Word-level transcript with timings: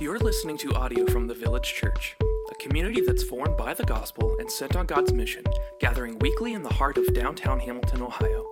You're 0.00 0.20
listening 0.20 0.56
to 0.58 0.72
audio 0.74 1.06
from 1.06 1.26
the 1.26 1.34
Village 1.34 1.74
Church, 1.74 2.14
a 2.52 2.54
community 2.54 3.00
that's 3.00 3.24
formed 3.24 3.56
by 3.56 3.74
the 3.74 3.82
gospel 3.82 4.36
and 4.38 4.48
sent 4.48 4.76
on 4.76 4.86
God's 4.86 5.12
mission, 5.12 5.42
gathering 5.80 6.20
weekly 6.20 6.52
in 6.52 6.62
the 6.62 6.72
heart 6.72 6.98
of 6.98 7.12
downtown 7.14 7.58
Hamilton, 7.58 8.02
Ohio. 8.02 8.46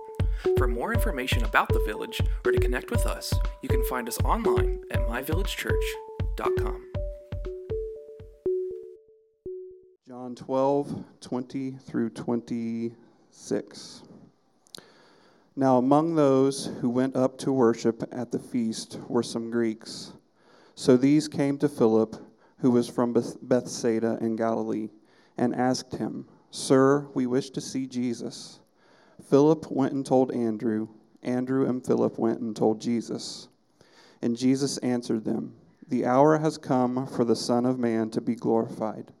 For 0.57 0.67
more 0.67 0.93
information 0.93 1.45
about 1.45 1.69
the 1.69 1.81
village 1.85 2.19
or 2.45 2.51
to 2.51 2.59
connect 2.59 2.91
with 2.91 3.05
us, 3.05 3.33
you 3.61 3.69
can 3.69 3.81
find 3.85 4.09
us 4.09 4.19
online 4.25 4.83
at 4.91 4.99
myvillagechurch.com. 5.07 6.83
John 10.05 10.35
12, 10.35 11.05
20 11.21 11.71
through 11.71 12.09
26. 12.09 14.03
Now, 15.55 15.77
among 15.77 16.15
those 16.15 16.65
who 16.81 16.89
went 16.89 17.15
up 17.15 17.37
to 17.37 17.53
worship 17.53 18.03
at 18.11 18.33
the 18.33 18.39
feast 18.39 18.99
were 19.07 19.23
some 19.23 19.49
Greeks. 19.49 20.11
So 20.79 20.95
these 20.95 21.27
came 21.27 21.57
to 21.57 21.67
Philip, 21.67 22.15
who 22.59 22.69
was 22.69 22.87
from 22.87 23.11
Bethsaida 23.41 24.19
in 24.21 24.35
Galilee, 24.35 24.89
and 25.35 25.55
asked 25.55 25.95
him, 25.95 26.27
Sir, 26.51 27.07
we 27.15 27.25
wish 27.25 27.49
to 27.49 27.61
see 27.61 27.87
Jesus. 27.87 28.59
Philip 29.27 29.71
went 29.71 29.93
and 29.93 30.05
told 30.05 30.31
Andrew. 30.31 30.87
Andrew 31.23 31.67
and 31.67 31.83
Philip 31.83 32.19
went 32.19 32.41
and 32.41 32.55
told 32.55 32.79
Jesus. 32.79 33.47
And 34.21 34.37
Jesus 34.37 34.77
answered 34.77 35.25
them, 35.25 35.55
The 35.87 36.05
hour 36.05 36.37
has 36.37 36.59
come 36.59 37.07
for 37.07 37.25
the 37.25 37.35
Son 37.35 37.65
of 37.65 37.79
Man 37.79 38.11
to 38.11 38.21
be 38.21 38.35
glorified. 38.35 39.11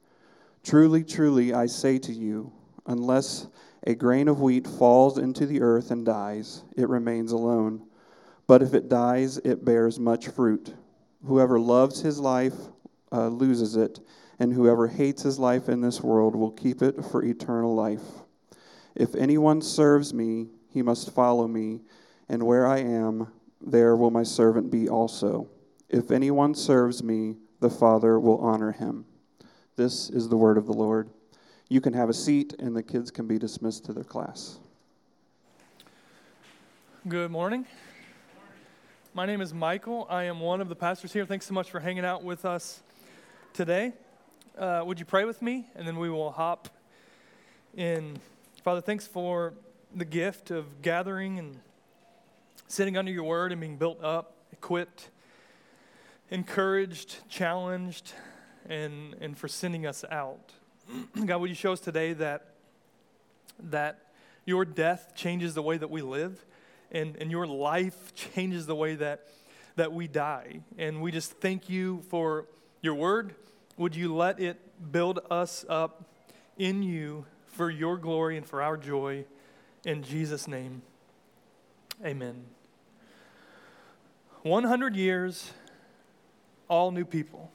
Truly, 0.63 1.03
truly, 1.03 1.55
I 1.55 1.65
say 1.65 1.97
to 1.97 2.13
you, 2.13 2.51
unless 2.85 3.47
a 3.87 3.95
grain 3.95 4.27
of 4.27 4.41
wheat 4.41 4.67
falls 4.67 5.17
into 5.17 5.47
the 5.47 5.61
earth 5.61 5.89
and 5.89 6.05
dies, 6.05 6.63
it 6.75 6.87
remains 6.87 7.31
alone. 7.31 7.81
But 8.45 8.61
if 8.61 8.75
it 8.75 8.89
dies, 8.89 9.39
it 9.39 9.65
bears 9.65 9.99
much 9.99 10.27
fruit. 10.27 10.75
Whoever 11.25 11.59
loves 11.59 12.01
his 12.01 12.19
life 12.19 12.55
uh, 13.11 13.27
loses 13.27 13.75
it, 13.75 13.99
and 14.39 14.53
whoever 14.53 14.87
hates 14.87 15.23
his 15.23 15.39
life 15.39 15.69
in 15.69 15.81
this 15.81 16.01
world 16.01 16.35
will 16.35 16.51
keep 16.51 16.81
it 16.81 17.03
for 17.05 17.23
eternal 17.23 17.73
life. 17.75 18.03
If 18.95 19.15
anyone 19.15 19.61
serves 19.61 20.13
me, 20.13 20.47
he 20.71 20.81
must 20.81 21.13
follow 21.13 21.47
me, 21.47 21.81
and 22.29 22.43
where 22.43 22.67
I 22.67 22.79
am, 22.79 23.31
there 23.61 23.95
will 23.95 24.11
my 24.11 24.23
servant 24.23 24.71
be 24.71 24.87
also. 24.87 25.47
If 25.89 26.11
anyone 26.11 26.53
serves 26.53 27.03
me, 27.03 27.35
the 27.59 27.69
Father 27.69 28.19
will 28.19 28.37
honor 28.37 28.71
him. 28.71 29.05
This 29.75 30.09
is 30.09 30.29
the 30.29 30.37
word 30.37 30.57
of 30.57 30.65
the 30.65 30.73
Lord. 30.73 31.09
You 31.69 31.81
can 31.81 31.93
have 31.93 32.09
a 32.09 32.13
seat, 32.13 32.53
and 32.59 32.75
the 32.75 32.83
kids 32.83 33.11
can 33.11 33.27
be 33.27 33.39
dismissed 33.39 33.85
to 33.85 33.93
their 33.93 34.03
class. 34.03 34.59
Good 37.07 37.31
morning. 37.31 37.65
My 39.17 39.25
name 39.25 39.41
is 39.41 39.51
Michael. 39.51 40.05
I 40.11 40.25
am 40.25 40.39
one 40.39 40.61
of 40.61 40.69
the 40.69 40.75
pastors 40.75 41.11
here. 41.11 41.25
Thanks 41.25 41.47
so 41.47 41.53
much 41.55 41.71
for 41.71 41.79
hanging 41.79 42.05
out 42.05 42.23
with 42.23 42.45
us 42.45 42.83
today. 43.51 43.93
Uh, 44.55 44.83
would 44.85 44.99
you 44.99 45.05
pray 45.05 45.25
with 45.25 45.41
me? 45.41 45.65
And 45.75 45.87
then 45.87 45.97
we 45.97 46.07
will 46.07 46.29
hop 46.29 46.69
in. 47.75 48.19
Father, 48.63 48.79
thanks 48.79 49.07
for 49.07 49.55
the 49.95 50.05
gift 50.05 50.51
of 50.51 50.83
gathering 50.83 51.39
and 51.39 51.57
sitting 52.67 52.95
under 52.95 53.11
your 53.11 53.23
word 53.23 53.51
and 53.51 53.59
being 53.59 53.77
built 53.77 54.03
up, 54.03 54.35
equipped, 54.53 55.09
encouraged, 56.29 57.27
challenged, 57.27 58.13
and, 58.69 59.15
and 59.19 59.35
for 59.35 59.47
sending 59.47 59.87
us 59.87 60.05
out. 60.11 60.53
God, 61.25 61.41
would 61.41 61.49
you 61.49 61.55
show 61.55 61.71
us 61.73 61.79
today 61.79 62.13
that, 62.13 62.51
that 63.57 63.99
your 64.45 64.63
death 64.63 65.13
changes 65.15 65.55
the 65.55 65.63
way 65.63 65.75
that 65.75 65.89
we 65.89 66.03
live? 66.03 66.45
And, 66.91 67.15
and 67.17 67.31
your 67.31 67.47
life 67.47 68.13
changes 68.15 68.65
the 68.65 68.75
way 68.75 68.95
that, 68.95 69.27
that 69.75 69.93
we 69.93 70.07
die. 70.07 70.61
And 70.77 71.01
we 71.01 71.11
just 71.11 71.33
thank 71.33 71.69
you 71.69 72.01
for 72.09 72.45
your 72.81 72.95
word. 72.95 73.35
Would 73.77 73.95
you 73.95 74.15
let 74.15 74.39
it 74.39 74.59
build 74.91 75.19
us 75.29 75.65
up 75.69 76.03
in 76.57 76.83
you 76.83 77.25
for 77.47 77.69
your 77.69 77.97
glory 77.97 78.37
and 78.37 78.45
for 78.45 78.61
our 78.61 78.77
joy? 78.77 79.25
In 79.85 80.03
Jesus' 80.03 80.47
name, 80.47 80.81
amen. 82.03 82.45
100 84.43 84.95
years, 84.95 85.51
all 86.69 86.91
new 86.91 87.05
people. 87.05 87.51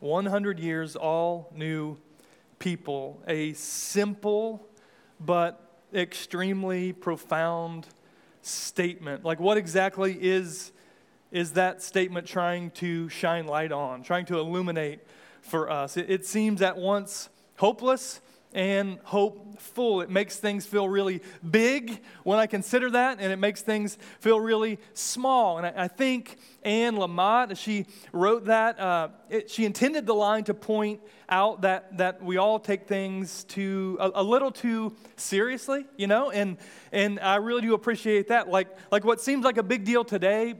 100 0.00 0.58
years, 0.58 0.96
all 0.96 1.52
new 1.54 1.96
people. 2.58 3.22
A 3.28 3.52
simple 3.52 4.66
but 5.20 5.69
extremely 5.94 6.92
profound 6.92 7.86
statement. 8.42 9.24
Like, 9.24 9.40
what 9.40 9.56
exactly 9.56 10.16
is, 10.20 10.72
is 11.30 11.52
that 11.52 11.82
statement 11.82 12.26
trying 12.26 12.70
to 12.72 13.08
shine 13.08 13.46
light 13.46 13.72
on, 13.72 14.02
trying 14.02 14.26
to 14.26 14.38
illuminate 14.38 15.00
for 15.42 15.70
us? 15.70 15.96
It, 15.96 16.10
it 16.10 16.26
seems 16.26 16.62
at 16.62 16.76
once 16.76 17.28
hopeless 17.56 18.20
and 18.52 18.98
hopeful. 19.04 20.00
It 20.00 20.10
makes 20.10 20.36
things 20.36 20.66
feel 20.66 20.88
really 20.88 21.22
big 21.48 22.00
when 22.24 22.38
I 22.38 22.46
consider 22.46 22.90
that, 22.90 23.18
and 23.20 23.32
it 23.32 23.38
makes 23.38 23.62
things 23.62 23.98
feel 24.18 24.40
really 24.40 24.78
small. 24.94 25.58
And 25.58 25.66
I, 25.66 25.84
I 25.84 25.88
think 25.88 26.38
Anne 26.62 26.96
Lamott, 26.96 27.52
as 27.52 27.58
she 27.58 27.86
wrote 28.12 28.46
that, 28.46 28.78
uh, 28.80 29.08
it, 29.28 29.50
she 29.50 29.64
intended 29.64 30.06
the 30.06 30.14
line 30.14 30.44
to 30.44 30.54
point 30.54 31.00
out 31.28 31.62
that, 31.62 31.96
that 31.98 32.22
we 32.22 32.36
all 32.36 32.58
take 32.58 32.88
things 32.88 33.44
too, 33.44 33.96
a, 34.00 34.10
a, 34.16 34.22
little 34.22 34.50
too 34.50 34.94
seriously, 35.16 35.86
you 35.96 36.08
know? 36.08 36.30
And, 36.30 36.58
and 36.90 37.20
I 37.20 37.36
really 37.36 37.62
do 37.62 37.74
appreciate 37.74 38.28
that. 38.28 38.48
Like, 38.48 38.68
like 38.90 39.04
what 39.04 39.20
seems 39.20 39.44
like 39.44 39.56
a 39.56 39.62
big 39.62 39.84
deal 39.84 40.04
today 40.04 40.54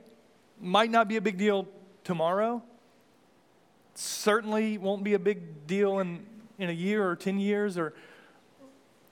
might 0.61 0.91
not 0.91 1.09
be 1.09 1.17
a 1.17 1.21
big 1.21 1.39
deal 1.39 1.67
tomorrow. 2.05 2.63
Certainly 3.95 4.79
won't 4.79 5.03
be 5.03 5.15
a 5.15 5.19
big 5.19 5.67
deal 5.67 5.99
in 5.99 6.25
in 6.61 6.69
a 6.69 6.75
year 6.75 7.09
or 7.09 7.17
10 7.17 7.41
years 7.41 7.79
or, 7.79 7.95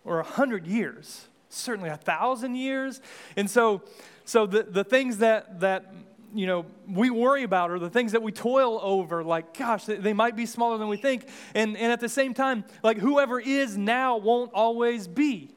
or 0.04 0.16
100 0.16 0.66
years, 0.66 1.26
certainly 1.48 1.88
a 1.88 1.96
thousand 1.96 2.54
years. 2.54 3.00
And 3.36 3.50
so, 3.50 3.82
so 4.24 4.46
the, 4.46 4.62
the 4.62 4.84
things 4.84 5.18
that, 5.18 5.60
that 5.60 5.92
you 6.34 6.46
know 6.46 6.66
we 6.86 7.08
worry 7.08 7.42
about 7.42 7.70
or 7.70 7.78
the 7.78 7.88
things 7.88 8.12
that 8.12 8.22
we 8.22 8.32
toil 8.32 8.78
over 8.82 9.24
like 9.24 9.56
gosh 9.56 9.86
they 9.86 10.12
might 10.12 10.36
be 10.36 10.44
smaller 10.44 10.76
than 10.76 10.88
we 10.88 10.98
think. 10.98 11.26
And, 11.54 11.76
and 11.76 11.90
at 11.90 12.00
the 12.00 12.08
same 12.08 12.34
time 12.34 12.64
like 12.82 12.98
whoever 12.98 13.40
is 13.40 13.78
now 13.78 14.18
won't 14.18 14.52
always 14.52 15.08
be. 15.08 15.50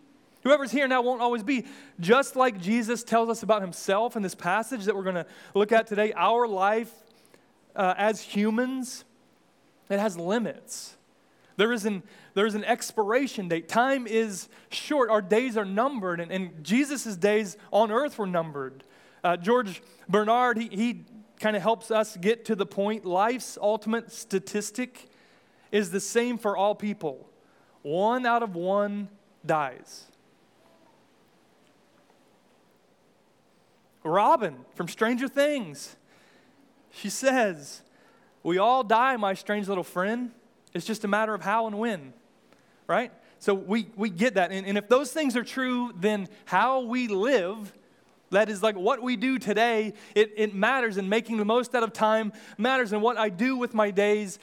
Whoever's 0.43 0.71
here 0.71 0.87
now 0.87 1.01
won't 1.03 1.21
always 1.21 1.43
be. 1.43 1.65
Just 1.99 2.37
like 2.37 2.61
jesus 2.61 3.03
tells 3.03 3.27
us 3.27 3.43
about 3.43 3.61
himself 3.61 4.15
in 4.15 4.21
this 4.21 4.33
passage 4.33 4.85
that 4.85 4.95
we're 4.95 5.03
going 5.03 5.15
to 5.15 5.25
look 5.53 5.73
at 5.73 5.87
today 5.87 6.13
our 6.15 6.47
life 6.47 6.91
uh, 7.75 7.93
as 7.97 8.21
humans 8.21 9.03
it 9.89 9.99
has 9.99 10.15
limits 10.17 10.95
there 11.61 11.71
is 11.71 11.85
an, 11.85 12.01
there 12.33 12.47
is 12.47 12.55
an 12.55 12.63
expiration 12.63 13.47
date. 13.47 13.69
Time 13.69 14.07
is 14.07 14.49
short. 14.71 15.11
Our 15.11 15.21
days 15.21 15.55
are 15.55 15.63
numbered, 15.63 16.19
and, 16.19 16.31
and 16.31 16.63
Jesus' 16.63 17.15
days 17.15 17.55
on 17.71 17.91
earth 17.91 18.17
were 18.17 18.25
numbered. 18.25 18.83
Uh, 19.23 19.37
George 19.37 19.83
Bernard, 20.09 20.57
he, 20.57 20.69
he 20.69 21.05
kind 21.39 21.55
of 21.55 21.61
helps 21.61 21.91
us 21.91 22.17
get 22.17 22.45
to 22.45 22.55
the 22.55 22.65
point. 22.65 23.05
Life's 23.05 23.59
ultimate 23.61 24.11
statistic 24.11 25.07
is 25.71 25.91
the 25.91 25.99
same 25.99 26.39
for 26.39 26.57
all 26.57 26.73
people 26.73 27.29
one 27.83 28.25
out 28.25 28.41
of 28.41 28.55
one 28.55 29.07
dies. 29.45 30.05
Robin 34.03 34.65
from 34.73 34.87
Stranger 34.87 35.27
Things, 35.27 35.95
she 36.89 37.11
says, 37.11 37.83
We 38.41 38.57
all 38.57 38.83
die, 38.83 39.15
my 39.17 39.35
strange 39.35 39.67
little 39.67 39.83
friend. 39.83 40.31
It's 40.73 40.85
just 40.85 41.03
a 41.03 41.07
matter 41.07 41.33
of 41.33 41.41
how 41.41 41.67
and 41.67 41.77
when, 41.77 42.13
right? 42.87 43.11
So 43.39 43.53
we, 43.53 43.87
we 43.95 44.09
get 44.09 44.35
that. 44.35 44.51
And, 44.51 44.67
and 44.67 44.77
if 44.77 44.87
those 44.87 45.11
things 45.11 45.35
are 45.35 45.43
true, 45.43 45.91
then 45.95 46.29
how 46.45 46.81
we 46.81 47.07
live, 47.07 47.73
that 48.29 48.49
is 48.49 48.61
like 48.61 48.75
what 48.75 49.01
we 49.01 49.15
do 49.15 49.39
today, 49.39 49.93
it, 50.15 50.33
it 50.37 50.53
matters. 50.53 50.97
And 50.97 51.09
making 51.09 51.37
the 51.37 51.45
most 51.45 51.73
out 51.73 51.83
of 51.83 51.91
time 51.91 52.33
matters. 52.57 52.93
And 52.93 53.01
what 53.01 53.17
I 53.17 53.29
do 53.29 53.57
with 53.57 53.73
my 53.73 53.91
days, 53.91 54.39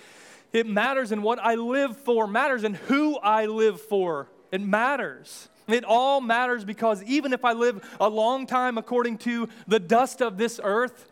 it 0.53 0.67
matters. 0.67 1.13
And 1.13 1.23
what 1.23 1.39
I 1.39 1.55
live 1.55 1.97
for 1.97 2.27
matters. 2.27 2.65
And 2.65 2.77
who 2.77 3.17
I 3.19 3.47
live 3.47 3.81
for, 3.81 4.29
it 4.51 4.61
matters. 4.61 5.49
It 5.69 5.85
all 5.85 6.21
matters 6.21 6.65
because 6.65 7.03
even 7.05 7.33
if 7.33 7.45
I 7.45 7.53
live 7.53 7.87
a 8.01 8.09
long 8.09 8.47
time 8.47 8.79
according 8.79 9.19
to 9.19 9.49
the 9.67 9.79
dust 9.79 10.23
of 10.23 10.39
this 10.39 10.59
earth, 10.63 11.07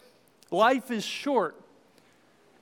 life 0.50 0.90
is 0.90 1.04
short. 1.04 1.54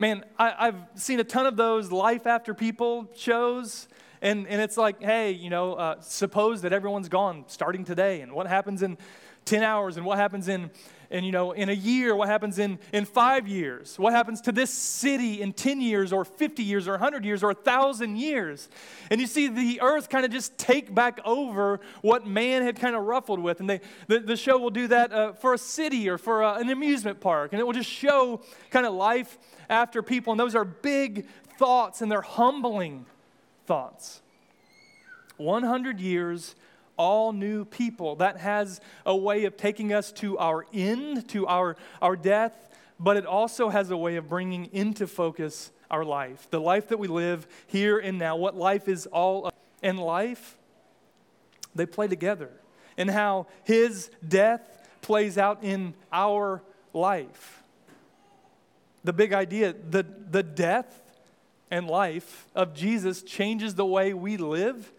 Man, 0.00 0.25
I, 0.37 0.67
have 0.67 0.88
seen 0.96 1.20
a 1.20 1.25
ton 1.25 1.46
of 1.46 1.56
those 1.56 1.93
life 1.93 2.26
after 2.26 2.52
people 2.52 3.08
shows, 3.14 3.87
and, 4.20 4.49
and 4.49 4.61
it's 4.61 4.76
like, 4.76 5.00
hey, 5.00 5.31
you 5.31 5.50
know, 5.50 5.75
uh, 5.75 6.00
suppose 6.00 6.62
that 6.62 6.73
everyone's 6.73 7.08
gone 7.08 7.44
starting 7.46 7.85
today, 7.85 8.20
and 8.20 8.32
what 8.32 8.49
happens 8.49 8.82
in 8.82 8.99
10 9.44 9.62
hours 9.62 9.96
and 9.96 10.06
what 10.06 10.19
happens 10.19 10.49
in 10.49 10.70
and 11.11 11.26
you 11.26 11.32
know 11.32 11.52
in 11.52 11.69
a 11.69 11.75
year 11.75 12.17
what 12.17 12.29
happens 12.29 12.58
in 12.58 12.79
in 12.93 13.05
five 13.05 13.46
years 13.46 13.99
what 13.99 14.12
happens 14.12 14.41
to 14.41 14.52
this 14.52 14.70
city 14.70 15.43
in 15.43 15.52
10 15.52 15.81
years 15.81 16.12
or 16.12 16.25
50 16.25 16.62
years 16.62 16.88
or 16.88 16.93
100 16.93 17.25
years 17.25 17.43
or 17.43 17.49
1000 17.49 18.17
years? 18.17 18.69
And 19.11 19.20
you 19.20 19.26
see 19.26 19.49
the 19.49 19.81
earth 19.82 20.08
kind 20.08 20.25
of 20.25 20.32
just 20.32 20.56
take 20.56 20.94
back 20.94 21.20
over 21.25 21.81
what 22.00 22.26
man 22.26 22.62
had 22.62 22.81
kind 22.81 22.96
of 22.96 23.02
ruffled 23.02 23.38
with 23.38 23.61
and 23.61 23.69
they 23.69 23.81
the, 24.08 24.20
the 24.20 24.37
show 24.37 24.58
will 24.58 24.70
do 24.70 24.88
that 24.88 25.12
uh, 25.12 25.32
for 25.32 25.55
a 25.55 25.58
city 25.58 26.08
or 26.08 26.19
for 26.19 26.43
uh, 26.43 26.58
an 26.58 26.70
amusement 26.70 27.20
park 27.20 27.52
and 27.52 27.61
it 27.61 27.64
will 27.64 27.75
just 27.75 27.91
show 27.91 28.41
kind 28.70 28.87
of 28.87 28.94
life 28.94 29.38
after 29.69 30.03
people 30.03 30.33
and 30.33 30.41
those 30.41 30.55
are 30.55 30.65
big 30.65 31.27
thoughts 31.59 32.03
and 32.03 32.11
they're 32.11 32.21
humbling 32.21 33.07
thoughts 33.67 34.21
100 35.37 36.01
years 36.01 36.55
all 36.97 37.33
new 37.33 37.65
people. 37.65 38.17
That 38.17 38.39
has 38.39 38.81
a 39.05 39.17
way 39.17 39.45
of 39.45 39.57
taking 39.57 39.93
us 39.93 40.13
to 40.13 40.39
our 40.39 40.67
end, 40.73 41.29
to 41.31 41.47
our, 41.47 41.77
our 42.01 42.17
death, 42.17 42.53
but 42.99 43.17
it 43.17 43.27
also 43.27 43.69
has 43.69 43.91
a 43.91 43.97
way 43.97 44.17
of 44.17 44.29
bringing 44.29 44.67
into 44.67 45.07
focus 45.07 45.73
our 45.91 46.05
life, 46.05 46.49
the 46.51 46.61
life 46.61 46.89
that 46.89 46.99
we 46.99 47.09
live 47.09 47.47
here 47.67 47.99
and 47.99 48.19
now, 48.19 48.37
what 48.37 48.57
life 48.57 48.89
is 48.89 49.07
all 49.07 49.47
of. 49.47 49.53
And 49.83 49.99
life, 49.99 50.57
they 51.75 51.85
play 51.85 52.09
together, 52.09 52.51
and 52.97 53.11
how 53.11 53.49
his 53.65 54.11
death 54.27 54.63
plays 55.03 55.37
out 55.37 55.63
in 55.63 55.93
our 56.11 56.63
life. 56.95 57.64
The 59.05 59.12
big 59.12 59.33
idea, 59.33 59.75
the, 59.91 60.05
the 60.31 60.43
death 60.43 61.03
and 61.71 61.87
life 61.87 62.47
of 62.55 62.75
Jesus 62.75 63.23
changes 63.23 63.75
the 63.75 63.85
way 63.85 64.15
we 64.15 64.37
live 64.37 64.93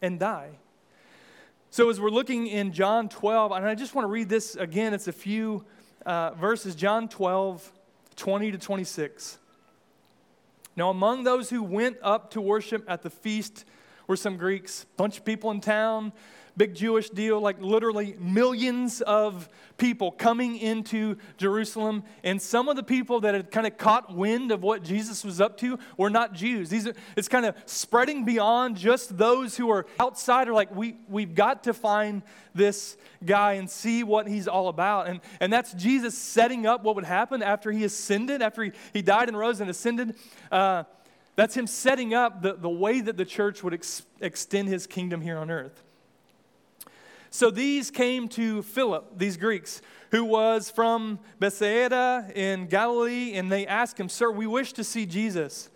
and 0.00 0.18
die. 0.18 0.58
So, 1.70 1.88
as 1.88 2.00
we're 2.00 2.10
looking 2.10 2.46
in 2.46 2.72
John 2.72 3.08
12, 3.08 3.52
and 3.52 3.64
I 3.64 3.74
just 3.74 3.94
want 3.94 4.04
to 4.04 4.10
read 4.10 4.28
this 4.28 4.56
again, 4.56 4.92
it's 4.92 5.08
a 5.08 5.12
few 5.12 5.64
uh, 6.04 6.32
verses 6.32 6.74
John 6.74 7.08
12, 7.08 7.72
20 8.16 8.52
to 8.52 8.58
26. 8.58 9.38
Now, 10.74 10.90
among 10.90 11.24
those 11.24 11.50
who 11.50 11.62
went 11.62 11.98
up 12.02 12.30
to 12.32 12.40
worship 12.40 12.84
at 12.88 13.02
the 13.02 13.10
feast 13.10 13.64
were 14.06 14.16
some 14.16 14.36
Greeks, 14.36 14.86
bunch 14.96 15.18
of 15.18 15.24
people 15.24 15.50
in 15.50 15.60
town 15.60 16.12
big 16.56 16.74
Jewish 16.74 17.10
deal, 17.10 17.40
like 17.40 17.60
literally 17.60 18.16
millions 18.18 19.00
of 19.00 19.48
people 19.78 20.12
coming 20.12 20.56
into 20.56 21.16
Jerusalem. 21.38 22.04
And 22.22 22.40
some 22.40 22.68
of 22.68 22.76
the 22.76 22.82
people 22.82 23.20
that 23.20 23.34
had 23.34 23.50
kind 23.50 23.66
of 23.66 23.76
caught 23.78 24.14
wind 24.14 24.52
of 24.52 24.62
what 24.62 24.82
Jesus 24.82 25.24
was 25.24 25.40
up 25.40 25.56
to 25.58 25.78
were 25.96 26.10
not 26.10 26.34
Jews. 26.34 26.68
These 26.68 26.86
are, 26.86 26.94
it's 27.16 27.28
kind 27.28 27.46
of 27.46 27.56
spreading 27.66 28.24
beyond 28.24 28.76
just 28.76 29.16
those 29.16 29.56
who 29.56 29.70
are 29.70 29.86
outside, 29.98 30.48
are 30.48 30.52
like, 30.52 30.74
we, 30.74 30.96
we've 31.08 31.34
got 31.34 31.64
to 31.64 31.74
find 31.74 32.22
this 32.54 32.96
guy 33.24 33.54
and 33.54 33.68
see 33.68 34.04
what 34.04 34.28
he's 34.28 34.46
all 34.46 34.68
about. 34.68 35.08
And, 35.08 35.20
and 35.40 35.52
that's 35.52 35.72
Jesus 35.72 36.16
setting 36.16 36.66
up 36.66 36.84
what 36.84 36.94
would 36.96 37.04
happen 37.04 37.42
after 37.42 37.72
he 37.72 37.84
ascended, 37.84 38.42
after 38.42 38.62
he, 38.62 38.72
he 38.92 39.02
died 39.02 39.28
and 39.28 39.38
rose 39.38 39.60
and 39.60 39.70
ascended. 39.70 40.16
Uh, 40.50 40.84
that's 41.34 41.56
him 41.56 41.66
setting 41.66 42.12
up 42.12 42.42
the, 42.42 42.54
the 42.54 42.68
way 42.68 43.00
that 43.00 43.16
the 43.16 43.24
church 43.24 43.64
would 43.64 43.72
ex- 43.72 44.04
extend 44.20 44.68
his 44.68 44.86
kingdom 44.86 45.22
here 45.22 45.38
on 45.38 45.50
earth. 45.50 45.82
So 47.34 47.50
these 47.50 47.90
came 47.90 48.28
to 48.28 48.60
Philip, 48.60 49.18
these 49.18 49.38
Greeks, 49.38 49.80
who 50.10 50.22
was 50.22 50.70
from 50.70 51.18
Bethsaida 51.40 52.30
in 52.34 52.66
Galilee, 52.66 53.32
and 53.36 53.50
they 53.50 53.66
asked 53.66 53.98
him, 53.98 54.10
Sir, 54.10 54.30
we 54.30 54.46
wish 54.46 54.74
to 54.74 54.84
see 54.84 55.06
Jesus. 55.06 55.70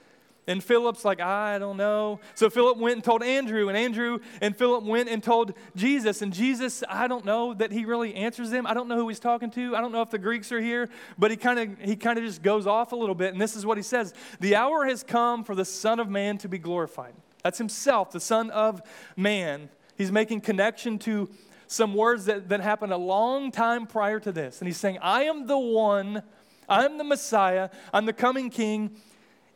And 0.46 0.62
Philip's 0.62 1.02
like, 1.02 1.18
I 1.18 1.58
don't 1.58 1.78
know. 1.78 2.20
So 2.34 2.50
Philip 2.50 2.76
went 2.76 2.96
and 2.96 3.02
told 3.02 3.22
Andrew, 3.22 3.70
and 3.70 3.76
Andrew 3.76 4.18
and 4.42 4.54
Philip 4.54 4.84
went 4.84 5.08
and 5.08 5.22
told 5.22 5.54
Jesus. 5.74 6.20
And 6.20 6.30
Jesus, 6.30 6.84
I 6.90 7.08
don't 7.08 7.24
know 7.24 7.54
that 7.54 7.72
he 7.72 7.86
really 7.86 8.14
answers 8.14 8.50
them. 8.50 8.66
I 8.66 8.74
don't 8.74 8.86
know 8.86 8.96
who 8.96 9.08
he's 9.08 9.18
talking 9.18 9.50
to. 9.52 9.74
I 9.74 9.80
don't 9.80 9.92
know 9.92 10.02
if 10.02 10.10
the 10.10 10.18
Greeks 10.18 10.52
are 10.52 10.60
here, 10.60 10.90
but 11.16 11.30
he 11.30 11.38
kind 11.38 11.58
of 11.58 11.80
he 11.80 11.96
kind 11.96 12.18
of 12.18 12.24
just 12.24 12.42
goes 12.42 12.66
off 12.66 12.92
a 12.92 12.96
little 12.96 13.14
bit. 13.14 13.32
And 13.32 13.40
this 13.40 13.56
is 13.56 13.64
what 13.64 13.78
he 13.78 13.82
says: 13.82 14.12
The 14.40 14.56
hour 14.56 14.84
has 14.84 15.02
come 15.02 15.42
for 15.42 15.54
the 15.54 15.64
Son 15.64 16.00
of 16.00 16.10
Man 16.10 16.36
to 16.38 16.50
be 16.50 16.58
glorified. 16.58 17.14
That's 17.42 17.56
himself, 17.56 18.10
the 18.10 18.20
Son 18.20 18.50
of 18.50 18.82
Man. 19.16 19.70
He's 19.96 20.12
making 20.12 20.42
connection 20.42 20.98
to 21.00 21.28
some 21.66 21.94
words 21.94 22.26
that, 22.26 22.48
that 22.48 22.60
happened 22.60 22.92
a 22.92 22.98
long 22.98 23.50
time 23.50 23.86
prior 23.86 24.20
to 24.20 24.32
this. 24.32 24.60
And 24.60 24.68
he's 24.68 24.76
saying, 24.76 24.98
I 25.02 25.24
am 25.24 25.46
the 25.46 25.58
one, 25.58 26.22
I'm 26.68 26.98
the 26.98 27.04
Messiah, 27.04 27.70
I'm 27.92 28.06
the 28.06 28.12
coming 28.12 28.50
King, 28.50 28.96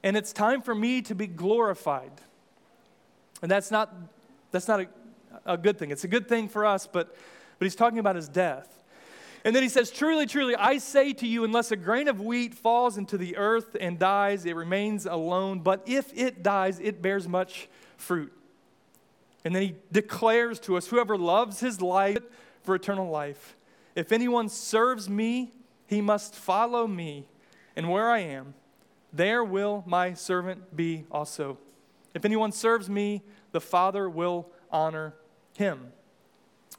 and 0.03 0.17
it's 0.17 0.33
time 0.33 0.63
for 0.63 0.75
me 0.75 1.03
to 1.03 1.15
be 1.15 1.27
glorified. 1.27 2.13
And 3.43 3.51
that's 3.51 3.71
not, 3.71 3.95
that's 4.51 4.69
not 4.69 4.81
a, 4.81 4.87
a 5.47 5.57
good 5.57 5.79
thing. 5.79 5.91
It's 5.91 6.05
a 6.05 6.09
good 6.09 6.29
thing 6.29 6.49
for 6.49 6.67
us, 6.67 6.87
but, 6.87 7.17
but 7.59 7.65
he's 7.65 7.77
talking 7.77 7.99
about 7.99 8.17
his 8.17 8.29
death. 8.29 8.77
And 9.45 9.57
then 9.57 9.63
he 9.63 9.69
says, 9.69 9.91
Truly, 9.91 10.27
truly, 10.27 10.55
I 10.55 10.79
say 10.79 11.13
to 11.15 11.27
you, 11.27 11.45
unless 11.45 11.71
a 11.71 11.77
grain 11.77 12.09
of 12.09 12.21
wheat 12.21 12.55
falls 12.55 12.99
into 12.99 13.17
the 13.17 13.37
earth 13.37 13.77
and 13.81 13.99
dies, 13.99 14.45
it 14.45 14.55
remains 14.55 15.07
alone. 15.07 15.61
But 15.61 15.83
if 15.87 16.13
it 16.15 16.43
dies, 16.43 16.79
it 16.79 17.01
bears 17.01 17.27
much 17.27 17.69
fruit. 17.97 18.33
And 19.45 19.55
then 19.55 19.63
he 19.63 19.75
declares 19.91 20.61
to 20.61 20.77
us 20.77 20.87
whoever 20.87 21.17
loves 21.17 21.61
his 21.61 21.81
life 21.81 22.23
for 22.63 22.75
eternal 22.75 23.11
life. 23.11 23.57
If 23.95 24.13
anyone 24.13 24.49
serves 24.49 25.09
me, 25.09 25.53
he 25.87 26.01
must 26.01 26.35
follow 26.35 26.87
me. 26.87 27.29
And 27.75 27.91
where 27.91 28.11
I 28.11 28.19
am, 28.21 28.55
there 29.13 29.43
will 29.43 29.83
my 29.87 30.15
servant 30.15 30.77
be 30.77 31.05
also. 31.11 31.59
If 32.15 32.25
anyone 32.25 32.53
serves 32.53 32.89
me, 32.89 33.23
the 33.53 33.61
Father 33.61 34.09
will 34.09 34.51
honor 34.71 35.15
him. 35.57 35.93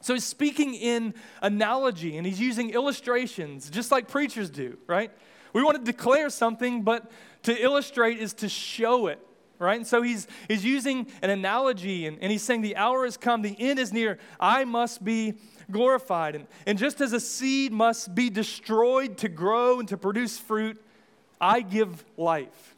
So 0.02 0.14
he's 0.14 0.24
speaking 0.24 0.74
in 0.74 1.14
analogy 1.42 2.18
and 2.18 2.26
he's 2.26 2.40
using 2.40 2.72
illustrations, 2.72 3.70
just 3.70 3.92
like 3.92 4.08
preachers 4.08 4.50
do, 4.50 4.78
right? 4.88 5.12
We 5.54 5.64
want 5.64 5.78
to 5.78 5.84
declare 5.84 6.30
something, 6.30 6.84
but 6.84 7.12
to 7.44 7.62
illustrate 7.62 8.20
is 8.20 8.34
to 8.36 8.50
show 8.50 9.08
it 9.08 9.20
right? 9.62 9.78
And 9.78 9.88
so 9.88 10.02
he's, 10.02 10.28
he's 10.48 10.66
using 10.66 11.08
an 11.22 11.30
analogy 11.30 12.08
and, 12.08 12.18
and 12.22 12.32
he's 12.32 12.42
saying, 12.42 12.62
The 12.62 12.76
hour 12.76 13.06
has 13.06 13.18
come, 13.18 13.42
the 13.42 13.56
end 13.60 13.80
is 13.80 13.94
near, 13.94 14.18
I 14.40 14.66
must 14.66 15.04
be 15.04 15.36
glorified. 15.70 16.36
And, 16.36 16.48
and 16.66 16.78
just 16.78 17.00
as 17.02 17.14
a 17.14 17.20
seed 17.20 17.72
must 17.72 18.14
be 18.14 18.30
destroyed 18.30 19.18
to 19.20 19.30
grow 19.30 19.80
and 19.80 19.88
to 19.90 19.98
produce 19.98 20.38
fruit, 20.38 20.84
I 21.40 21.62
give 21.62 22.04
life. 22.18 22.76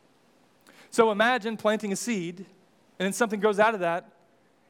So 0.92 1.12
imagine 1.12 1.58
planting 1.58 1.92
a 1.92 1.96
seed 1.96 2.40
and 3.00 3.06
then 3.06 3.14
something 3.14 3.40
grows 3.40 3.60
out 3.60 3.74
of 3.74 3.80
that. 3.80 4.10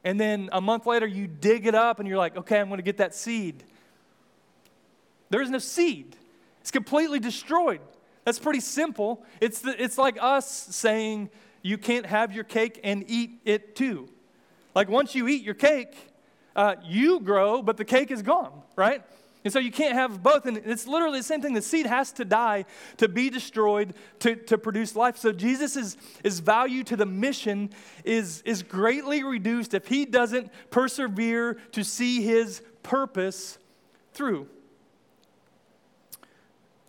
And 0.05 0.19
then 0.19 0.49
a 0.51 0.61
month 0.61 0.85
later, 0.85 1.05
you 1.05 1.27
dig 1.27 1.65
it 1.65 1.75
up 1.75 1.99
and 1.99 2.07
you're 2.07 2.17
like, 2.17 2.35
okay, 2.37 2.59
I'm 2.59 2.67
going 2.67 2.77
to 2.77 2.83
get 2.83 2.97
that 2.97 3.15
seed. 3.15 3.63
There 5.29 5.41
is 5.41 5.49
no 5.49 5.59
seed, 5.59 6.15
it's 6.61 6.71
completely 6.71 7.19
destroyed. 7.19 7.81
That's 8.25 8.39
pretty 8.39 8.61
simple. 8.61 9.25
It's, 9.41 9.59
the, 9.59 9.81
it's 9.83 9.97
like 9.97 10.17
us 10.21 10.49
saying, 10.49 11.29
you 11.63 11.77
can't 11.77 12.05
have 12.05 12.33
your 12.33 12.43
cake 12.43 12.79
and 12.83 13.03
eat 13.07 13.41
it 13.45 13.75
too. 13.75 14.09
Like 14.75 14.89
once 14.89 15.15
you 15.15 15.27
eat 15.27 15.43
your 15.43 15.55
cake, 15.55 15.95
uh, 16.55 16.75
you 16.83 17.19
grow, 17.19 17.63
but 17.63 17.77
the 17.77 17.85
cake 17.85 18.11
is 18.11 18.21
gone, 18.21 18.51
right? 18.75 19.01
And 19.43 19.51
so 19.51 19.59
you 19.59 19.71
can't 19.71 19.95
have 19.95 20.21
both. 20.21 20.45
And 20.45 20.57
it's 20.57 20.87
literally 20.87 21.19
the 21.19 21.23
same 21.23 21.41
thing. 21.41 21.53
The 21.53 21.61
seed 21.61 21.85
has 21.85 22.11
to 22.13 22.25
die 22.25 22.65
to 22.97 23.07
be 23.07 23.29
destroyed 23.29 23.93
to, 24.19 24.35
to 24.35 24.57
produce 24.57 24.95
life. 24.95 25.17
So 25.17 25.31
Jesus' 25.31 25.95
value 26.39 26.83
to 26.85 26.95
the 26.95 27.05
mission 27.05 27.71
is, 28.05 28.41
is 28.45 28.63
greatly 28.63 29.23
reduced 29.23 29.73
if 29.73 29.87
he 29.87 30.05
doesn't 30.05 30.51
persevere 30.69 31.55
to 31.71 31.83
see 31.83 32.21
his 32.21 32.61
purpose 32.83 33.57
through. 34.13 34.47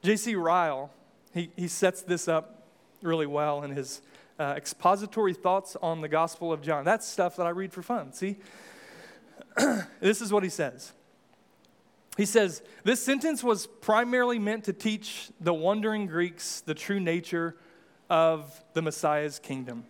J.C. 0.02 0.34
Ryle, 0.34 0.90
he, 1.32 1.50
he 1.56 1.66
sets 1.66 2.02
this 2.02 2.28
up 2.28 2.66
really 3.02 3.26
well 3.26 3.62
in 3.62 3.70
his 3.70 4.02
uh, 4.38 4.54
expository 4.56 5.34
thoughts 5.34 5.76
on 5.80 6.00
the 6.00 6.08
Gospel 6.08 6.52
of 6.52 6.62
John. 6.62 6.84
That's 6.84 7.06
stuff 7.06 7.36
that 7.36 7.46
I 7.46 7.50
read 7.50 7.72
for 7.72 7.82
fun. 7.82 8.12
See? 8.12 8.36
this 10.00 10.20
is 10.20 10.32
what 10.32 10.42
he 10.42 10.48
says. 10.48 10.92
He 12.16 12.26
says, 12.26 12.62
This 12.84 13.02
sentence 13.02 13.42
was 13.42 13.66
primarily 13.66 14.38
meant 14.38 14.64
to 14.64 14.72
teach 14.72 15.30
the 15.40 15.54
wondering 15.54 16.06
Greeks 16.06 16.60
the 16.60 16.74
true 16.74 17.00
nature 17.00 17.56
of 18.10 18.62
the 18.74 18.82
Messiah's 18.82 19.38
kingdom. 19.38 19.84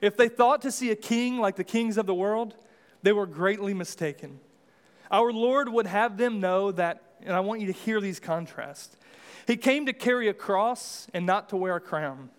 If 0.00 0.16
they 0.16 0.28
thought 0.28 0.62
to 0.62 0.70
see 0.70 0.90
a 0.90 0.96
king 0.96 1.38
like 1.38 1.56
the 1.56 1.64
kings 1.64 1.98
of 1.98 2.06
the 2.06 2.14
world, 2.14 2.54
they 3.02 3.12
were 3.12 3.26
greatly 3.26 3.74
mistaken. 3.74 4.40
Our 5.10 5.32
Lord 5.32 5.68
would 5.68 5.86
have 5.86 6.16
them 6.16 6.40
know 6.40 6.72
that, 6.72 7.02
and 7.22 7.34
I 7.34 7.40
want 7.40 7.60
you 7.60 7.66
to 7.66 7.72
hear 7.72 8.00
these 8.00 8.20
contrasts. 8.20 8.96
He 9.46 9.56
came 9.56 9.86
to 9.86 9.92
carry 9.92 10.28
a 10.28 10.34
cross 10.34 11.06
and 11.14 11.24
not 11.24 11.48
to 11.50 11.56
wear 11.56 11.76
a 11.76 11.80
crown. 11.80 12.30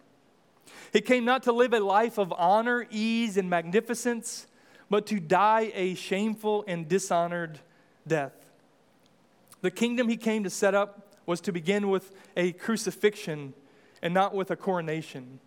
He 0.91 1.01
came 1.01 1.25
not 1.25 1.43
to 1.43 1.51
live 1.51 1.73
a 1.73 1.79
life 1.79 2.17
of 2.17 2.33
honor, 2.33 2.87
ease, 2.89 3.37
and 3.37 3.49
magnificence, 3.49 4.47
but 4.89 5.05
to 5.07 5.19
die 5.19 5.71
a 5.75 5.95
shameful 5.95 6.63
and 6.67 6.87
dishonored 6.87 7.59
death. 8.07 8.33
The 9.61 9.71
kingdom 9.71 10.07
he 10.09 10.17
came 10.17 10.43
to 10.43 10.49
set 10.49 10.73
up 10.73 11.15
was 11.25 11.41
to 11.41 11.51
begin 11.51 11.89
with 11.89 12.11
a 12.35 12.53
crucifixion 12.53 13.53
and 14.01 14.13
not 14.13 14.33
with 14.33 14.49
a 14.49 14.55
coronation. 14.55 15.39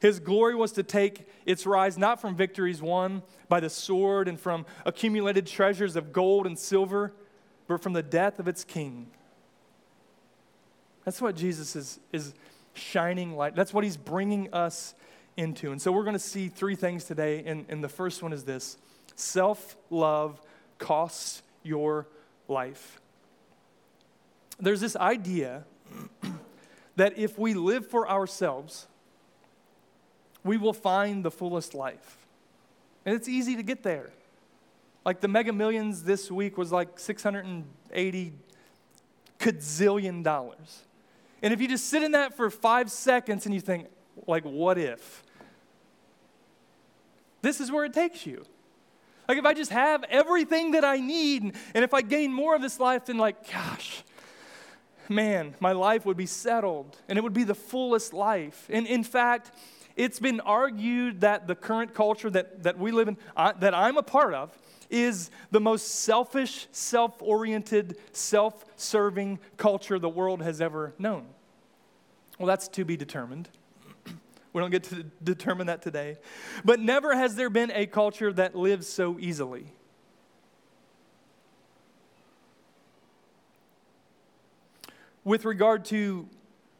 His 0.00 0.20
glory 0.20 0.54
was 0.54 0.72
to 0.72 0.82
take 0.82 1.26
its 1.46 1.66
rise 1.66 1.96
not 1.96 2.20
from 2.20 2.36
victories 2.36 2.82
won 2.82 3.22
by 3.48 3.60
the 3.60 3.70
sword 3.70 4.28
and 4.28 4.38
from 4.38 4.66
accumulated 4.84 5.46
treasures 5.46 5.96
of 5.96 6.12
gold 6.12 6.46
and 6.46 6.58
silver, 6.58 7.12
but 7.66 7.82
from 7.82 7.94
the 7.94 8.02
death 8.02 8.38
of 8.38 8.46
its 8.46 8.64
king. 8.64 9.06
That's 11.04 11.20
what 11.20 11.36
Jesus 11.36 11.74
is, 11.74 12.00
is 12.12 12.34
shining 12.74 13.36
light. 13.36 13.54
That's 13.54 13.72
what 13.72 13.84
he's 13.84 13.96
bringing 13.96 14.52
us 14.52 14.94
into. 15.36 15.72
And 15.72 15.80
so 15.80 15.92
we're 15.92 16.04
going 16.04 16.14
to 16.14 16.18
see 16.18 16.48
three 16.48 16.76
things 16.76 17.04
today. 17.04 17.42
And, 17.46 17.64
and 17.68 17.82
the 17.82 17.88
first 17.88 18.22
one 18.22 18.32
is 18.32 18.44
this 18.44 18.76
self 19.14 19.76
love 19.90 20.40
costs 20.78 21.42
your 21.62 22.06
life. 22.48 23.00
There's 24.58 24.80
this 24.80 24.96
idea 24.96 25.64
that 26.96 27.18
if 27.18 27.38
we 27.38 27.54
live 27.54 27.86
for 27.86 28.08
ourselves, 28.08 28.86
we 30.44 30.56
will 30.56 30.72
find 30.72 31.24
the 31.24 31.30
fullest 31.30 31.74
life. 31.74 32.18
And 33.06 33.14
it's 33.14 33.28
easy 33.28 33.56
to 33.56 33.62
get 33.62 33.82
there. 33.82 34.10
Like 35.04 35.20
the 35.20 35.28
mega 35.28 35.52
millions 35.52 36.04
this 36.04 36.30
week 36.30 36.56
was 36.56 36.72
like 36.72 36.98
680 36.98 38.32
gazillion 39.38 40.22
dollars. 40.22 40.82
And 41.44 41.52
if 41.52 41.60
you 41.60 41.68
just 41.68 41.90
sit 41.90 42.02
in 42.02 42.12
that 42.12 42.34
for 42.34 42.48
five 42.48 42.90
seconds 42.90 43.44
and 43.44 43.54
you 43.54 43.60
think, 43.60 43.88
like, 44.26 44.44
what 44.44 44.78
if? 44.78 45.22
This 47.42 47.60
is 47.60 47.70
where 47.70 47.84
it 47.84 47.92
takes 47.92 48.24
you. 48.24 48.46
Like, 49.28 49.36
if 49.36 49.44
I 49.44 49.52
just 49.52 49.70
have 49.70 50.04
everything 50.04 50.70
that 50.70 50.86
I 50.86 50.96
need, 50.96 51.42
and, 51.42 51.84
if 51.84 51.92
I 51.92 52.00
gain 52.00 52.32
more 52.32 52.56
of 52.56 52.62
this 52.62 52.80
life, 52.80 53.04
then, 53.04 53.18
like, 53.18 53.52
gosh, 53.52 54.04
man, 55.10 55.54
my 55.60 55.72
life 55.72 56.06
would 56.06 56.16
be 56.16 56.24
settled 56.24 56.96
and 57.08 57.18
it 57.18 57.20
would 57.20 57.34
be 57.34 57.44
the 57.44 57.54
fullest 57.54 58.14
life. 58.14 58.66
And 58.70 58.86
in 58.86 59.04
fact, 59.04 59.50
it's 59.96 60.18
been 60.18 60.40
argued 60.40 61.20
that 61.20 61.46
the 61.46 61.54
current 61.54 61.92
culture 61.92 62.30
that, 62.30 62.62
that 62.62 62.78
we 62.78 62.90
live 62.90 63.08
in, 63.08 63.18
that 63.36 63.74
I'm 63.74 63.98
a 63.98 64.02
part 64.02 64.32
of, 64.32 64.56
is 64.94 65.30
the 65.50 65.60
most 65.60 65.88
selfish, 65.88 66.68
self 66.70 67.20
oriented, 67.20 67.96
self 68.12 68.64
serving 68.76 69.40
culture 69.56 69.98
the 69.98 70.08
world 70.08 70.40
has 70.40 70.60
ever 70.60 70.94
known. 70.98 71.26
Well, 72.38 72.46
that's 72.46 72.68
to 72.68 72.84
be 72.84 72.96
determined. 72.96 73.48
we 74.52 74.60
don't 74.60 74.70
get 74.70 74.84
to 74.84 75.02
determine 75.24 75.66
that 75.66 75.82
today. 75.82 76.16
But 76.64 76.80
never 76.80 77.14
has 77.14 77.34
there 77.34 77.50
been 77.50 77.72
a 77.72 77.86
culture 77.86 78.32
that 78.32 78.54
lives 78.54 78.86
so 78.86 79.18
easily. 79.18 79.66
With 85.24 85.44
regard 85.44 85.86
to 85.86 86.28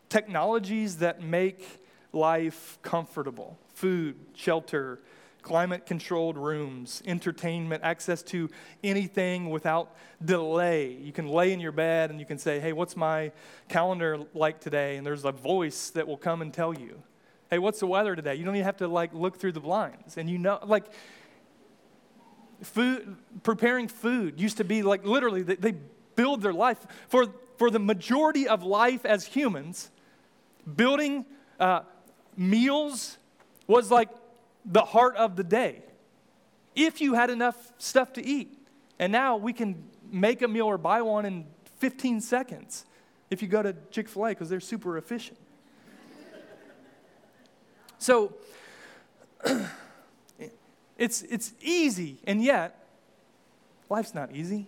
technologies 0.08 0.98
that 0.98 1.20
make 1.22 1.80
life 2.12 2.78
comfortable 2.82 3.58
food, 3.74 4.14
shelter, 4.34 5.00
climate 5.44 5.84
controlled 5.84 6.38
rooms, 6.38 7.02
entertainment, 7.06 7.84
access 7.84 8.22
to 8.22 8.48
anything 8.82 9.50
without 9.50 9.94
delay. 10.24 10.90
You 10.90 11.12
can 11.12 11.28
lay 11.28 11.52
in 11.52 11.60
your 11.60 11.70
bed 11.70 12.10
and 12.10 12.18
you 12.18 12.24
can 12.24 12.38
say, 12.38 12.58
Hey, 12.60 12.72
what's 12.72 12.96
my 12.96 13.30
calendar 13.68 14.20
like 14.32 14.58
today? 14.58 14.96
And 14.96 15.06
there's 15.06 15.24
a 15.24 15.32
voice 15.32 15.90
that 15.90 16.08
will 16.08 16.16
come 16.16 16.40
and 16.40 16.52
tell 16.52 16.72
you, 16.72 17.00
Hey, 17.50 17.58
what's 17.58 17.78
the 17.78 17.86
weather 17.86 18.16
today? 18.16 18.34
You 18.34 18.44
don't 18.44 18.56
even 18.56 18.64
have 18.64 18.78
to 18.78 18.88
like 18.88 19.12
look 19.12 19.36
through 19.36 19.52
the 19.52 19.60
blinds. 19.60 20.16
And 20.16 20.30
you 20.30 20.38
know, 20.38 20.58
like, 20.64 20.86
food, 22.62 23.16
preparing 23.42 23.86
food 23.86 24.40
used 24.40 24.56
to 24.56 24.64
be 24.64 24.82
like 24.82 25.04
literally, 25.04 25.42
they, 25.42 25.56
they 25.56 25.74
build 26.16 26.40
their 26.40 26.54
life. 26.54 26.78
For, 27.08 27.26
for 27.58 27.70
the 27.70 27.78
majority 27.78 28.48
of 28.48 28.62
life 28.62 29.04
as 29.04 29.26
humans, 29.26 29.90
building 30.74 31.26
uh, 31.60 31.82
meals 32.34 33.18
was 33.66 33.90
like 33.90 34.08
the 34.64 34.82
heart 34.82 35.16
of 35.16 35.36
the 35.36 35.44
day. 35.44 35.82
If 36.74 37.00
you 37.00 37.14
had 37.14 37.30
enough 37.30 37.72
stuff 37.78 38.12
to 38.14 38.26
eat. 38.26 38.58
And 38.98 39.12
now 39.12 39.36
we 39.36 39.52
can 39.52 39.84
make 40.10 40.42
a 40.42 40.48
meal 40.48 40.66
or 40.66 40.78
buy 40.78 41.02
one 41.02 41.24
in 41.24 41.46
15 41.78 42.20
seconds 42.20 42.86
if 43.30 43.42
you 43.42 43.48
go 43.48 43.62
to 43.62 43.74
Chick 43.90 44.08
fil 44.08 44.26
A 44.26 44.28
because 44.30 44.48
they're 44.48 44.60
super 44.60 44.96
efficient. 44.96 45.38
so 47.98 48.34
it's, 50.98 51.22
it's 51.22 51.52
easy, 51.60 52.18
and 52.26 52.42
yet 52.42 52.86
life's 53.90 54.14
not 54.14 54.34
easy. 54.34 54.66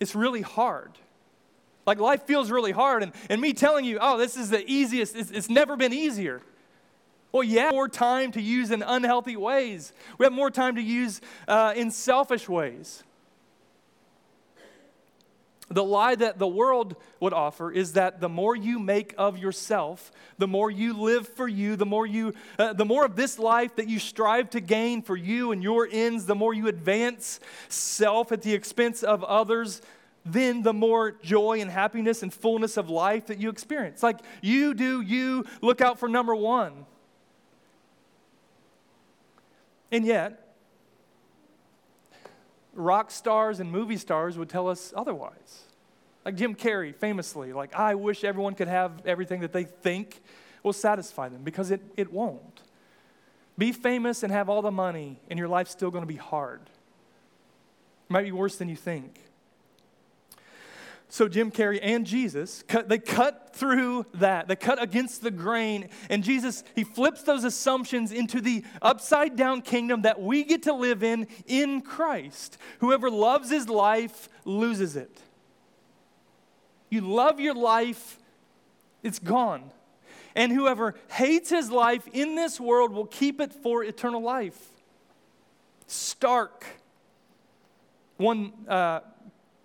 It's 0.00 0.14
really 0.14 0.42
hard. 0.42 0.92
Like 1.86 1.98
life 1.98 2.22
feels 2.22 2.50
really 2.50 2.72
hard, 2.72 3.02
and, 3.02 3.12
and 3.28 3.40
me 3.40 3.52
telling 3.52 3.84
you, 3.84 3.98
oh, 4.00 4.16
this 4.16 4.36
is 4.36 4.50
the 4.50 4.64
easiest, 4.70 5.16
it's, 5.16 5.30
it's 5.30 5.50
never 5.50 5.76
been 5.76 5.92
easier. 5.92 6.40
Well, 7.32 7.42
yeah, 7.42 7.70
more 7.70 7.88
time 7.88 8.30
to 8.32 8.42
use 8.42 8.70
in 8.70 8.82
unhealthy 8.82 9.36
ways. 9.36 9.92
We 10.18 10.26
have 10.26 10.34
more 10.34 10.50
time 10.50 10.76
to 10.76 10.82
use 10.82 11.22
uh, 11.48 11.72
in 11.74 11.90
selfish 11.90 12.46
ways. 12.46 13.02
The 15.70 15.82
lie 15.82 16.14
that 16.16 16.38
the 16.38 16.46
world 16.46 16.96
would 17.20 17.32
offer 17.32 17.70
is 17.70 17.94
that 17.94 18.20
the 18.20 18.28
more 18.28 18.54
you 18.54 18.78
make 18.78 19.14
of 19.16 19.38
yourself, 19.38 20.12
the 20.36 20.46
more 20.46 20.70
you 20.70 20.92
live 20.92 21.26
for 21.26 21.48
you, 21.48 21.76
the 21.76 21.86
more 21.86 22.06
you, 22.06 22.34
uh, 22.58 22.74
the 22.74 22.84
more 22.84 23.06
of 23.06 23.16
this 23.16 23.38
life 23.38 23.76
that 23.76 23.88
you 23.88 23.98
strive 23.98 24.50
to 24.50 24.60
gain 24.60 25.00
for 25.00 25.16
you 25.16 25.50
and 25.50 25.62
your 25.62 25.88
ends, 25.90 26.26
the 26.26 26.34
more 26.34 26.52
you 26.52 26.68
advance 26.68 27.40
self 27.70 28.32
at 28.32 28.42
the 28.42 28.52
expense 28.52 29.02
of 29.02 29.24
others, 29.24 29.80
then 30.26 30.62
the 30.62 30.74
more 30.74 31.12
joy 31.22 31.62
and 31.62 31.70
happiness 31.70 32.22
and 32.22 32.34
fullness 32.34 32.76
of 32.76 32.90
life 32.90 33.28
that 33.28 33.38
you 33.38 33.48
experience. 33.48 34.02
Like 34.02 34.18
you 34.42 34.74
do, 34.74 35.00
you 35.00 35.46
look 35.62 35.80
out 35.80 35.98
for 35.98 36.06
number 36.06 36.34
one. 36.34 36.84
And 39.92 40.06
yet, 40.06 40.54
rock 42.72 43.10
stars 43.10 43.60
and 43.60 43.70
movie 43.70 43.98
stars 43.98 44.38
would 44.38 44.48
tell 44.48 44.68
us 44.68 44.92
otherwise. 44.96 45.64
Like 46.24 46.36
Jim 46.36 46.54
Carrey 46.54 46.94
famously, 46.94 47.52
like, 47.52 47.74
I 47.74 47.94
wish 47.94 48.24
everyone 48.24 48.54
could 48.54 48.68
have 48.68 49.06
everything 49.06 49.40
that 49.40 49.52
they 49.52 49.64
think 49.64 50.22
will 50.62 50.72
satisfy 50.72 51.28
them 51.28 51.42
because 51.42 51.70
it, 51.70 51.82
it 51.96 52.12
won't. 52.12 52.62
Be 53.58 53.72
famous 53.72 54.22
and 54.22 54.32
have 54.32 54.48
all 54.48 54.62
the 54.62 54.70
money, 54.70 55.20
and 55.28 55.38
your 55.38 55.48
life's 55.48 55.72
still 55.72 55.90
going 55.90 56.02
to 56.02 56.08
be 56.08 56.16
hard. 56.16 56.62
It 56.62 58.10
might 58.10 58.22
be 58.22 58.32
worse 58.32 58.56
than 58.56 58.68
you 58.68 58.76
think. 58.76 59.20
So 61.12 61.28
Jim 61.28 61.50
Carrey 61.50 61.78
and 61.82 62.06
Jesus, 62.06 62.64
cut, 62.66 62.88
they 62.88 62.96
cut 62.96 63.54
through 63.54 64.06
that. 64.14 64.48
They 64.48 64.56
cut 64.56 64.82
against 64.82 65.20
the 65.20 65.30
grain. 65.30 65.90
And 66.08 66.24
Jesus, 66.24 66.64
he 66.74 66.84
flips 66.84 67.20
those 67.20 67.44
assumptions 67.44 68.12
into 68.12 68.40
the 68.40 68.64
upside 68.80 69.36
down 69.36 69.60
kingdom 69.60 70.02
that 70.02 70.22
we 70.22 70.42
get 70.42 70.62
to 70.62 70.72
live 70.72 71.02
in 71.02 71.26
in 71.46 71.82
Christ. 71.82 72.56
Whoever 72.78 73.10
loves 73.10 73.50
his 73.50 73.68
life 73.68 74.30
loses 74.46 74.96
it. 74.96 75.20
You 76.88 77.02
love 77.02 77.40
your 77.40 77.56
life, 77.56 78.18
it's 79.02 79.18
gone. 79.18 79.70
And 80.34 80.50
whoever 80.50 80.94
hates 81.10 81.50
his 81.50 81.70
life 81.70 82.08
in 82.14 82.36
this 82.36 82.58
world 82.58 82.90
will 82.90 83.04
keep 83.04 83.38
it 83.38 83.52
for 83.52 83.84
eternal 83.84 84.22
life. 84.22 84.58
Stark. 85.86 86.64
One 88.16 88.54
uh, 88.66 89.00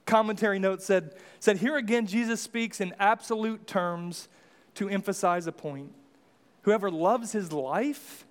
commentary 0.07 0.57
note 0.57 0.81
said, 0.81 1.13
said, 1.39 1.57
Here 1.57 1.77
again, 1.77 2.07
Jesus 2.07 2.41
speaks 2.41 2.81
in 2.81 2.95
absolute 2.97 3.67
terms 3.67 4.27
to 4.75 4.89
emphasize 4.89 5.45
a 5.45 5.51
point. 5.51 5.93
Whoever 6.63 6.89
loves 6.89 7.31
his 7.31 7.51
life 7.51 8.25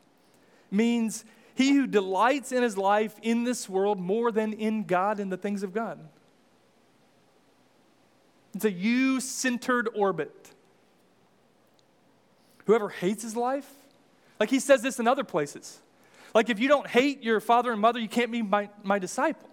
means 0.71 1.25
he 1.55 1.73
who 1.73 1.87
delights 1.87 2.53
in 2.53 2.63
his 2.63 2.77
life 2.77 3.15
in 3.23 3.45
this 3.45 3.69
world 3.69 4.01
more 4.01 4.33
than 4.33 4.53
in 4.53 4.85
God 4.85 5.21
and 5.21 5.31
the 5.31 5.37
things 5.37 5.63
of 5.63 5.73
God. 5.73 6.01
It's 8.55 8.65
a 8.65 8.73
you 8.73 9.21
centered 9.21 9.89
orbit. 9.95 10.51
Whoever 12.67 12.89
hates 12.89 13.23
his 13.23 13.37
life, 13.37 13.71
like 14.41 14.51
he 14.51 14.61
says 14.61 14.83
this 14.83 14.99
in 14.99 15.07
other 15.07 15.25
places. 15.25 15.81
Like 16.35 16.51
if 16.51 16.59
you 16.59 16.69
don't 16.69 16.87
hate 16.87 17.23
your 17.23 17.41
father 17.41 17.73
and 17.73 17.81
mother, 17.81 17.99
you 17.99 18.09
can't 18.09 18.33
be 18.33 18.43
my, 18.43 18.69
my 18.83 18.99
disciple. 18.99 19.49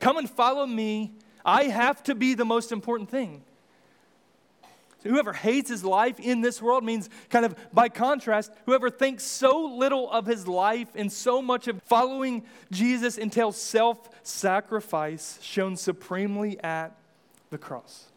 Come 0.00 0.16
and 0.16 0.28
follow 0.28 0.66
me. 0.66 1.12
I 1.44 1.64
have 1.64 2.02
to 2.04 2.14
be 2.14 2.34
the 2.34 2.44
most 2.44 2.72
important 2.72 3.10
thing. 3.10 3.42
So 5.02 5.08
whoever 5.08 5.32
hates 5.32 5.70
his 5.70 5.82
life 5.82 6.20
in 6.20 6.42
this 6.42 6.60
world 6.60 6.84
means, 6.84 7.08
kind 7.30 7.46
of 7.46 7.54
by 7.72 7.88
contrast, 7.88 8.52
whoever 8.66 8.90
thinks 8.90 9.24
so 9.24 9.64
little 9.64 10.10
of 10.10 10.26
his 10.26 10.46
life 10.46 10.88
and 10.94 11.10
so 11.10 11.40
much 11.40 11.68
of 11.68 11.82
following 11.84 12.44
Jesus 12.70 13.16
entails 13.16 13.56
self 13.56 14.10
sacrifice 14.22 15.38
shown 15.40 15.76
supremely 15.76 16.62
at 16.62 16.96
the 17.48 17.56
cross. 17.56 18.10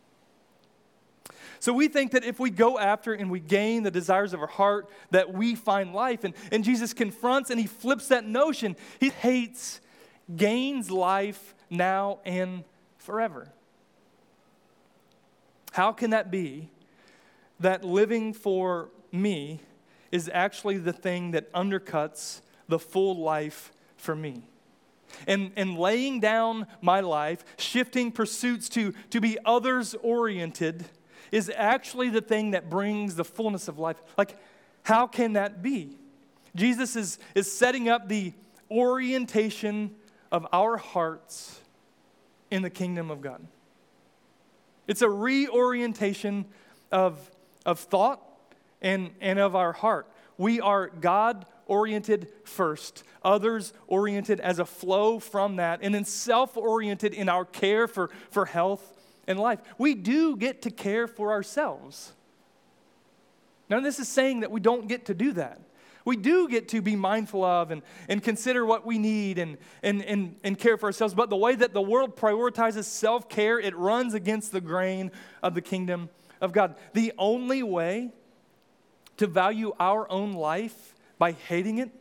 So 1.62 1.72
we 1.72 1.88
think 1.88 2.12
that 2.12 2.26
if 2.26 2.38
we 2.38 2.50
go 2.50 2.78
after 2.78 3.14
and 3.14 3.32
we 3.32 3.40
gain 3.40 3.84
the 3.84 3.92
desires 3.92 4.34
of 4.34 4.42
our 4.42 4.48
heart, 4.48 4.90
that 5.12 5.34
we 5.34 5.56
find 5.56 5.94
life. 5.94 6.26
And, 6.26 6.34
and 6.52 6.62
Jesus 6.66 6.94
confronts 6.94 7.50
and 7.50 7.58
he 7.58 7.68
flips 7.68 8.10
that 8.10 8.26
notion. 8.28 8.76
He 9.00 9.12
hates, 9.12 9.80
gains 10.36 10.92
life 10.92 11.56
now, 11.74 12.20
and 12.26 12.64
forever. 12.98 13.50
How 15.72 15.92
can 15.92 16.12
that 16.12 16.32
be 16.32 16.70
that 17.60 17.84
living 17.84 18.34
for 18.34 18.90
me 19.12 19.60
is 20.12 20.30
actually 20.32 20.78
the 20.78 20.94
thing 20.94 21.32
that 21.32 21.52
undercuts 21.54 22.42
the 22.68 22.80
full 22.80 23.18
life 23.18 23.72
for 23.98 24.16
me? 24.16 24.44
and, 25.28 25.52
and 25.56 25.78
laying 25.78 26.20
down 26.20 26.68
my 26.82 27.00
life, 27.00 27.44
shifting 27.58 28.12
pursuits 28.12 28.70
to, 28.70 28.94
to 29.10 29.22
be 29.22 29.38
others 29.46 29.96
oriented, 30.02 30.86
is 31.32 31.52
actually 31.56 32.10
the 32.10 32.22
thing 32.22 32.52
that 32.52 32.70
brings 32.70 33.16
the 33.16 33.24
fullness 33.24 33.68
of 33.68 33.80
life. 33.80 34.02
Like, 34.18 34.38
how 34.84 35.08
can 35.08 35.34
that 35.34 35.62
be? 35.62 35.98
Jesus 36.56 36.96
is, 36.96 37.20
is 37.36 37.52
setting 37.52 37.90
up 37.90 38.08
the 38.08 38.34
orientation 38.70 39.96
of 40.32 40.48
our 40.52 40.78
hearts 40.78 41.60
in 42.54 42.62
the 42.62 42.70
kingdom 42.70 43.10
of 43.10 43.20
God. 43.20 43.48
It's 44.88 45.02
a 45.02 45.10
reorientation 45.10 46.46
of, 46.92 47.18
of 47.66 47.80
thought 47.80 48.22
and, 48.80 49.10
and 49.20 49.40
of 49.40 49.56
our 49.56 49.74
heart. 49.74 50.08
We 50.38 50.62
are 50.62 50.88
God 50.88 51.48
oriented 51.66 52.32
first, 52.44 53.04
others 53.24 53.74
oriented 53.88 54.40
as 54.40 54.60
a 54.60 54.66
flow 54.66 55.18
from 55.18 55.56
that, 55.56 55.80
and 55.82 55.96
then 55.96 56.06
self 56.06 56.56
oriented 56.56 57.16
in 57.16 57.28
our 57.28 57.44
care 57.44 57.88
for, 57.88 58.12
for 58.30 58.46
health 58.46 58.94
and 59.26 59.40
life. 59.40 59.60
We 59.80 59.96
do 59.96 60.38
get 60.38 60.62
to 60.62 60.70
care 60.70 61.08
for 61.08 61.32
ourselves. 61.32 62.12
Now, 63.68 63.80
this 63.80 63.98
is 63.98 64.08
saying 64.08 64.42
that 64.42 64.52
we 64.52 64.60
don't 64.60 64.88
get 64.88 65.06
to 65.06 65.16
do 65.16 65.32
that. 65.34 65.60
We 66.06 66.18
do 66.18 66.50
get 66.50 66.68
to 66.70 66.82
be 66.82 66.96
mindful 66.96 67.44
of 67.44 67.72
and, 67.72 67.82
and 68.10 68.22
consider 68.22 68.66
what 68.66 68.86
we 68.86 68.98
need 68.98 69.38
and, 69.38 69.58
and, 69.82 70.04
and, 70.04 70.36
and 70.44 70.58
care 70.58 70.78
for 70.78 70.88
ourselves. 70.88 71.14
But 71.14 71.30
the 71.30 71.38
way 71.38 71.56
that 71.56 71.74
the 71.74 71.82
world 71.82 72.18
prioritizes 72.18 72.86
self 72.86 73.30
care, 73.30 73.60
it 73.60 73.76
runs 73.76 74.14
against 74.14 74.52
the 74.52 74.62
grain 74.62 75.12
of 75.42 75.56
the 75.56 75.62
kingdom 75.62 76.10
of 76.42 76.52
God. 76.52 76.76
The 76.94 77.14
only 77.18 77.64
way 77.64 78.12
to 79.18 79.28
value 79.28 79.74
our 79.80 80.10
own 80.12 80.34
life 80.34 80.96
by 81.18 81.32
hating 81.32 81.78
it 81.78 81.92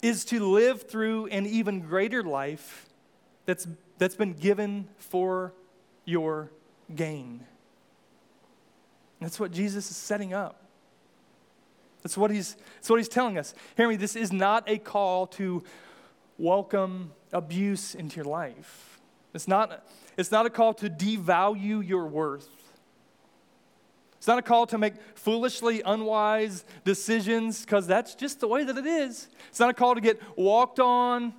is 0.00 0.24
to 0.26 0.44
live 0.44 0.82
through 0.82 1.26
an 1.26 1.46
even 1.46 1.80
greater 1.80 2.22
life 2.22 2.88
that's, 3.46 3.68
that's 3.98 4.16
been 4.16 4.32
given 4.32 4.88
for 4.98 5.52
your 6.04 6.50
gain. 6.94 7.44
That's 9.20 9.38
what 9.38 9.52
Jesus 9.52 9.90
is 9.90 9.96
setting 9.96 10.34
up. 10.34 10.61
That's 12.02 12.16
what 12.16 12.30
he's, 12.30 12.56
that's 12.74 12.90
what 12.90 12.96
he's 12.96 13.08
telling 13.08 13.38
us. 13.38 13.54
Hear 13.76 13.88
me, 13.88 13.96
this 13.96 14.16
is 14.16 14.32
not 14.32 14.68
a 14.68 14.78
call 14.78 15.26
to 15.28 15.62
welcome 16.36 17.12
abuse 17.32 17.94
into 17.94 18.16
your 18.16 18.24
life. 18.24 19.00
It's 19.34 19.48
not, 19.48 19.86
it's 20.16 20.30
not 20.30 20.44
a 20.46 20.50
call 20.50 20.74
to 20.74 20.90
devalue 20.90 21.86
your 21.86 22.06
worth. 22.06 22.48
It's 24.18 24.26
not 24.28 24.38
a 24.38 24.42
call 24.42 24.66
to 24.66 24.78
make 24.78 24.94
foolishly 25.14 25.82
unwise 25.84 26.64
decisions 26.84 27.64
because 27.64 27.86
that's 27.86 28.14
just 28.14 28.40
the 28.40 28.46
way 28.46 28.62
that 28.62 28.76
it 28.78 28.86
is. 28.86 29.28
It's 29.48 29.58
not 29.58 29.70
a 29.70 29.74
call 29.74 29.94
to 29.94 30.00
get 30.00 30.20
walked 30.36 30.78
on 30.78 31.34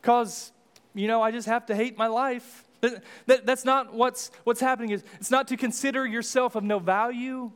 because, 0.00 0.52
you 0.94 1.08
know, 1.08 1.20
I 1.22 1.32
just 1.32 1.48
have 1.48 1.66
to 1.66 1.74
hate 1.74 1.98
my 1.98 2.06
life. 2.06 2.64
That, 2.82 3.02
that, 3.26 3.46
that's 3.46 3.64
not 3.64 3.94
what's, 3.94 4.30
what's 4.44 4.60
happening. 4.60 4.90
Is 4.90 5.02
it's 5.14 5.32
not 5.32 5.48
to 5.48 5.56
consider 5.56 6.06
yourself 6.06 6.54
of 6.54 6.62
no 6.62 6.78
value. 6.78 7.50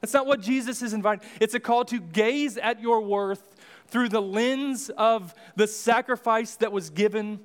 That's 0.00 0.12
not 0.12 0.26
what 0.26 0.40
Jesus 0.40 0.82
is 0.82 0.92
inviting. 0.92 1.28
It's 1.40 1.54
a 1.54 1.60
call 1.60 1.84
to 1.86 1.98
gaze 1.98 2.56
at 2.58 2.80
your 2.80 3.00
worth 3.00 3.56
through 3.88 4.08
the 4.08 4.22
lens 4.22 4.90
of 4.90 5.34
the 5.54 5.66
sacrifice 5.66 6.56
that 6.56 6.72
was 6.72 6.90
given. 6.90 7.40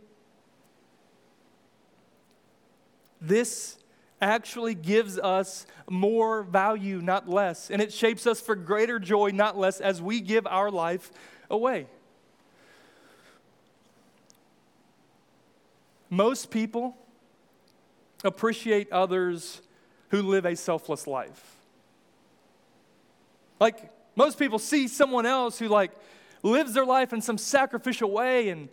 This 3.21 3.77
actually 4.21 4.75
gives 4.75 5.17
us 5.17 5.65
more 5.89 6.43
value, 6.43 7.01
not 7.01 7.27
less. 7.27 7.71
And 7.71 7.81
it 7.81 7.91
shapes 7.91 8.27
us 8.27 8.39
for 8.39 8.55
greater 8.55 8.99
joy, 8.99 9.29
not 9.29 9.57
less, 9.57 9.79
as 9.79 10.01
we 10.01 10.21
give 10.21 10.45
our 10.45 10.69
life 10.69 11.11
away. 11.49 11.87
Most 16.09 16.51
people 16.51 16.97
appreciate 18.23 18.91
others 18.91 19.61
who 20.09 20.21
live 20.21 20.45
a 20.45 20.55
selfless 20.55 21.07
life. 21.07 21.60
Like, 23.61 23.91
most 24.15 24.39
people 24.39 24.59
see 24.59 24.87
someone 24.87 25.27
else 25.27 25.59
who, 25.59 25.67
like, 25.67 25.91
lives 26.41 26.73
their 26.73 26.85
life 26.85 27.13
in 27.13 27.21
some 27.21 27.37
sacrificial 27.37 28.11
way 28.11 28.49
and 28.49 28.67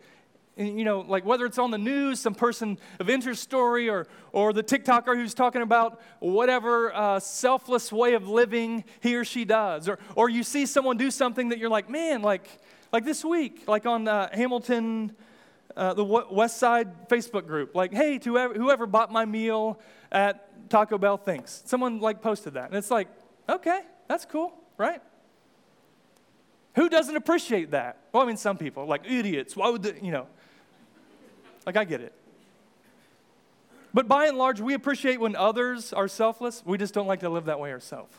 you 0.56 0.82
know, 0.82 1.02
like 1.02 1.24
whether 1.24 1.46
it's 1.46 1.58
on 1.58 1.70
the 1.70 1.78
news, 1.78 2.18
some 2.18 2.34
person 2.34 2.78
of 2.98 3.08
interest 3.08 3.44
story, 3.44 3.88
or, 3.88 4.08
or 4.32 4.52
the 4.52 4.62
TikToker 4.62 5.14
who's 5.14 5.32
talking 5.32 5.62
about 5.62 6.00
whatever 6.18 6.92
uh, 6.92 7.20
selfless 7.20 7.92
way 7.92 8.14
of 8.14 8.28
living 8.28 8.82
he 8.98 9.14
or 9.14 9.24
she 9.24 9.44
does, 9.44 9.88
or, 9.88 10.00
or 10.16 10.28
you 10.28 10.42
see 10.42 10.66
someone 10.66 10.96
do 10.96 11.12
something 11.12 11.50
that 11.50 11.58
you're 11.60 11.70
like, 11.70 11.88
man, 11.88 12.22
like, 12.22 12.48
like 12.92 13.04
this 13.04 13.24
week, 13.24 13.68
like 13.68 13.86
on 13.86 14.08
uh, 14.08 14.30
Hamilton, 14.32 15.14
uh, 15.76 15.94
the 15.94 16.04
West 16.04 16.56
Side 16.56 17.08
Facebook 17.08 17.46
group, 17.46 17.76
like, 17.76 17.94
hey, 17.94 18.18
to 18.18 18.30
whoever, 18.30 18.54
whoever 18.54 18.86
bought 18.86 19.12
my 19.12 19.24
meal 19.24 19.78
at 20.10 20.68
Taco 20.68 20.98
Bell, 20.98 21.18
thanks. 21.18 21.62
Someone 21.66 22.00
like 22.00 22.20
posted 22.20 22.54
that, 22.54 22.66
and 22.66 22.74
it's 22.74 22.90
like, 22.90 23.06
okay, 23.48 23.82
that's 24.08 24.24
cool, 24.24 24.52
right? 24.78 25.02
Who 26.76 26.88
doesn't 26.88 27.16
appreciate 27.16 27.72
that? 27.72 27.98
Well, 28.12 28.22
I 28.22 28.26
mean, 28.26 28.36
some 28.36 28.56
people, 28.56 28.86
like 28.86 29.02
idiots. 29.04 29.56
Why 29.56 29.68
would 29.68 29.82
they, 29.82 29.98
you 30.00 30.12
know? 30.12 30.26
Like, 31.66 31.76
I 31.76 31.84
get 31.84 32.00
it. 32.00 32.14
But 33.92 34.06
by 34.06 34.26
and 34.26 34.38
large, 34.38 34.60
we 34.60 34.74
appreciate 34.74 35.20
when 35.20 35.34
others 35.34 35.92
are 35.92 36.08
selfless. 36.08 36.62
We 36.64 36.78
just 36.78 36.94
don't 36.94 37.06
like 37.06 37.20
to 37.20 37.28
live 37.28 37.46
that 37.46 37.58
way 37.58 37.72
ourselves. 37.72 38.16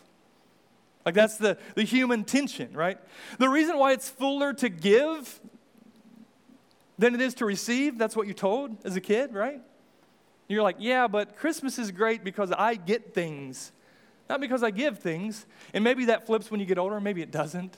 Like, 1.05 1.15
that's 1.15 1.37
the, 1.37 1.57
the 1.75 1.83
human 1.83 2.25
tension, 2.25 2.73
right? 2.73 2.99
The 3.37 3.49
reason 3.49 3.77
why 3.77 3.93
it's 3.93 4.09
fuller 4.09 4.53
to 4.53 4.69
give 4.69 5.39
than 6.97 7.15
it 7.15 7.21
is 7.21 7.33
to 7.35 7.45
receive, 7.45 7.97
that's 7.97 8.15
what 8.15 8.27
you're 8.27 8.33
told 8.33 8.75
as 8.85 8.97
a 8.97 9.01
kid, 9.01 9.33
right? 9.33 9.61
You're 10.49 10.63
like, 10.63 10.75
yeah, 10.79 11.07
but 11.07 11.37
Christmas 11.37 11.79
is 11.79 11.91
great 11.91 12.23
because 12.23 12.51
I 12.51 12.75
get 12.75 13.13
things, 13.13 13.71
not 14.29 14.39
because 14.39 14.61
I 14.61 14.69
give 14.69 14.99
things. 14.99 15.45
And 15.73 15.83
maybe 15.83 16.05
that 16.05 16.27
flips 16.27 16.51
when 16.51 16.59
you 16.59 16.65
get 16.65 16.77
older, 16.77 17.01
maybe 17.01 17.21
it 17.21 17.31
doesn't. 17.31 17.75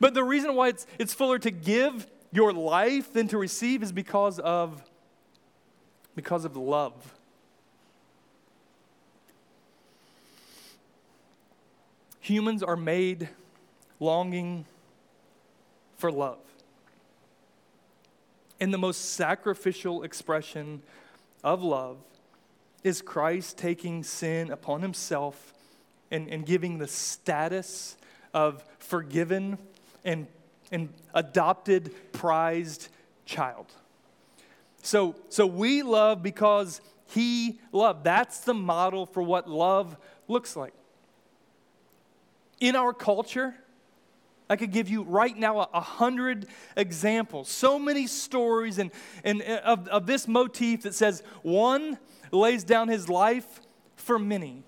But 0.00 0.14
the 0.14 0.24
reason 0.24 0.54
why 0.56 0.68
it's, 0.68 0.86
it's 0.98 1.14
fuller 1.14 1.38
to 1.38 1.50
give 1.50 2.06
your 2.32 2.52
life 2.52 3.12
than 3.12 3.28
to 3.28 3.38
receive 3.38 3.82
is 3.82 3.92
because 3.92 4.38
of 4.38 4.82
because 6.16 6.44
of 6.44 6.56
love. 6.56 7.14
Humans 12.20 12.62
are 12.62 12.76
made 12.76 13.28
longing 14.00 14.66
for 15.96 16.10
love. 16.10 16.38
And 18.60 18.74
the 18.74 18.78
most 18.78 19.14
sacrificial 19.14 20.02
expression 20.02 20.82
of 21.42 21.62
love 21.62 21.96
is 22.84 23.00
Christ 23.00 23.56
taking 23.56 24.02
sin 24.02 24.50
upon 24.50 24.82
himself 24.82 25.54
and, 26.10 26.28
and 26.28 26.44
giving 26.46 26.78
the 26.78 26.88
status 26.88 27.96
of 28.32 28.64
forgiven 28.78 29.58
and 30.04 30.26
an 30.72 30.88
adopted, 31.14 31.92
prized 32.12 32.88
child. 33.26 33.66
So, 34.82 35.16
so 35.28 35.46
we 35.46 35.82
love 35.82 36.22
because 36.22 36.80
he 37.06 37.60
loved. 37.72 38.04
That's 38.04 38.40
the 38.40 38.54
model 38.54 39.06
for 39.06 39.22
what 39.22 39.48
love 39.48 39.96
looks 40.28 40.56
like. 40.56 40.72
In 42.60 42.76
our 42.76 42.92
culture, 42.92 43.54
I 44.48 44.56
could 44.56 44.72
give 44.72 44.88
you 44.88 45.02
right 45.02 45.36
now 45.36 45.60
a, 45.60 45.68
a 45.74 45.80
hundred 45.80 46.46
examples, 46.76 47.48
so 47.48 47.78
many 47.78 48.06
stories 48.06 48.78
and, 48.78 48.90
and 49.24 49.42
uh, 49.42 49.60
of, 49.64 49.88
of 49.88 50.06
this 50.06 50.26
motif 50.26 50.82
that 50.82 50.94
says 50.94 51.22
one 51.42 51.98
lays 52.32 52.64
down 52.64 52.88
his 52.88 53.08
life 53.08 53.60
for 53.96 54.18
many. 54.18 54.64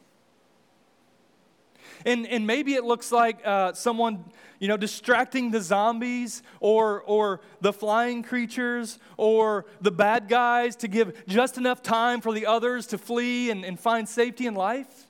And, 2.05 2.27
and 2.27 2.47
maybe 2.47 2.75
it 2.75 2.85
looks 2.85 3.13
like 3.13 3.41
uh, 3.45 3.73
someone, 3.73 4.25
you 4.59 4.69
know, 4.69 4.77
distracting 4.77 5.51
the 5.51 5.61
zombies 5.61 6.43
or, 6.61 7.03
or 7.03 7.41
the 7.61 7.73
flying 7.73 8.23
creatures 8.23 8.99
or 9.17 9.67
the 9.81 9.91
bad 9.91 10.29
guys 10.29 10.77
to 10.77 10.89
give 10.89 11.27
just 11.27 11.59
enough 11.59 11.83
time 11.83 12.21
for 12.21 12.33
the 12.33 12.47
others 12.47 12.87
to 12.89 12.99
flee 12.99 13.51
and, 13.51 13.65
and 13.65 13.79
find 13.79 14.09
safety 14.09 14.47
in 14.47 14.55
life. 14.55 15.09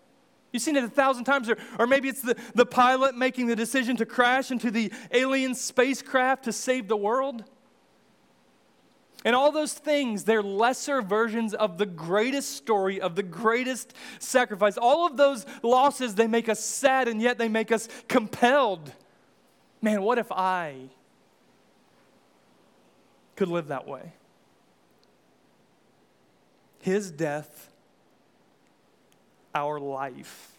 You've 0.53 0.63
seen 0.63 0.77
it 0.77 0.85
a 0.85 0.89
thousand 0.89 1.25
times. 1.25 1.49
Or, 1.49 1.57
or 1.79 1.87
maybe 1.87 2.09
it's 2.09 2.23
the, 2.23 2.37
the 2.55 2.67
pilot 2.67 3.17
making 3.17 3.47
the 3.47 3.57
decision 3.57 3.97
to 3.97 4.07
crash 4.07 4.51
into 4.51 4.71
the 4.71 4.93
alien 5.11 5.55
spacecraft 5.55 6.45
to 6.45 6.53
save 6.53 6.89
the 6.89 6.97
world. 6.97 7.45
And 9.25 9.37
all 9.37 9.53
those 9.53 9.73
things, 9.73 10.25
they're 10.25 10.43
lesser 10.43 11.01
versions 11.01 11.55
of 11.55 11.79
the 11.79 11.87
greatest 11.87 12.57
story, 12.57 13.01
of 13.01 13.15
the 13.15 13.23
greatest 13.23 13.95
sacrifice. 14.19 14.77
All 14.77 15.07
of 15.07 15.17
those 15.17 15.47
losses, 15.63 16.17
they 16.17 16.27
make 16.27 16.49
us 16.49 16.59
sad, 16.59 17.07
and 17.07 17.23
yet 17.23 17.39
they 17.39 17.49
make 17.49 17.71
us 17.71 17.89
compelled. 18.09 18.93
Man, 19.81 20.03
what 20.03 20.19
if 20.19 20.31
I 20.33 20.89
could 23.37 23.49
live 23.49 23.69
that 23.69 23.87
way? 23.87 24.13
His 26.81 27.13
death, 27.13 27.71
our 29.55 29.79
life. 29.79 30.51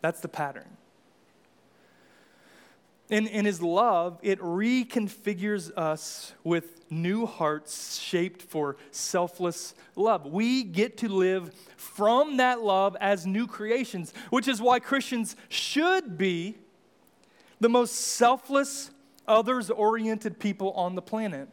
That's 0.00 0.20
the 0.20 0.28
pattern. 0.28 0.76
In, 3.10 3.26
in 3.26 3.44
his 3.44 3.60
love, 3.60 4.18
it 4.22 4.40
reconfigures 4.40 5.70
us 5.76 6.32
with 6.42 6.90
new 6.90 7.26
hearts 7.26 7.98
shaped 7.98 8.40
for 8.42 8.76
selfless 8.90 9.74
love. 9.94 10.26
We 10.26 10.62
get 10.62 10.96
to 10.98 11.08
live 11.08 11.54
from 11.76 12.38
that 12.38 12.62
love 12.62 12.96
as 13.00 13.26
new 13.26 13.46
creations, 13.46 14.14
which 14.30 14.48
is 14.48 14.60
why 14.60 14.80
Christians 14.80 15.36
should 15.48 16.16
be 16.16 16.56
the 17.60 17.68
most 17.68 17.94
selfless, 17.94 18.90
others 19.28 19.70
oriented 19.70 20.38
people 20.38 20.72
on 20.72 20.94
the 20.94 21.02
planet. 21.02 21.48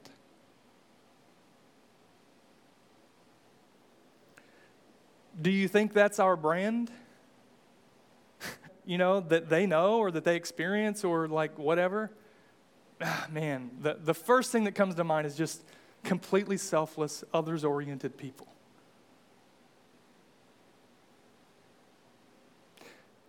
Do 5.41 5.49
you 5.49 5.67
think 5.67 5.93
that's 5.93 6.19
our 6.19 6.35
brand? 6.35 6.91
You 8.85 8.97
know, 8.97 9.19
that 9.19 9.49
they 9.49 9.65
know 9.65 9.99
or 9.99 10.11
that 10.11 10.23
they 10.23 10.35
experience 10.35 11.03
or 11.03 11.27
like 11.27 11.57
whatever? 11.57 12.11
Ah, 13.01 13.27
man, 13.31 13.71
the, 13.81 13.97
the 14.03 14.13
first 14.13 14.51
thing 14.51 14.65
that 14.65 14.75
comes 14.75 14.95
to 14.95 15.03
mind 15.03 15.25
is 15.25 15.35
just 15.35 15.63
completely 16.03 16.57
selfless, 16.57 17.23
others 17.33 17.63
oriented 17.63 18.17
people. 18.17 18.47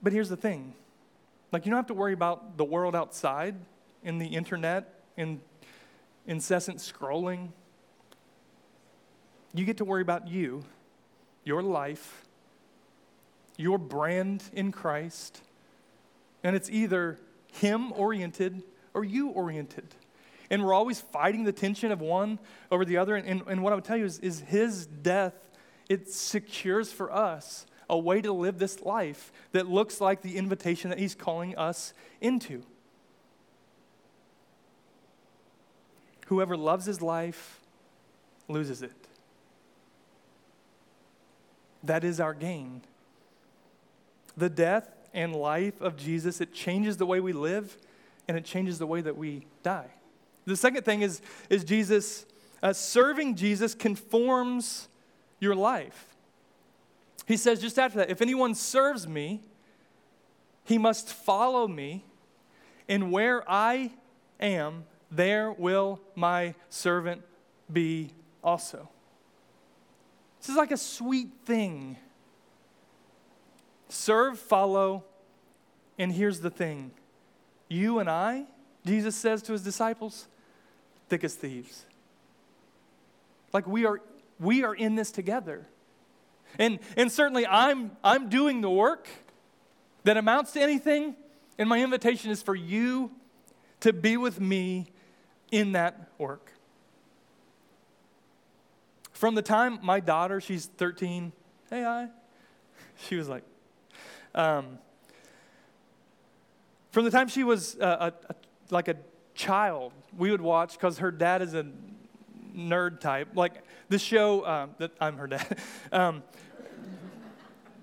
But 0.03 0.12
here's 0.12 0.29
the 0.29 0.37
thing 0.37 0.75
like, 1.53 1.67
you 1.67 1.71
don't 1.71 1.79
have 1.79 1.87
to 1.88 1.95
worry 1.95 2.15
about 2.15 2.57
the 2.57 2.65
world 2.65 2.97
outside 2.97 3.55
in 4.03 4.19
the 4.19 4.27
internet, 4.27 5.01
in 5.17 5.41
incessant 6.27 6.79
scrolling. 6.79 7.49
You 9.55 9.67
get 9.67 9.77
to 9.77 9.85
worry 9.85 10.01
about 10.01 10.29
you, 10.29 10.65
your 11.45 11.62
life, 11.62 12.25
your 13.57 13.79
brand 13.79 14.45
in 14.53 14.73
Christ, 14.73 15.43
and 16.43 16.57
it's 16.57 16.71
either 16.71 17.19
Him 17.53 17.93
oriented 17.93 18.62
or 18.95 19.05
you 19.05 19.29
oriented. 19.29 19.95
And 20.51 20.65
we're 20.65 20.75
always 20.75 21.01
fighting 21.01 21.45
the 21.45 21.53
tension 21.53 21.93
of 21.93 22.01
one 22.01 22.38
over 22.71 22.85
the 22.85 22.99
other. 22.99 23.17
And, 23.17 23.43
and 23.47 23.62
what 23.62 23.73
I 23.73 23.77
would 23.77 23.85
tell 23.85 23.97
you 23.97 24.05
is, 24.05 24.19
is 24.19 24.41
His 24.41 24.87
death, 24.87 25.35
it 25.88 26.11
secures 26.11 26.93
for 26.93 27.11
us 27.12 27.67
a 27.88 27.99
way 27.99 28.21
to 28.21 28.33
live 28.33 28.59
this 28.59 28.83
life 28.83 29.33
that 29.53 29.69
looks 29.69 30.01
like 30.01 30.23
the 30.23 30.37
invitation 30.37 30.91
that 30.91 30.99
He's 30.99 31.15
calling 31.15 31.57
us 31.57 31.95
into. 32.21 32.65
Whoever 36.33 36.57
loves 36.57 36.87
his 36.87 37.03
life 37.03 37.61
loses 38.49 38.81
it. 38.81 38.97
That 41.83 42.05
is 42.05 42.21
our 42.21 42.33
gain. 42.33 42.81
The 44.37 44.49
death 44.49 44.88
and 45.12 45.35
life 45.35 45.81
of 45.81 45.97
Jesus, 45.97 46.40
it 46.40 46.53
changes 46.53 46.97
the 46.97 47.07
way 47.07 47.21
we 47.21 47.33
live 47.33 47.77
and 48.29 48.37
it 48.37 48.45
changes 48.45 48.79
the 48.79 48.87
way 48.87 49.01
that 49.01 49.16
we 49.16 49.47
die. 49.62 49.90
The 50.45 50.57
second 50.57 50.85
thing 50.85 51.03
is, 51.03 51.21
is 51.51 51.64
Jesus, 51.64 52.27
uh, 52.62 52.73
serving 52.73 53.37
Jesus 53.37 53.75
conforms 53.75 54.88
your 55.40 55.55
life. 55.55 56.16
He 57.27 57.37
says 57.37 57.61
just 57.61 57.79
after 57.79 57.99
that, 57.99 58.11
if 58.11 58.21
anyone 58.21 58.55
serves 58.55 59.07
me, 59.07 59.40
he 60.64 60.79
must 60.79 61.12
follow 61.12 61.66
me, 61.66 62.05
and 62.88 63.11
where 63.11 63.49
I 63.51 63.92
am, 64.40 64.85
there 65.11 65.53
will 65.53 66.01
my 66.14 66.55
servant 66.68 67.23
be 67.73 68.11
also. 68.42 68.88
This 70.40 70.51
is 70.51 70.57
like 70.57 70.71
a 70.71 70.77
sweet 70.77 71.31
thing. 71.45 71.97
Serve, 73.92 74.38
follow, 74.38 75.05
and 75.98 76.11
here's 76.11 76.40
the 76.40 76.48
thing 76.48 76.92
you 77.68 77.98
and 77.98 78.09
I, 78.09 78.46
Jesus 78.87 79.14
says 79.14 79.42
to 79.42 79.52
his 79.52 79.62
disciples, 79.62 80.28
thick 81.11 81.22
as 81.24 81.35
thieves. 81.35 81.85
Like 83.52 83.66
we 83.66 83.85
are, 83.85 84.00
we 84.40 84.64
are 84.64 84.74
in 84.74 84.94
this 84.94 85.11
together. 85.11 85.66
And, 86.59 86.78
and 86.96 87.12
certainly 87.12 87.46
I'm, 87.46 87.90
I'm 88.02 88.31
doing 88.31 88.62
the 88.62 88.70
work 88.70 89.09
that 90.05 90.16
amounts 90.16 90.52
to 90.52 90.61
anything, 90.62 91.14
and 91.59 91.68
my 91.68 91.83
invitation 91.83 92.31
is 92.31 92.42
for 92.42 92.55
you 92.55 93.11
to 93.81 93.92
be 93.92 94.16
with 94.16 94.40
me 94.40 94.87
in 95.50 95.72
that 95.72 96.09
work. 96.16 96.50
From 99.12 99.35
the 99.35 99.42
time 99.42 99.81
my 99.83 100.00
daughter, 100.00 100.40
she's 100.40 100.64
13, 100.64 101.33
hey, 101.68 101.83
hi, 101.83 102.09
she 103.07 103.16
was 103.16 103.28
like, 103.28 103.44
um, 104.35 104.79
from 106.90 107.05
the 107.05 107.11
time 107.11 107.29
she 107.29 107.45
was 107.45 107.77
a, 107.77 108.12
a, 108.29 108.35
like 108.71 108.88
a 108.88 108.97
child, 109.35 109.92
we 110.16 110.31
would 110.31 110.40
watch 110.40 110.75
because 110.75 110.99
her 110.99 111.11
dad 111.11 111.42
is 111.42 111.55
a 111.55 111.66
nerd 112.55 113.01
type. 113.01 113.29
Like 113.35 113.62
the 113.88 113.99
show 113.99 114.47
um, 114.47 114.71
that 114.79 114.92
I'm 115.01 115.16
her 115.16 115.27
dad. 115.27 115.59
Um, 115.92 116.23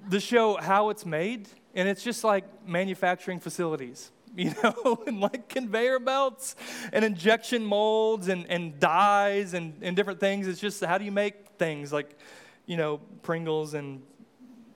the 0.07 0.19
show 0.19 0.57
How 0.57 0.89
It's 0.89 1.05
Made, 1.05 1.47
and 1.75 1.87
it's 1.87 2.03
just 2.03 2.23
like 2.23 2.43
manufacturing 2.67 3.39
facilities, 3.39 4.11
you 4.35 4.53
know, 4.63 5.03
and 5.05 5.21
like 5.21 5.47
conveyor 5.49 5.99
belts 5.99 6.55
and 6.91 7.05
injection 7.05 7.63
molds 7.63 8.27
and, 8.27 8.47
and 8.49 8.79
dies 8.79 9.53
and, 9.53 9.75
and 9.83 9.95
different 9.95 10.19
things. 10.19 10.47
It's 10.47 10.59
just 10.59 10.83
how 10.83 10.97
do 10.97 11.05
you 11.05 11.11
make 11.11 11.49
things 11.59 11.93
like, 11.93 12.17
you 12.65 12.77
know, 12.77 12.99
Pringles 13.21 13.75
and 13.75 14.01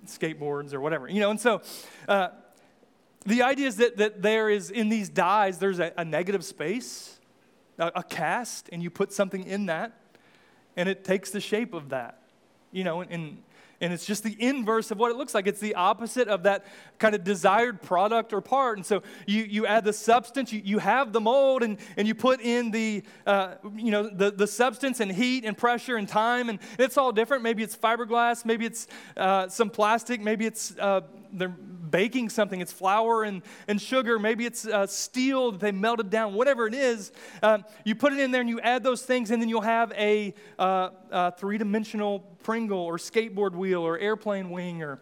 skateboards 0.05 0.73
or 0.73 0.81
whatever, 0.81 1.07
you 1.07 1.19
know, 1.19 1.31
and 1.31 1.39
so. 1.39 1.61
Uh, 2.07 2.29
the 3.25 3.41
idea 3.41 3.67
is 3.67 3.77
that, 3.77 3.97
that 3.97 4.21
there 4.21 4.49
is 4.49 4.69
in 4.69 4.89
these 4.89 5.09
dies 5.09 5.57
there's 5.57 5.79
a, 5.79 5.93
a 5.97 6.03
negative 6.03 6.43
space 6.43 7.19
a, 7.79 7.91
a, 7.95 8.03
cast 8.03 8.69
and 8.71 8.83
you 8.83 8.89
put 8.89 9.13
something 9.13 9.45
in 9.45 9.67
that 9.67 9.93
and 10.75 10.89
it 10.89 11.03
takes 11.03 11.31
the 11.31 11.39
shape 11.39 11.73
of 11.73 11.89
that 11.89 12.21
you 12.71 12.83
know 12.83 13.01
and, 13.01 13.11
and 13.11 13.43
it's 13.91 14.05
just 14.05 14.23
the 14.23 14.35
inverse 14.39 14.91
of 14.91 14.99
what 14.99 15.11
it 15.11 15.17
looks 15.17 15.33
like. 15.33 15.47
It's 15.47 15.59
the 15.59 15.75
opposite 15.75 16.27
of 16.27 16.43
that 16.43 16.65
kind 16.99 17.15
of 17.15 17.23
desired 17.23 17.81
product 17.81 18.31
or 18.31 18.39
part. 18.39 18.77
And 18.77 18.85
so 18.85 19.01
you, 19.25 19.43
you 19.43 19.65
add 19.65 19.83
the 19.83 19.91
substance, 19.91 20.53
you, 20.53 20.61
you 20.63 20.77
have 20.77 21.11
the 21.11 21.19
mold, 21.19 21.63
and, 21.63 21.77
and 21.97 22.07
you 22.07 22.15
put 22.15 22.39
in 22.39 22.71
the, 22.71 23.03
uh, 23.25 23.55
you 23.75 23.91
know, 23.91 24.07
the, 24.07 24.31
the 24.31 24.47
substance 24.47 24.99
and 24.99 25.11
heat 25.11 25.43
and 25.43 25.57
pressure 25.57 25.97
and 25.97 26.07
time, 26.07 26.49
and 26.49 26.59
it's 26.77 26.97
all 26.97 27.11
different. 27.11 27.43
Maybe 27.43 27.63
it's 27.63 27.75
fiberglass, 27.75 28.45
maybe 28.45 28.65
it's 28.65 28.87
uh, 29.17 29.47
some 29.47 29.69
plastic, 29.69 30.21
maybe 30.21 30.45
it's 30.45 30.77
uh, 30.79 31.01
they're 31.33 31.49
baking 31.49 32.29
something, 32.29 32.61
it's 32.61 32.71
flour 32.71 33.23
and, 33.23 33.41
and 33.67 33.81
sugar, 33.81 34.17
maybe 34.17 34.45
it's 34.45 34.65
uh, 34.65 34.87
steel 34.87 35.51
that 35.51 35.59
they 35.59 35.71
melted 35.71 36.09
down, 36.09 36.33
whatever 36.33 36.65
it 36.65 36.73
is. 36.73 37.11
Uh, 37.41 37.59
you 37.83 37.95
put 37.95 38.13
it 38.13 38.19
in 38.19 38.31
there 38.31 38.41
and 38.41 38.49
you 38.49 38.59
add 38.61 38.83
those 38.83 39.03
things, 39.03 39.31
and 39.31 39.41
then 39.41 39.49
you'll 39.49 39.61
have 39.61 39.91
a, 39.93 40.33
uh, 40.57 40.89
a 41.11 41.31
three 41.31 41.57
dimensional 41.57 42.19
Pringle 42.43 42.79
or 42.79 42.97
skateboard 42.97 43.53
wheel 43.53 43.81
or 43.81 43.97
airplane 43.97 44.49
wing 44.49 44.81
or, 44.81 44.99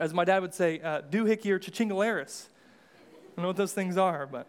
as 0.00 0.12
my 0.14 0.24
dad 0.24 0.40
would 0.40 0.54
say, 0.54 0.80
uh, 0.80 1.02
doohickey 1.02 1.50
or 1.50 1.58
chachingalaris. 1.58 2.46
I 2.46 3.36
don't 3.36 3.42
know 3.42 3.48
what 3.48 3.56
those 3.56 3.72
things 3.72 3.96
are, 3.96 4.26
but 4.26 4.46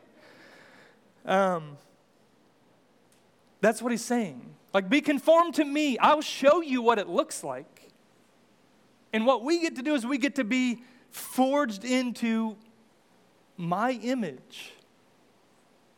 um, 1.25 1.77
that's 3.61 3.81
what 3.81 3.91
he's 3.91 4.05
saying. 4.05 4.55
Like, 4.73 4.89
be 4.89 5.01
conformed 5.01 5.55
to 5.55 5.65
me. 5.65 5.97
I'll 5.97 6.21
show 6.21 6.61
you 6.61 6.81
what 6.81 6.99
it 6.99 7.07
looks 7.07 7.43
like. 7.43 7.74
And 9.15 9.25
what 9.25 9.45
we 9.45 9.62
get 9.62 9.78
to 9.78 9.82
do 9.82 9.95
is 9.95 10.06
we 10.06 10.17
get 10.17 10.36
to 10.36 10.43
be 10.43 10.84
forged 11.10 11.86
into 11.86 12.58
my 13.56 13.91
image. 13.91 14.73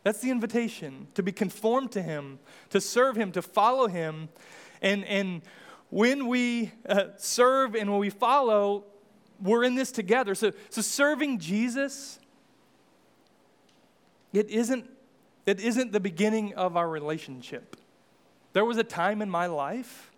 That's 0.04 0.20
the 0.20 0.30
invitation 0.30 1.08
to 1.14 1.24
be 1.24 1.32
conformed 1.32 1.90
to 1.92 2.00
Him, 2.00 2.38
to 2.70 2.80
serve 2.80 3.16
Him, 3.16 3.32
to 3.32 3.42
follow 3.42 3.88
Him. 3.88 4.28
And, 4.80 5.04
and 5.04 5.42
when 5.90 6.28
we 6.28 6.70
uh, 6.88 7.06
serve 7.16 7.74
and 7.74 7.90
when 7.90 7.98
we 7.98 8.10
follow, 8.10 8.84
we're 9.42 9.64
in 9.64 9.74
this 9.74 9.90
together. 9.90 10.36
So, 10.36 10.52
so 10.70 10.80
serving 10.80 11.40
Jesus, 11.40 12.20
it 14.32 14.48
isn't, 14.48 14.88
it 15.44 15.58
isn't 15.58 15.90
the 15.90 15.98
beginning 15.98 16.54
of 16.54 16.76
our 16.76 16.88
relationship. 16.88 17.74
There 18.52 18.64
was 18.64 18.76
a 18.76 18.84
time 18.84 19.22
in 19.22 19.28
my 19.28 19.46
life 19.46 20.12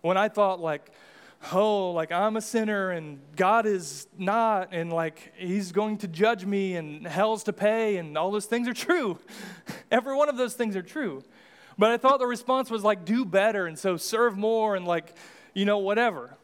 when 0.00 0.16
I 0.16 0.30
thought, 0.30 0.58
like, 0.58 0.90
oh, 1.52 1.92
like 1.92 2.12
I'm 2.12 2.36
a 2.36 2.40
sinner 2.40 2.90
and 2.90 3.20
God 3.36 3.66
is 3.66 4.06
not, 4.16 4.68
and 4.72 4.92
like 4.92 5.32
He's 5.36 5.72
going 5.72 5.98
to 5.98 6.08
judge 6.08 6.44
me 6.44 6.76
and 6.76 7.06
hell's 7.06 7.44
to 7.44 7.52
pay, 7.52 7.96
and 7.96 8.16
all 8.16 8.30
those 8.30 8.46
things 8.46 8.68
are 8.68 8.74
true. 8.74 9.18
Every 9.90 10.14
one 10.14 10.28
of 10.28 10.36
those 10.36 10.54
things 10.54 10.76
are 10.76 10.82
true. 10.82 11.22
But 11.78 11.90
I 11.90 11.96
thought 11.96 12.18
the 12.18 12.26
response 12.26 12.70
was 12.70 12.84
like, 12.84 13.04
do 13.04 13.24
better, 13.24 13.66
and 13.66 13.78
so 13.78 13.96
serve 13.96 14.36
more, 14.36 14.76
and 14.76 14.86
like, 14.86 15.16
you 15.54 15.64
know, 15.64 15.78
whatever. 15.78 16.36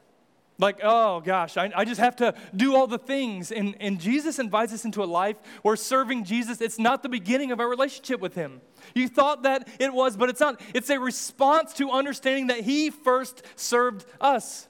Like, 0.60 0.80
oh 0.82 1.20
gosh, 1.20 1.56
I, 1.56 1.70
I 1.74 1.84
just 1.84 2.00
have 2.00 2.16
to 2.16 2.34
do 2.56 2.74
all 2.74 2.88
the 2.88 2.98
things. 2.98 3.52
And, 3.52 3.76
and 3.78 4.00
Jesus 4.00 4.40
invites 4.40 4.72
us 4.72 4.84
into 4.84 5.04
a 5.04 5.06
life 5.06 5.36
where 5.62 5.76
serving 5.76 6.24
Jesus, 6.24 6.60
it's 6.60 6.80
not 6.80 7.04
the 7.04 7.08
beginning 7.08 7.52
of 7.52 7.60
our 7.60 7.68
relationship 7.68 8.18
with 8.18 8.34
Him. 8.34 8.60
You 8.92 9.06
thought 9.06 9.44
that 9.44 9.68
it 9.78 9.92
was, 9.92 10.16
but 10.16 10.28
it's 10.28 10.40
not. 10.40 10.60
It's 10.74 10.90
a 10.90 10.98
response 10.98 11.74
to 11.74 11.92
understanding 11.92 12.48
that 12.48 12.62
He 12.62 12.90
first 12.90 13.42
served 13.54 14.04
us. 14.20 14.66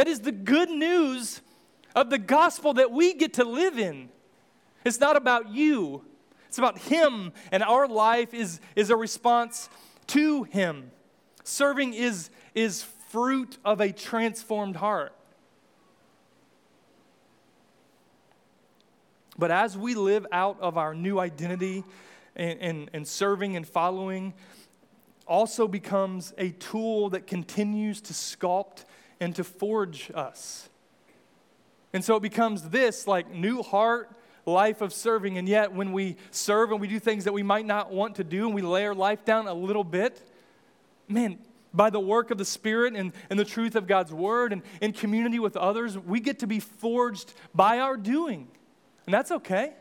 That 0.00 0.08
is 0.08 0.20
the 0.20 0.32
good 0.32 0.70
news 0.70 1.42
of 1.94 2.08
the 2.08 2.16
gospel 2.16 2.72
that 2.72 2.90
we 2.90 3.12
get 3.12 3.34
to 3.34 3.44
live 3.44 3.78
in. 3.78 4.08
It's 4.82 4.98
not 4.98 5.14
about 5.14 5.50
you, 5.50 6.06
it's 6.48 6.56
about 6.56 6.78
Him, 6.78 7.34
and 7.52 7.62
our 7.62 7.86
life 7.86 8.32
is, 8.32 8.60
is 8.74 8.88
a 8.88 8.96
response 8.96 9.68
to 10.06 10.44
Him. 10.44 10.90
Serving 11.44 11.92
is, 11.92 12.30
is 12.54 12.82
fruit 13.10 13.58
of 13.62 13.82
a 13.82 13.92
transformed 13.92 14.76
heart. 14.76 15.14
But 19.36 19.50
as 19.50 19.76
we 19.76 19.94
live 19.94 20.26
out 20.32 20.56
of 20.62 20.78
our 20.78 20.94
new 20.94 21.20
identity 21.20 21.84
and, 22.34 22.58
and, 22.58 22.90
and 22.94 23.06
serving 23.06 23.54
and 23.54 23.68
following, 23.68 24.32
also 25.26 25.68
becomes 25.68 26.32
a 26.38 26.52
tool 26.52 27.10
that 27.10 27.26
continues 27.26 28.00
to 28.00 28.14
sculpt 28.14 28.86
and 29.20 29.34
to 29.36 29.44
forge 29.44 30.10
us. 30.14 30.68
And 31.92 32.04
so 32.04 32.16
it 32.16 32.22
becomes 32.22 32.70
this 32.70 33.06
like 33.06 33.32
new 33.32 33.62
heart 33.62 34.10
life 34.46 34.80
of 34.80 34.92
serving. 34.92 35.38
And 35.38 35.48
yet, 35.48 35.72
when 35.72 35.92
we 35.92 36.16
serve 36.30 36.72
and 36.72 36.80
we 36.80 36.88
do 36.88 36.98
things 36.98 37.24
that 37.24 37.32
we 37.32 37.42
might 37.42 37.66
not 37.66 37.92
want 37.92 38.16
to 38.16 38.24
do 38.24 38.46
and 38.46 38.54
we 38.54 38.62
lay 38.62 38.86
our 38.86 38.94
life 38.94 39.24
down 39.24 39.46
a 39.46 39.54
little 39.54 39.84
bit, 39.84 40.20
man, 41.08 41.38
by 41.72 41.90
the 41.90 42.00
work 42.00 42.30
of 42.30 42.38
the 42.38 42.44
Spirit 42.44 42.94
and, 42.96 43.12
and 43.28 43.38
the 43.38 43.44
truth 43.44 43.76
of 43.76 43.86
God's 43.86 44.12
Word 44.12 44.52
and 44.52 44.62
in 44.80 44.92
community 44.92 45.38
with 45.38 45.56
others, 45.56 45.96
we 45.98 46.20
get 46.20 46.40
to 46.40 46.46
be 46.46 46.60
forged 46.60 47.32
by 47.54 47.78
our 47.78 47.96
doing. 47.96 48.48
And 49.06 49.14
that's 49.14 49.30
okay. 49.30 49.72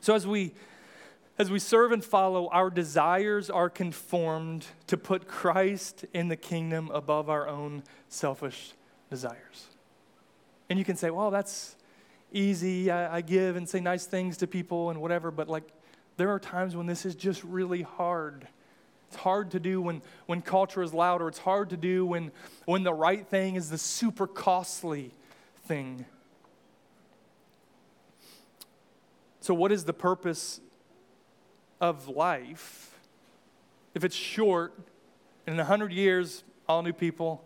So 0.00 0.14
as 0.14 0.26
we 0.26 0.52
as 1.38 1.50
we 1.50 1.58
serve 1.58 1.92
and 1.92 2.02
follow, 2.02 2.48
our 2.48 2.70
desires 2.70 3.50
are 3.50 3.68
conformed 3.68 4.66
to 4.86 4.96
put 4.96 5.28
Christ 5.28 6.06
in 6.14 6.28
the 6.28 6.36
kingdom 6.36 6.90
above 6.92 7.28
our 7.28 7.46
own 7.46 7.82
selfish 8.08 8.72
desires. 9.10 9.66
And 10.70 10.78
you 10.78 10.84
can 10.84 10.96
say, 10.96 11.10
well, 11.10 11.30
that's 11.30 11.76
easy. 12.32 12.90
I, 12.90 13.16
I, 13.16 13.20
give 13.20 13.56
and 13.56 13.68
say 13.68 13.80
nice 13.80 14.06
things 14.06 14.38
to 14.38 14.46
people 14.46 14.90
and 14.90 15.00
whatever, 15.00 15.30
but 15.30 15.48
like 15.48 15.64
there 16.16 16.30
are 16.30 16.40
times 16.40 16.74
when 16.74 16.86
this 16.86 17.04
is 17.04 17.14
just 17.14 17.44
really 17.44 17.82
hard. 17.82 18.48
It's 19.08 19.16
hard 19.16 19.50
to 19.52 19.60
do 19.60 19.80
when, 19.80 20.02
when 20.24 20.40
culture 20.40 20.82
is 20.82 20.94
loud, 20.94 21.20
or 21.20 21.28
it's 21.28 21.38
hard 21.38 21.70
to 21.70 21.76
do 21.76 22.06
when, 22.06 22.32
when 22.64 22.82
the 22.82 22.94
right 22.94 23.26
thing 23.26 23.54
is 23.54 23.70
the 23.70 23.78
super 23.78 24.26
costly 24.26 25.12
thing. 25.66 26.06
So, 29.40 29.54
what 29.54 29.70
is 29.70 29.84
the 29.84 29.92
purpose 29.92 30.60
of 31.80 32.08
life 32.08 32.98
if 33.94 34.04
it's 34.04 34.14
short 34.14 34.74
in 35.46 35.56
100 35.56 35.92
years, 35.92 36.44
all 36.68 36.82
new 36.82 36.92
people? 36.92 37.44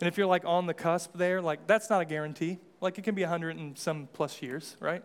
And 0.00 0.08
if 0.08 0.16
you're 0.16 0.26
like 0.26 0.44
on 0.44 0.66
the 0.66 0.74
cusp 0.74 1.12
there, 1.14 1.40
like 1.40 1.66
that's 1.66 1.88
not 1.88 2.00
a 2.00 2.04
guarantee. 2.04 2.58
Like 2.80 2.98
it 2.98 3.02
can 3.02 3.14
be 3.14 3.22
100 3.22 3.56
and 3.56 3.78
some 3.78 4.08
plus 4.12 4.42
years, 4.42 4.76
right? 4.80 5.02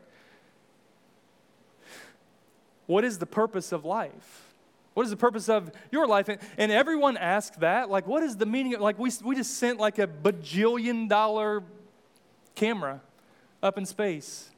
What 2.88 3.04
is 3.04 3.20
the 3.20 3.26
purpose 3.26 3.72
of 3.72 3.86
life? 3.86 4.56
What 4.94 5.04
is 5.04 5.12
the 5.12 5.18
purpose 5.18 5.50
of 5.50 5.72
your 5.92 6.08
life? 6.08 6.30
And, 6.30 6.40
and 6.58 6.72
everyone 6.72 7.18
asks 7.18 7.58
that. 7.58 7.90
Like, 7.90 8.08
what 8.08 8.24
is 8.24 8.38
the 8.38 8.48
meaning 8.48 8.74
of, 8.74 8.82
like, 8.82 8.98
we, 8.98 9.12
we 9.24 9.36
just 9.36 9.58
sent 9.58 9.80
like 9.80 10.00
a 10.00 10.08
bajillion 10.08 11.08
dollar 11.08 11.64
camera 12.56 13.02
up 13.62 13.78
in 13.78 13.86
space. 13.86 14.50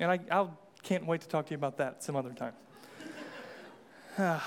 And 0.00 0.10
I, 0.10 0.18
I'll 0.30 0.58
can't 0.82 1.06
wait 1.06 1.20
to 1.20 1.28
talk 1.28 1.46
to 1.46 1.50
you 1.50 1.56
about 1.56 1.76
that 1.76 2.02
some 2.02 2.16
other 2.16 2.32
time. 2.32 2.54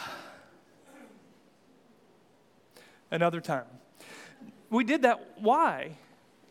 Another 3.12 3.40
time. 3.40 3.66
We 4.70 4.84
did 4.84 5.04
that. 5.04 5.40
Why? 5.40 5.98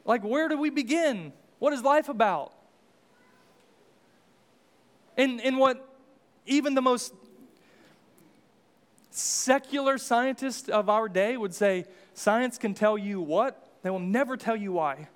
Like, 0.04 0.24
where 0.24 0.48
do 0.48 0.58
we 0.58 0.70
begin? 0.70 1.32
What 1.58 1.72
is 1.72 1.82
life 1.82 2.08
about? 2.08 2.52
And, 5.16 5.40
and 5.40 5.58
what 5.58 5.86
even 6.46 6.74
the 6.74 6.82
most 6.82 7.12
secular 9.10 9.98
scientists 9.98 10.68
of 10.68 10.88
our 10.88 11.08
day 11.08 11.36
would 11.36 11.52
say 11.54 11.84
science 12.14 12.56
can 12.58 12.74
tell 12.74 12.96
you 12.96 13.20
what, 13.20 13.68
they 13.82 13.90
will 13.90 13.98
never 13.98 14.36
tell 14.36 14.56
you 14.56 14.72
why. 14.72 15.08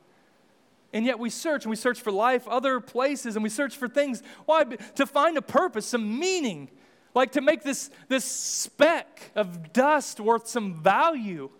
And 0.92 1.06
yet 1.06 1.18
we 1.18 1.30
search 1.30 1.64
and 1.64 1.70
we 1.70 1.76
search 1.76 2.00
for 2.00 2.12
life 2.12 2.46
other 2.46 2.80
places 2.80 3.34
and 3.34 3.42
we 3.42 3.48
search 3.48 3.76
for 3.76 3.88
things. 3.88 4.22
Why? 4.44 4.64
To 4.64 5.06
find 5.06 5.36
a 5.38 5.42
purpose, 5.42 5.86
some 5.86 6.18
meaning, 6.18 6.68
like 7.14 7.32
to 7.32 7.40
make 7.40 7.62
this, 7.62 7.90
this 8.08 8.24
speck 8.24 9.30
of 9.34 9.72
dust 9.72 10.20
worth 10.20 10.48
some 10.48 10.82
value. 10.82 11.50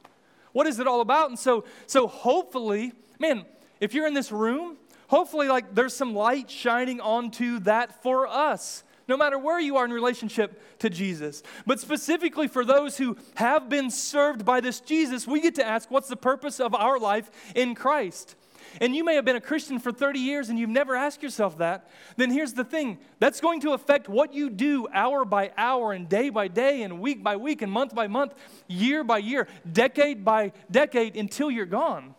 What 0.53 0.67
is 0.67 0.79
it 0.79 0.87
all 0.87 1.01
about? 1.01 1.31
And 1.31 1.39
so, 1.39 1.65
so 1.87 2.07
hopefully, 2.07 2.93
man, 3.19 3.45
if 3.81 3.95
you're 3.95 4.07
in 4.07 4.15
this 4.15 4.33
room, 4.33 4.77
hopefully 5.09 5.49
like 5.49 5.75
there's 5.75 5.95
some 5.95 6.15
light 6.15 6.51
shining 6.51 7.01
onto 7.01 7.61
that 7.61 8.03
for 8.03 8.27
us 8.27 8.85
no 9.09 9.17
matter 9.17 9.39
where 9.39 9.61
you 9.61 9.77
are 9.77 9.85
in 9.85 9.93
relationship 9.93 10.61
to 10.79 10.91
Jesus. 10.91 11.43
But 11.67 11.81
specifically 11.81 12.49
for 12.49 12.65
those 12.65 12.97
who 12.97 13.17
have 13.35 13.69
been 13.69 13.91
served 13.91 14.45
by 14.45 14.61
this 14.61 14.81
Jesus, 14.81 15.27
we 15.27 15.41
get 15.41 15.55
to 15.57 15.67
ask 15.67 15.91
what's 15.91 16.09
the 16.09 16.17
purpose 16.17 16.61
of 16.61 16.75
our 16.75 16.99
life 16.99 17.31
in 17.55 17.75
Christ? 17.75 18.35
And 18.81 18.95
you 18.95 19.05
may 19.05 19.15
have 19.15 19.25
been 19.25 19.37
a 19.37 19.41
Christian 19.41 19.79
for 19.79 19.93
30 19.93 20.19
years 20.19 20.49
and 20.49 20.59
you've 20.59 20.71
never 20.71 20.97
asked 20.97 21.23
yourself 21.23 21.59
that, 21.59 21.91
then 22.17 22.31
here's 22.31 22.53
the 22.55 22.65
thing 22.65 22.99
that's 23.19 23.41
going 23.41 23.61
to 23.61 23.73
affect 23.73 24.09
what 24.09 24.35
you 24.35 24.51
do 24.51 24.89
hour 24.93 25.25
by 25.25 25.53
hour 25.57 25.93
and 25.93 26.09
day 26.09 26.31
by 26.31 26.49
day 26.49 26.83
and 26.83 27.01
week 27.01 27.23
by 27.23 27.37
week 27.37 27.63
and 27.63 27.71
month 27.71 27.95
by 27.95 28.07
month, 28.07 28.35
year 28.69 29.05
by 29.05 29.19
year, 29.19 29.49
decade 29.71 30.25
by 30.25 30.53
decade 30.71 31.17
until 31.17 31.51
you're 31.51 31.67
gone. 31.67 32.15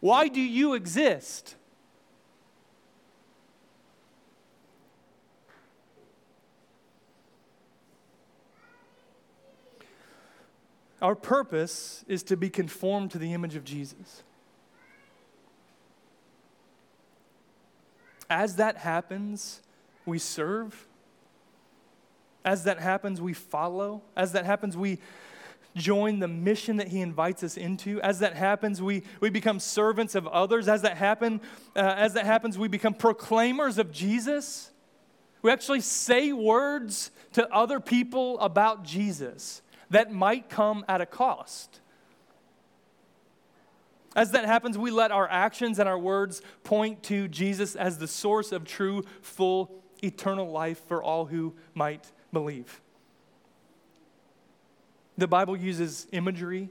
Why 0.00 0.28
do 0.28 0.40
you 0.40 0.74
exist? 0.74 1.56
Our 11.02 11.14
purpose 11.14 12.04
is 12.08 12.22
to 12.24 12.36
be 12.36 12.50
conformed 12.50 13.10
to 13.12 13.18
the 13.18 13.32
image 13.32 13.56
of 13.56 13.64
Jesus. 13.64 14.22
As 18.30 18.56
that 18.56 18.76
happens, 18.78 19.60
we 20.06 20.18
serve. 20.18 20.86
As 22.44 22.64
that 22.64 22.78
happens, 22.78 23.20
we 23.20 23.34
follow. 23.34 24.02
As 24.16 24.32
that 24.32 24.46
happens, 24.46 24.76
we 24.76 25.00
join 25.74 26.20
the 26.20 26.28
mission 26.28 26.76
that 26.76 26.88
he 26.88 27.00
invites 27.00 27.42
us 27.42 27.56
into. 27.56 28.00
As 28.00 28.20
that 28.20 28.34
happens, 28.34 28.80
we, 28.80 29.02
we 29.20 29.30
become 29.30 29.58
servants 29.58 30.14
of 30.14 30.26
others. 30.28 30.68
As 30.68 30.82
that, 30.82 30.96
happen, 30.96 31.40
uh, 31.76 31.80
as 31.80 32.14
that 32.14 32.24
happens, 32.24 32.56
we 32.56 32.68
become 32.68 32.94
proclaimers 32.94 33.78
of 33.78 33.92
Jesus. 33.92 34.70
We 35.42 35.50
actually 35.50 35.80
say 35.80 36.32
words 36.32 37.10
to 37.32 37.52
other 37.52 37.80
people 37.80 38.38
about 38.40 38.84
Jesus 38.84 39.62
that 39.90 40.12
might 40.12 40.48
come 40.48 40.84
at 40.88 41.00
a 41.00 41.06
cost. 41.06 41.80
As 44.16 44.32
that 44.32 44.44
happens, 44.44 44.76
we 44.76 44.90
let 44.90 45.12
our 45.12 45.28
actions 45.28 45.78
and 45.78 45.88
our 45.88 45.98
words 45.98 46.42
point 46.64 47.02
to 47.04 47.28
Jesus 47.28 47.76
as 47.76 47.98
the 47.98 48.08
source 48.08 48.50
of 48.50 48.64
true, 48.64 49.04
full, 49.22 49.70
eternal 50.02 50.50
life 50.50 50.80
for 50.88 51.02
all 51.02 51.26
who 51.26 51.54
might 51.74 52.10
believe. 52.32 52.80
The 55.16 55.28
Bible 55.28 55.56
uses 55.56 56.08
imagery, 56.12 56.70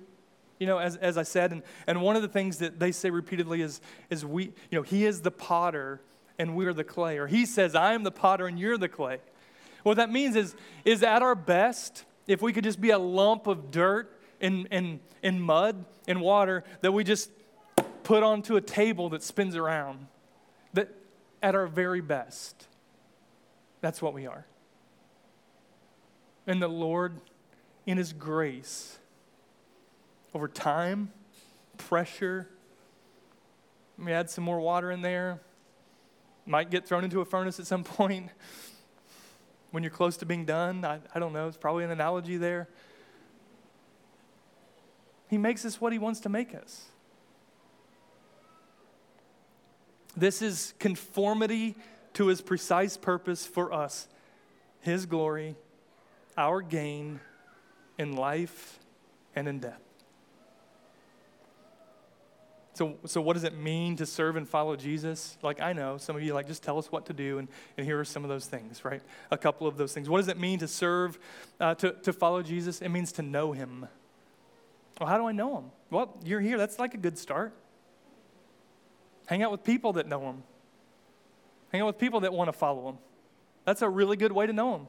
you 0.60 0.68
know, 0.68 0.80
as, 0.80 0.98
as 0.98 1.18
I 1.18 1.24
said, 1.24 1.52
and, 1.52 1.64
and 1.88 2.02
one 2.02 2.16
of 2.16 2.22
the 2.22 2.28
things 2.28 2.58
that 2.58 2.80
they 2.80 2.92
say 2.92 3.10
repeatedly 3.10 3.62
is, 3.62 3.80
is 4.10 4.26
we, 4.26 4.46
you 4.46 4.78
know, 4.78 4.82
He 4.82 5.06
is 5.06 5.22
the 5.22 5.32
potter 5.32 6.02
and 6.38 6.56
we're 6.56 6.74
the 6.74 6.84
clay. 6.84 7.20
Or 7.20 7.28
He 7.28 7.46
says, 7.46 7.76
I 7.76 7.94
am 7.94 8.04
the 8.04 8.12
potter 8.12 8.48
and 8.48 8.60
you're 8.60 8.78
the 8.78 8.90
clay. 8.90 9.20
What 9.84 9.98
that 9.98 10.12
means 10.12 10.36
is, 10.36 10.56
is 10.84 11.04
at 11.04 11.22
our 11.22 11.36
best, 11.36 12.04
if 12.28 12.42
we 12.42 12.52
could 12.52 12.66
just 12.66 12.82
be 12.82 12.90
a 12.90 13.00
lump 13.00 13.48
of 13.48 13.72
dirt 13.72 14.19
in, 14.40 14.66
in, 14.68 15.00
in 15.22 15.40
mud 15.40 15.86
and 16.08 16.22
water 16.22 16.64
that 16.82 16.92
we 16.92 17.04
just 17.04 17.30
put 18.04 18.24
onto 18.24 18.56
a 18.56 18.62
table 18.62 19.10
that 19.10 19.24
spins 19.24 19.56
around. 19.56 20.08
That 20.74 20.90
at 21.42 21.56
our 21.56 21.68
very 21.68 22.02
best, 22.02 22.68
that's 23.82 24.02
what 24.02 24.14
we 24.14 24.26
are. 24.26 24.46
And 26.48 26.62
the 26.62 26.68
Lord, 26.68 27.20
in 27.86 27.98
His 27.98 28.14
grace, 28.14 28.98
over 30.34 30.48
time, 30.48 31.12
pressure, 31.78 32.50
we 33.98 34.12
add 34.12 34.30
some 34.30 34.44
more 34.44 34.60
water 34.60 34.92
in 34.92 35.02
there, 35.02 35.40
might 36.46 36.72
get 36.72 36.88
thrown 36.88 37.04
into 37.04 37.22
a 37.22 37.26
furnace 37.26 37.60
at 37.60 37.68
some 37.68 37.84
point 38.00 38.30
when 39.72 39.84
you're 39.84 39.92
close 39.92 40.18
to 40.18 40.26
being 40.26 40.46
done. 40.46 40.84
I, 40.84 41.00
I 41.14 41.20
don't 41.20 41.34
know, 41.34 41.48
it's 41.48 41.58
probably 41.58 41.84
an 41.84 41.92
analogy 41.92 42.38
there. 42.38 42.70
He 45.30 45.38
makes 45.38 45.64
us 45.64 45.80
what 45.80 45.94
He 45.94 46.00
wants 46.00 46.20
to 46.22 46.30
make 46.30 46.56
us. 46.56 46.86
This 50.18 50.42
is 50.42 50.74
conformity 50.80 51.76
to 52.14 52.28
His 52.28 52.42
precise 52.42 52.98
purpose 52.98 53.46
for 53.46 53.72
us 53.72 54.08
His 54.82 55.06
glory, 55.06 55.56
our 56.36 56.62
gain 56.62 57.20
in 57.98 58.16
life 58.16 58.80
and 59.36 59.48
in 59.48 59.60
death. 59.60 59.82
So, 62.74 62.96
so 63.06 63.20
what 63.20 63.34
does 63.34 63.44
it 63.44 63.58
mean 63.58 63.98
to 63.98 64.06
serve 64.06 64.38
and 64.38 64.48
follow 64.48 64.78
Jesus? 64.78 65.38
Like, 65.44 65.60
I 65.60 65.74
know 65.74 65.98
some 65.98 66.16
of 66.16 66.24
you 66.24 66.34
like, 66.34 66.48
just 66.48 66.64
tell 66.64 66.78
us 66.78 66.90
what 66.90 67.08
to 67.08 67.14
do, 67.14 67.38
and, 67.38 67.50
and 67.78 67.86
here 67.86 68.00
are 68.00 68.06
some 68.06 68.24
of 68.24 68.30
those 68.30 68.46
things, 68.46 68.86
right? 68.86 69.02
A 69.32 69.38
couple 69.38 69.68
of 69.68 69.76
those 69.76 69.92
things. 69.92 70.08
What 70.10 70.20
does 70.20 70.30
it 70.30 70.40
mean 70.40 70.60
to 70.60 70.68
serve, 70.68 71.20
uh, 71.60 71.76
to, 71.76 71.92
to 71.92 72.14
follow 72.14 72.42
Jesus? 72.42 72.82
It 72.82 72.88
means 72.88 73.12
to 73.14 73.22
know 73.22 73.52
him. 73.52 73.90
Well, 75.00 75.08
how 75.08 75.18
do 75.18 75.26
I 75.26 75.32
know 75.32 75.58
him? 75.58 75.66
Well, 75.90 76.18
you're 76.26 76.42
here. 76.42 76.58
That's 76.58 76.78
like 76.78 76.94
a 76.94 76.98
good 76.98 77.18
start. 77.18 77.54
Hang 79.28 79.44
out 79.44 79.52
with 79.52 79.64
people 79.64 79.94
that 79.94 80.08
know 80.08 80.22
him. 80.22 80.44
Hang 81.72 81.82
out 81.82 81.88
with 81.88 81.98
people 81.98 82.22
that 82.22 82.34
want 82.34 82.50
to 82.50 82.54
follow 82.54 82.90
him. 82.90 82.98
That's 83.64 83.82
a 83.82 83.90
really 83.90 84.18
good 84.18 84.32
way 84.32 84.46
to 84.46 84.54
know 84.54 84.76
him. 84.76 84.88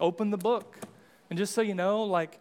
Open 0.00 0.30
the 0.30 0.38
book. 0.38 0.78
And 1.30 1.38
just 1.38 1.54
so 1.54 1.60
you 1.60 1.74
know, 1.74 2.04
like, 2.04 2.40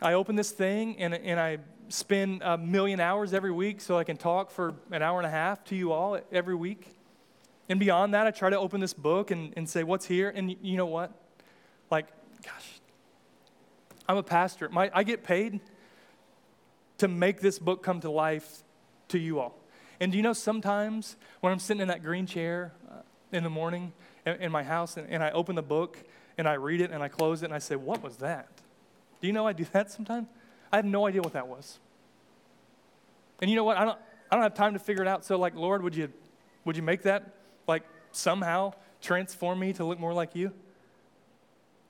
I 0.00 0.12
open 0.12 0.36
this 0.36 0.50
thing 0.50 0.98
and, 0.98 1.14
and 1.14 1.40
I 1.40 1.58
spend 1.88 2.42
a 2.42 2.58
million 2.58 3.00
hours 3.00 3.32
every 3.32 3.50
week 3.50 3.80
so 3.80 3.98
I 3.98 4.04
can 4.04 4.16
talk 4.16 4.50
for 4.50 4.74
an 4.90 5.02
hour 5.02 5.18
and 5.18 5.26
a 5.26 5.30
half 5.30 5.64
to 5.64 5.76
you 5.76 5.92
all 5.92 6.18
every 6.30 6.54
week. 6.54 6.88
And 7.68 7.80
beyond 7.80 8.14
that, 8.14 8.26
I 8.26 8.30
try 8.30 8.50
to 8.50 8.58
open 8.58 8.80
this 8.80 8.94
book 8.94 9.30
and, 9.30 9.52
and 9.56 9.68
say, 9.68 9.82
What's 9.82 10.06
here? 10.06 10.32
And 10.34 10.56
you 10.62 10.76
know 10.76 10.86
what? 10.86 11.12
Like, 11.90 12.06
gosh, 12.42 12.80
I'm 14.08 14.16
a 14.16 14.22
pastor. 14.22 14.68
My, 14.68 14.90
I 14.94 15.02
get 15.02 15.24
paid 15.24 15.60
to 16.98 17.08
make 17.08 17.40
this 17.40 17.58
book 17.58 17.82
come 17.82 18.00
to 18.00 18.10
life 18.10 18.62
to 19.08 19.18
you 19.18 19.40
all. 19.40 19.58
And 20.00 20.12
do 20.12 20.18
you 20.18 20.22
know 20.22 20.32
sometimes 20.32 21.16
when 21.40 21.52
I'm 21.52 21.58
sitting 21.58 21.80
in 21.80 21.88
that 21.88 22.02
green 22.02 22.26
chair 22.26 22.72
uh, 22.90 23.00
in 23.32 23.42
the 23.42 23.50
morning 23.50 23.92
in, 24.24 24.52
my 24.52 24.62
house 24.62 24.96
and, 24.96 25.08
and 25.08 25.22
I 25.22 25.30
open 25.30 25.56
the 25.56 25.62
book 25.62 25.98
and 26.36 26.48
I 26.48 26.54
read 26.54 26.80
it 26.80 26.90
and 26.90 27.02
I 27.02 27.08
close 27.08 27.42
it 27.42 27.46
and 27.46 27.54
I 27.54 27.58
say, 27.58 27.76
What 27.76 28.02
was 28.02 28.16
that? 28.18 28.48
Do 29.20 29.26
you 29.26 29.32
know 29.32 29.46
I 29.46 29.52
do 29.52 29.66
that 29.72 29.90
sometimes? 29.90 30.28
I 30.72 30.76
have 30.76 30.84
no 30.84 31.06
idea 31.06 31.22
what 31.22 31.32
that 31.32 31.48
was. 31.48 31.78
And 33.40 33.50
you 33.50 33.56
know 33.56 33.64
what? 33.64 33.76
I 33.76 33.84
don't, 33.84 33.98
I 34.30 34.34
don't 34.34 34.42
have 34.42 34.54
time 34.54 34.74
to 34.74 34.78
figure 34.78 35.02
it 35.02 35.08
out. 35.08 35.24
So, 35.24 35.38
like, 35.38 35.54
Lord, 35.54 35.82
would 35.82 35.96
you, 35.96 36.12
would 36.64 36.76
you 36.76 36.82
make 36.82 37.02
that, 37.02 37.34
like, 37.66 37.84
somehow 38.12 38.74
transform 39.00 39.60
me 39.60 39.72
to 39.74 39.84
look 39.84 39.98
more 39.98 40.12
like 40.12 40.34
you? 40.34 40.48
Do 40.48 40.54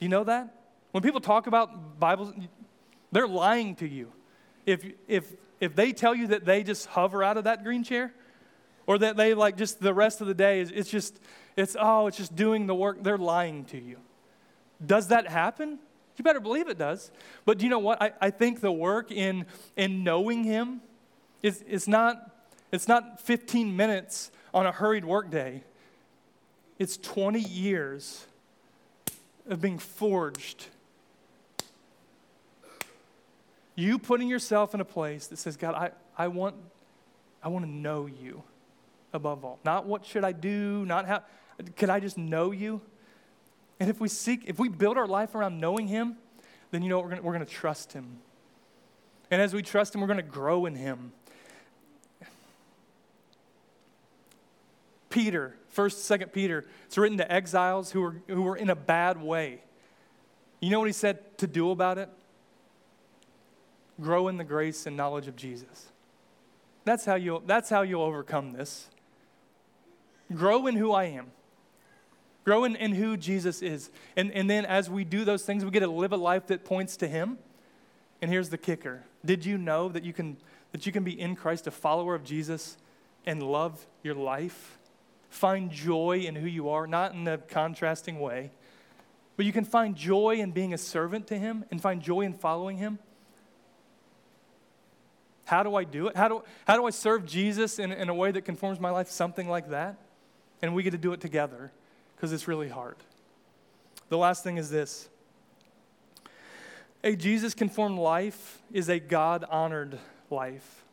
you 0.05 0.09
know 0.09 0.25
that? 0.25 0.55
When 0.93 1.03
people 1.03 1.21
talk 1.21 1.47
about 1.47 1.99
Bibles, 1.99 2.33
they're 3.11 3.27
lying 3.27 3.75
to 3.77 3.89
you. 3.89 4.13
If, 4.69 4.85
if, 5.07 5.35
if 5.61 5.75
they 5.75 5.93
tell 5.93 6.15
you 6.15 6.29
that 6.29 6.45
they 6.45 6.63
just 6.63 6.87
hover 6.87 7.23
out 7.25 7.37
of 7.37 7.45
that 7.45 7.65
green 7.65 7.85
chair, 7.85 8.13
or 8.87 8.99
that 8.99 9.17
they 9.17 9.35
like 9.35 9.57
just 9.57 9.81
the 9.81 9.93
rest 9.93 10.21
of 10.21 10.27
the 10.27 10.35
day 10.35 10.61
is 10.61 10.71
it's 10.71 10.89
just 10.89 11.21
it's 11.57 11.77
oh 11.79 12.07
it's 12.07 12.17
just 12.17 12.35
doing 12.35 12.67
the 12.67 12.75
work 12.75 13.03
they're 13.03 13.19
lying 13.19 13.67
to 13.67 13.79
you 13.79 13.99
does 14.87 15.09
that 15.09 15.29
happen 15.29 15.79
you 16.19 16.25
better 16.25 16.41
believe 16.41 16.69
it 16.69 16.79
does. 16.79 17.11
But 17.45 17.59
do 17.59 17.65
you 17.65 17.71
know 17.71 17.79
what? 17.79 18.03
I, 18.03 18.13
I 18.21 18.31
think 18.31 18.61
the 18.61 18.73
work 18.73 19.11
in, 19.11 19.47
in 19.77 20.03
knowing 20.03 20.45
Him 20.45 20.81
is, 21.43 21.65
it's 21.67 21.87
not, 21.87 22.31
it's 22.73 22.89
not 22.89 23.21
15 23.21 23.77
minutes 23.77 24.31
on 24.53 24.67
a 24.67 24.73
hurried 24.73 25.05
workday, 25.05 25.63
it's 26.79 26.97
20 26.97 27.41
years 27.41 28.27
of 29.49 29.61
being 29.61 29.79
forged. 29.79 30.67
You 33.79 34.01
putting 34.01 34.27
yourself 34.27 34.75
in 34.75 34.81
a 34.81 34.85
place 34.85 35.29
that 35.29 35.37
says, 35.37 35.57
God, 35.57 35.77
I, 35.77 35.91
I, 36.17 36.27
want, 36.27 36.57
I 37.41 37.47
want 37.47 37.65
to 37.65 37.71
know 37.71 38.07
you 38.07 38.43
above 39.13 39.45
all. 39.45 39.61
Not 39.65 39.87
what 39.87 40.05
should 40.05 40.25
I 40.25 40.33
do, 40.33 40.85
not 40.85 41.07
how, 41.07 41.23
could 41.77 41.89
I 41.89 42.01
just 42.01 42.19
know 42.19 42.51
you? 42.51 42.81
And 43.79 43.89
if 43.89 44.01
we 44.01 44.09
seek, 44.09 44.43
if 44.49 44.59
we 44.59 44.69
build 44.69 44.99
our 44.99 45.07
life 45.07 45.37
around 45.37 45.61
knowing 45.61 45.87
Him, 45.87 46.17
then 46.73 46.83
you 46.83 46.89
know 46.89 46.99
we're 46.99 47.11
going 47.11 47.23
we're 47.23 47.39
to 47.39 47.45
trust 47.45 47.93
Him. 47.93 48.19
And 49.31 49.41
as 49.41 49.55
we 49.55 49.63
trust 49.63 49.95
Him, 49.95 50.01
we're 50.01 50.09
going 50.09 50.17
to 50.17 50.25
grow 50.25 50.67
in 50.67 50.75
Him. 50.75 51.13
Peter, 55.09 55.55
1st, 55.77 56.19
2nd 56.19 56.33
Peter, 56.33 56.67
it's 56.87 56.99
written 56.99 57.19
to 57.19 57.33
exiles 57.33 57.93
who 57.93 58.01
were, 58.01 58.17
who 58.27 58.43
were 58.43 58.57
in 58.57 58.71
a 58.71 58.77
bad 58.77 59.23
way. 59.23 59.63
You 60.59 60.71
know 60.71 60.81
what 60.81 60.89
he 60.89 60.93
said 60.93 61.39
to 61.39 61.47
do 61.47 61.71
about 61.71 61.99
it? 61.99 62.11
Grow 64.01 64.29
in 64.29 64.37
the 64.37 64.45
grace 64.45 64.87
and 64.87 64.97
knowledge 64.97 65.29
of 65.29 65.37
Jesus. 65.37 65.87
That's 66.85 67.05
how 67.05 67.17
you'll, 67.17 67.41
that's 67.41 67.69
how 67.69 67.83
you'll 67.83 68.03
overcome 68.03 68.53
this. 68.53 68.89
Grow 70.35 70.67
in 70.67 70.77
who 70.77 70.93
I 70.93 71.05
am. 71.05 71.33
Grow 72.45 72.65
in, 72.65 72.77
in 72.77 72.93
who 72.93 73.17
Jesus 73.17 73.61
is. 73.61 73.91
And, 74.17 74.33
and 74.33 74.49
then 74.49 74.65
as 74.65 74.89
we 74.89 75.05
do 75.05 75.25
those 75.25 75.45
things, 75.45 75.65
we 75.65 75.71
get 75.71 75.81
to 75.81 75.89
live 75.89 76.13
a 76.13 76.17
life 76.17 76.47
that 76.47 76.65
points 76.65 76.97
to 76.99 77.09
Him. 77.09 77.39
And 78.23 78.31
here's 78.31 78.49
the 78.49 78.59
kicker 78.59 79.03
Did 79.25 79.45
you 79.45 79.59
know 79.59 79.89
that 79.91 80.03
you 80.03 80.13
can, 80.13 80.39
that 80.73 80.87
you 80.87 80.93
can 80.93 81.05
be 81.05 81.19
in 81.19 81.37
Christ, 81.37 81.67
a 81.67 81.71
follower 81.71 82.15
of 82.15 82.25
Jesus, 82.25 82.79
and 83.27 83.43
love 83.43 83.87
your 84.03 84.15
life? 84.15 84.79
Find 85.29 85.71
joy 85.71 86.21
in 86.27 86.37
who 86.37 86.47
you 86.47 86.71
are, 86.71 86.87
not 86.87 87.13
in 87.13 87.29
a 87.29 87.37
contrasting 87.37 88.19
way, 88.19 88.51
but 89.37 89.45
you 89.45 89.53
can 89.53 89.65
find 89.65 89.95
joy 89.95 90.37
in 90.37 90.53
being 90.53 90.73
a 90.73 90.79
servant 90.79 91.27
to 91.27 91.39
Him 91.39 91.67
and 91.71 91.83
find 91.83 92.01
joy 92.01 92.23
in 92.23 92.33
following 92.33 92.79
Him. 92.79 92.99
How 95.49 95.63
do 95.63 95.77
I 95.77 95.85
do 95.85 96.09
it? 96.09 96.17
How 96.17 96.29
do, 96.29 96.43
how 96.67 96.77
do 96.77 96.85
I 96.85 96.91
serve 96.91 97.25
Jesus 97.25 97.79
in, 97.79 97.91
in 97.91 98.11
a 98.11 98.15
way 98.15 98.31
that 98.31 98.43
conforms 98.43 98.79
my 98.79 98.91
life? 98.91 99.09
Something 99.09 99.49
like 99.49 99.71
that. 99.71 99.97
And 100.61 100.75
we 100.75 100.83
get 100.83 100.91
to 100.91 100.99
do 100.99 101.15
it 101.15 101.23
together 101.23 101.73
because 102.15 102.35
it's 102.35 102.47
really 102.47 102.69
hard. 102.69 102.97
The 104.11 104.19
last 104.19 104.45
thing 104.45 104.59
is 104.59 104.69
this 104.69 105.09
a 107.03 107.17
Jesus 107.17 107.55
conformed 107.55 107.99
life 107.99 108.61
is 108.75 108.91
a 108.91 108.99
God 108.99 109.47
honored 109.49 109.99
life. 110.29 110.85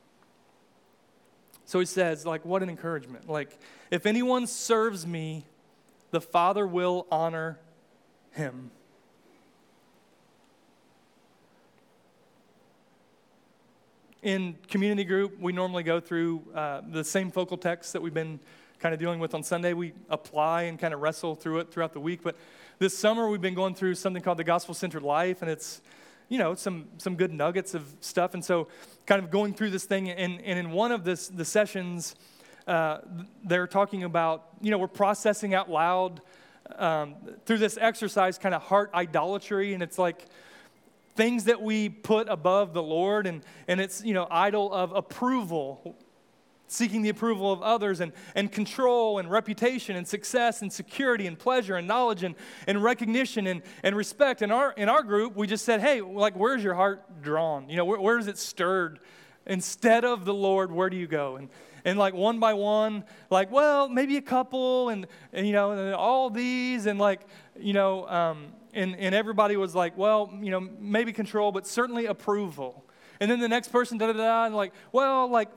So 1.65 1.81
he 1.81 1.85
says, 1.85 2.25
like, 2.25 2.45
what 2.45 2.63
an 2.63 2.69
encouragement. 2.69 3.29
Like, 3.29 3.59
if 3.91 4.05
anyone 4.05 4.47
serves 4.47 5.05
me, 5.05 5.45
the 6.11 6.21
Father 6.21 6.65
will 6.65 7.07
honor 7.11 7.59
him. 8.31 8.71
In 14.25 14.55
community 14.69 15.03
group, 15.03 15.39
we 15.39 15.53
normally 15.53 15.83
go 15.83 15.99
through 15.99 16.41
uh, 16.55 16.81
the 16.91 17.03
same 17.03 17.29
focal 17.29 17.57
text 17.57 17.93
that 17.93 18.01
we've 18.01 18.11
been 18.11 18.39
kind 18.79 18.91
of 18.91 18.99
dealing 18.99 19.19
with 19.19 19.35
on 19.35 19.43
Sunday. 19.43 19.73
We 19.73 19.93
apply 20.09 20.63
and 20.63 20.79
kind 20.79 20.95
of 20.95 20.99
wrestle 20.99 21.35
through 21.35 21.59
it 21.59 21.71
throughout 21.71 21.93
the 21.93 21.99
week. 21.99 22.21
But 22.23 22.35
this 22.79 22.97
summer, 22.97 23.29
we've 23.29 23.39
been 23.39 23.53
going 23.53 23.75
through 23.75 23.93
something 23.93 24.23
called 24.23 24.39
the 24.39 24.43
Gospel 24.43 24.73
Centered 24.73 25.03
Life, 25.03 25.43
and 25.43 25.51
it's 25.51 25.79
you 26.27 26.39
know 26.39 26.55
some 26.55 26.87
some 26.97 27.17
good 27.17 27.31
nuggets 27.31 27.75
of 27.75 27.85
stuff. 27.99 28.33
And 28.33 28.43
so, 28.43 28.67
kind 29.05 29.23
of 29.23 29.29
going 29.29 29.53
through 29.53 29.69
this 29.69 29.85
thing, 29.85 30.09
and, 30.09 30.41
and 30.41 30.57
in 30.57 30.71
one 30.71 30.91
of 30.91 31.03
this 31.03 31.27
the 31.27 31.45
sessions, 31.45 32.15
uh, 32.65 33.01
they're 33.43 33.67
talking 33.67 34.05
about 34.05 34.47
you 34.59 34.71
know 34.71 34.79
we're 34.79 34.87
processing 34.87 35.53
out 35.53 35.69
loud 35.69 36.19
um, 36.77 37.13
through 37.45 37.59
this 37.59 37.77
exercise, 37.79 38.39
kind 38.39 38.55
of 38.55 38.63
heart 38.63 38.89
idolatry, 38.95 39.75
and 39.75 39.83
it's 39.83 39.99
like 39.99 40.25
things 41.15 41.45
that 41.45 41.61
we 41.61 41.89
put 41.89 42.27
above 42.29 42.73
the 42.73 42.83
Lord, 42.83 43.25
and, 43.25 43.43
and 43.67 43.79
it's, 43.79 44.03
you 44.03 44.13
know, 44.13 44.27
idol 44.29 44.73
of 44.73 44.91
approval 44.91 45.95
seeking 46.67 47.01
the 47.01 47.09
approval 47.09 47.51
of 47.51 47.61
others 47.61 47.99
and, 47.99 48.11
and 48.33 48.51
control 48.51 49.19
and 49.19 49.29
reputation 49.29 49.95
and 49.95 50.07
success 50.07 50.61
and 50.61 50.71
security 50.71 51.27
and 51.27 51.37
pleasure 51.37 51.75
and 51.75 51.87
knowledge 51.87 52.23
and, 52.23 52.35
and 52.67 52.83
recognition 52.83 53.47
and, 53.47 53.61
and 53.83 53.95
respect. 53.95 54.41
In 54.41 54.51
our, 54.51 54.71
in 54.71 54.89
our 54.89 55.03
group, 55.03 55.35
we 55.35 55.47
just 55.47 55.63
said, 55.63 55.81
hey, 55.81 56.01
like, 56.01 56.35
where's 56.35 56.63
your 56.63 56.73
heart 56.73 57.21
drawn? 57.21 57.69
You 57.69 57.77
know, 57.77 57.85
where, 57.85 57.99
where 57.99 58.17
is 58.17 58.27
it 58.27 58.37
stirred? 58.37 58.99
Instead 59.45 60.05
of 60.05 60.25
the 60.25 60.33
Lord, 60.33 60.71
where 60.71 60.89
do 60.89 60.97
you 60.97 61.07
go? 61.07 61.35
And, 61.35 61.49
and 61.85 61.99
like 61.99 62.15
one 62.15 62.39
by 62.39 62.55
one, 62.55 63.03
like, 63.29 63.51
well, 63.51 63.87
maybe 63.87 64.17
a 64.17 64.21
couple 64.21 64.89
and, 64.89 65.05
and 65.33 65.45
you 65.45 65.53
know, 65.53 65.71
and 65.71 65.93
all 65.93 66.31
these 66.31 66.87
and 66.87 66.97
like, 66.97 67.21
you 67.59 67.73
know, 67.73 68.07
um, 68.07 68.47
and, 68.75 68.95
and 68.97 69.15
everybody 69.15 69.57
was 69.57 69.73
like, 69.73 69.97
well, 69.97 70.31
you 70.41 70.51
know, 70.51 70.59
maybe 70.59 71.13
control, 71.13 71.51
but 71.51 71.65
certainly 71.65 72.05
approval. 72.05 72.83
And 73.19 73.31
then 73.31 73.39
the 73.39 73.47
next 73.47 73.69
person, 73.69 73.97
da 73.97 74.07
da 74.07 74.13
da, 74.13 74.45
and 74.45 74.55
like, 74.55 74.73
well, 74.91 75.29
like 75.29 75.49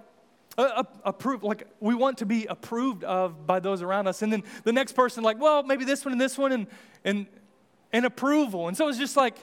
uh, 0.57 0.85
approved, 1.05 1.43
like 1.43 1.67
we 1.81 1.95
want 1.95 2.19
to 2.19 2.27
be 2.27 2.47
approved 2.47 3.05
of 3.05 3.47
by 3.47 3.61
those 3.61 3.83
around 3.83 4.07
us. 4.07 4.23
And 4.23 4.33
then 4.33 4.45
the 4.65 4.73
next 4.73 4.93
person, 4.93 5.25
like, 5.25 5.41
well, 5.41 5.63
maybe 5.63 5.85
this 5.85 6.05
one 6.05 6.13
and 6.13 6.21
this 6.21 6.39
one, 6.39 6.53
and 6.53 6.67
and 7.05 7.27
and 7.93 8.05
approval. 8.05 8.69
And 8.69 8.77
so 8.77 8.89
it's 8.89 8.99
just 8.99 9.17
like, 9.17 9.37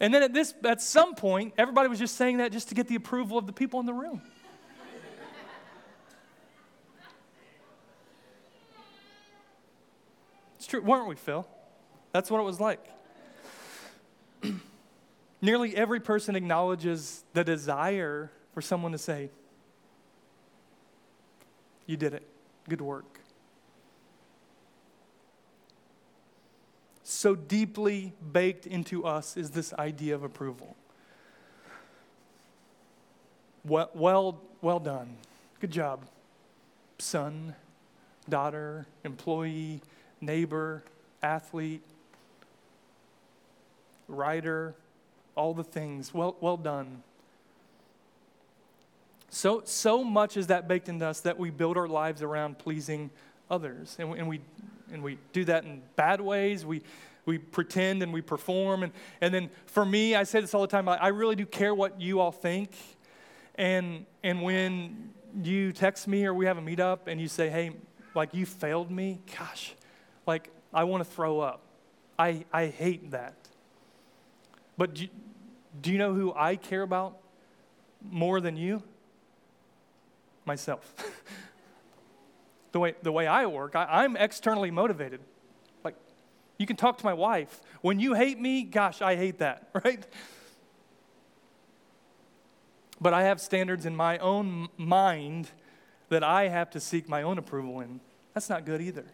and 0.00 0.12
then 0.12 0.22
at 0.22 0.34
this 0.34 0.54
at 0.64 0.82
some 0.82 1.14
point, 1.14 1.54
everybody 1.56 1.88
was 1.88 1.98
just 1.98 2.16
saying 2.16 2.38
that 2.38 2.52
just 2.52 2.68
to 2.68 2.74
get 2.74 2.88
the 2.88 2.96
approval 2.96 3.38
of 3.38 3.46
the 3.46 3.52
people 3.52 3.80
in 3.80 3.86
the 3.86 3.94
room. 3.94 4.20
it's 10.56 10.66
true, 10.66 10.82
weren't 10.82 11.08
we, 11.08 11.16
Phil? 11.16 11.46
That's 12.12 12.30
what 12.30 12.38
it 12.38 12.44
was 12.44 12.60
like. 12.60 12.86
Nearly 15.42 15.76
every 15.76 16.00
person 16.00 16.36
acknowledges 16.36 17.24
the 17.32 17.44
desire 17.44 18.30
for 18.54 18.60
someone 18.60 18.92
to 18.92 18.98
say, 18.98 19.30
you 21.86 21.96
did 21.96 22.14
it. 22.14 22.22
Good 22.68 22.80
work. 22.80 23.20
So 27.02 27.34
deeply 27.34 28.12
baked 28.32 28.66
into 28.66 29.04
us 29.04 29.36
is 29.36 29.50
this 29.50 29.74
idea 29.74 30.14
of 30.14 30.22
approval. 30.22 30.76
Well, 33.64 33.90
well, 33.94 34.40
well 34.60 34.80
done. 34.80 35.16
Good 35.60 35.70
job, 35.70 36.06
son, 36.98 37.54
daughter, 38.28 38.86
employee, 39.04 39.80
neighbor, 40.20 40.82
athlete, 41.22 41.82
writer, 44.08 44.74
all 45.34 45.54
the 45.54 45.64
things. 45.64 46.12
Well, 46.12 46.36
well 46.40 46.56
done. 46.56 47.02
So, 49.30 49.62
so 49.64 50.04
much 50.04 50.36
is 50.36 50.48
that 50.48 50.68
baked 50.68 50.88
into 50.88 51.06
us 51.06 51.20
that 51.20 51.38
we 51.38 51.50
build 51.50 51.78
our 51.78 51.88
lives 51.88 52.22
around 52.22 52.58
pleasing 52.58 53.10
others. 53.50 53.96
And, 53.98 54.12
and, 54.14 54.28
we, 54.28 54.40
and 54.92 55.02
we 55.02 55.18
do 55.32 55.44
that 55.46 55.64
in 55.64 55.80
bad 55.96 56.20
ways. 56.20 56.66
We, 56.66 56.82
we 57.24 57.38
pretend 57.38 58.02
and 58.02 58.12
we 58.12 58.20
perform. 58.20 58.82
And, 58.82 58.92
and 59.20 59.32
then 59.32 59.50
for 59.66 59.84
me, 59.84 60.14
I 60.14 60.24
say 60.24 60.40
this 60.40 60.54
all 60.54 60.60
the 60.60 60.66
time 60.66 60.88
I 60.88 61.08
really 61.08 61.36
do 61.36 61.46
care 61.46 61.74
what 61.74 62.00
you 62.00 62.20
all 62.20 62.32
think. 62.32 62.72
And, 63.54 64.04
and 64.22 64.42
when 64.42 65.10
you 65.42 65.72
text 65.72 66.08
me 66.08 66.26
or 66.26 66.34
we 66.34 66.46
have 66.46 66.58
a 66.58 66.62
meetup 66.62 67.00
and 67.06 67.20
you 67.20 67.28
say, 67.28 67.48
hey, 67.48 67.72
like 68.14 68.34
you 68.34 68.44
failed 68.44 68.90
me, 68.90 69.20
gosh, 69.38 69.74
like 70.26 70.50
I 70.74 70.84
want 70.84 71.04
to 71.04 71.10
throw 71.10 71.40
up. 71.40 71.60
I, 72.18 72.44
I 72.52 72.66
hate 72.66 73.12
that. 73.12 73.34
But 74.76 74.94
do, 74.94 75.08
do 75.80 75.92
you 75.92 75.98
know 75.98 76.14
who 76.14 76.32
I 76.34 76.56
care 76.56 76.82
about 76.82 77.18
more 78.10 78.40
than 78.40 78.56
you? 78.56 78.82
Myself. 80.44 80.94
the, 82.72 82.80
way, 82.80 82.94
the 83.02 83.12
way 83.12 83.26
I 83.26 83.46
work, 83.46 83.76
I, 83.76 83.86
I'm 84.02 84.16
externally 84.16 84.70
motivated. 84.70 85.20
Like, 85.84 85.94
you 86.58 86.66
can 86.66 86.76
talk 86.76 86.98
to 86.98 87.04
my 87.04 87.14
wife. 87.14 87.60
When 87.80 88.00
you 88.00 88.14
hate 88.14 88.40
me, 88.40 88.62
gosh, 88.62 89.02
I 89.02 89.16
hate 89.16 89.38
that, 89.38 89.68
right? 89.84 90.04
But 93.00 93.14
I 93.14 93.24
have 93.24 93.40
standards 93.40 93.86
in 93.86 93.96
my 93.96 94.18
own 94.18 94.68
mind 94.76 95.48
that 96.08 96.22
I 96.22 96.48
have 96.48 96.70
to 96.70 96.80
seek 96.80 97.08
my 97.08 97.22
own 97.22 97.38
approval 97.38 97.80
in. 97.80 98.00
That's 98.34 98.48
not 98.48 98.64
good 98.64 98.80
either. 98.80 99.06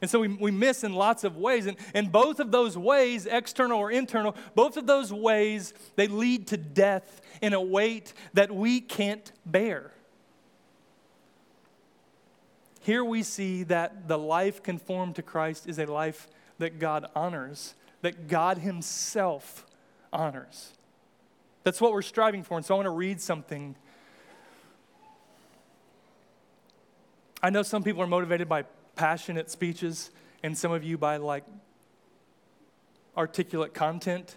And 0.00 0.10
so 0.10 0.20
we, 0.20 0.28
we 0.28 0.50
miss 0.50 0.82
in 0.82 0.94
lots 0.94 1.24
of 1.24 1.36
ways. 1.36 1.66
And, 1.66 1.76
and 1.94 2.10
both 2.10 2.40
of 2.40 2.50
those 2.50 2.76
ways, 2.76 3.26
external 3.26 3.78
or 3.78 3.90
internal, 3.90 4.34
both 4.54 4.76
of 4.76 4.86
those 4.86 5.12
ways, 5.12 5.74
they 5.96 6.06
lead 6.06 6.46
to 6.48 6.56
death 6.56 7.20
in 7.42 7.52
a 7.52 7.60
weight 7.60 8.14
that 8.32 8.54
we 8.54 8.80
can't 8.80 9.30
bear. 9.44 9.92
Here 12.80 13.04
we 13.04 13.22
see 13.22 13.62
that 13.64 14.08
the 14.08 14.18
life 14.18 14.62
conformed 14.62 15.16
to 15.16 15.22
Christ 15.22 15.68
is 15.68 15.78
a 15.78 15.84
life 15.84 16.28
that 16.58 16.78
God 16.78 17.06
honors, 17.14 17.74
that 18.00 18.26
God 18.26 18.58
Himself 18.58 19.66
honors. 20.12 20.72
That's 21.62 21.80
what 21.80 21.92
we're 21.92 22.00
striving 22.00 22.42
for. 22.42 22.56
And 22.56 22.64
so 22.64 22.74
I 22.74 22.76
want 22.76 22.86
to 22.86 22.90
read 22.90 23.20
something. 23.20 23.76
I 27.42 27.50
know 27.50 27.62
some 27.62 27.82
people 27.82 28.02
are 28.02 28.06
motivated 28.06 28.48
by 28.48 28.64
passionate 29.00 29.50
speeches, 29.50 30.10
and 30.42 30.58
some 30.58 30.72
of 30.72 30.84
you 30.84 30.98
by 30.98 31.16
like 31.16 31.44
articulate 33.16 33.72
content. 33.72 34.34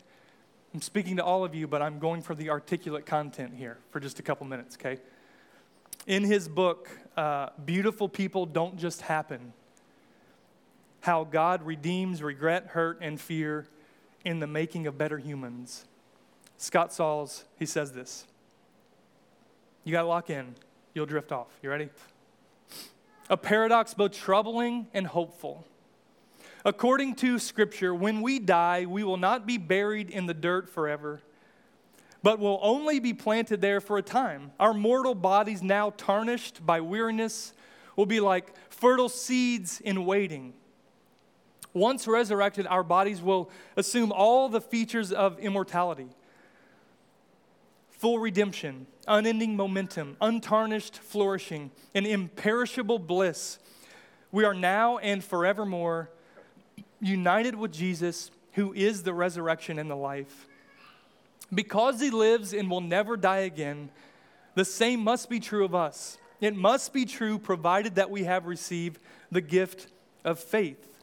I'm 0.74 0.82
speaking 0.82 1.18
to 1.18 1.24
all 1.24 1.44
of 1.44 1.54
you, 1.54 1.68
but 1.68 1.82
I'm 1.82 2.00
going 2.00 2.22
for 2.22 2.34
the 2.34 2.50
articulate 2.50 3.06
content 3.06 3.56
here 3.58 3.78
for 3.92 4.00
just 4.00 4.20
a 4.20 4.22
couple 4.22 4.48
minutes, 4.48 4.78
okay? 4.80 5.02
In 6.08 6.24
his 6.24 6.48
book, 6.48 6.90
uh, 7.18 7.50
Beautiful 7.66 8.08
People 8.08 8.46
Don't 8.46 8.78
Just 8.78 9.02
Happen 9.02 9.52
How 11.02 11.26
God 11.26 11.64
Redeems 11.64 12.24
Regret, 12.24 12.68
Hurt, 12.68 13.00
and 13.02 13.20
Fear 13.20 13.68
in 14.24 14.40
the 14.40 14.48
Making 14.48 14.88
of 14.88 14.98
Better 14.98 15.18
Humans, 15.18 15.84
Scott 16.58 16.94
Sauls, 16.94 17.44
he 17.60 17.66
says 17.66 17.92
this. 17.92 18.26
You 19.84 19.92
got 19.92 20.04
to 20.04 20.08
lock 20.08 20.30
in, 20.30 20.56
you'll 20.94 21.06
drift 21.06 21.34
off. 21.34 21.50
You 21.62 21.70
ready? 21.70 21.90
A 23.30 23.38
paradox 23.38 23.94
both 23.94 24.14
troubling 24.14 24.88
and 24.94 25.08
hopeful. 25.08 25.66
According 26.66 27.16
to 27.16 27.40
Scripture, 27.40 27.94
when 27.94 28.22
we 28.22 28.40
die, 28.40 28.86
we 28.86 29.04
will 29.04 29.18
not 29.18 29.46
be 29.46 29.58
buried 29.58 30.10
in 30.10 30.26
the 30.26 30.34
dirt 30.34 30.70
forever, 30.70 31.22
but 32.22 32.40
will 32.40 32.60
only 32.62 33.00
be 33.00 33.14
planted 33.14 33.60
there 33.60 33.82
for 33.82 33.98
a 33.98 34.02
time. 34.02 34.52
Our 34.60 34.74
mortal 34.74 35.14
bodies, 35.14 35.62
now 35.62 35.92
tarnished 35.98 36.66
by 36.66 36.80
weariness, 36.80 37.54
will 37.96 38.06
be 38.06 38.22
like 38.22 38.54
fertile 38.70 39.10
seeds 39.10 39.82
in 39.82 40.06
waiting. 40.06 40.54
Once 41.74 42.08
resurrected, 42.08 42.68
our 42.68 42.84
bodies 42.84 43.22
will 43.22 43.50
assume 43.76 44.12
all 44.12 44.48
the 44.48 44.62
features 44.62 45.12
of 45.12 45.40
immortality 45.40 46.08
full 48.04 48.20
redemption, 48.20 48.86
unending 49.08 49.56
momentum, 49.56 50.18
untarnished 50.20 50.98
flourishing, 50.98 51.72
and 51.96 52.06
imperishable 52.06 53.00
bliss. 53.00 53.60
We 54.30 54.44
are 54.44 54.54
now 54.54 54.98
and 54.98 55.24
forevermore 55.24 56.10
united 57.00 57.56
with 57.56 57.72
Jesus, 57.72 58.30
who 58.56 58.74
is 58.74 59.04
the 59.04 59.14
resurrection 59.14 59.80
and 59.80 59.90
the 59.90 59.96
life. 59.96 60.50
Because 61.54 62.02
he 62.02 62.10
lives 62.10 62.54
and 62.54 62.70
will 62.70 62.82
never 62.82 63.16
die 63.16 63.38
again, 63.38 63.90
the 64.54 64.66
same 64.66 65.00
must 65.00 65.30
be 65.30 65.40
true 65.40 65.64
of 65.64 65.74
us. 65.74 66.18
It 66.42 66.58
must 66.58 66.92
be 66.92 67.06
true 67.06 67.40
provided 67.40 67.96
that 67.96 68.12
we 68.12 68.26
have 68.26 68.48
received 68.48 69.00
the 69.32 69.40
gift 69.40 69.88
of 70.26 70.40
faith. 70.40 71.00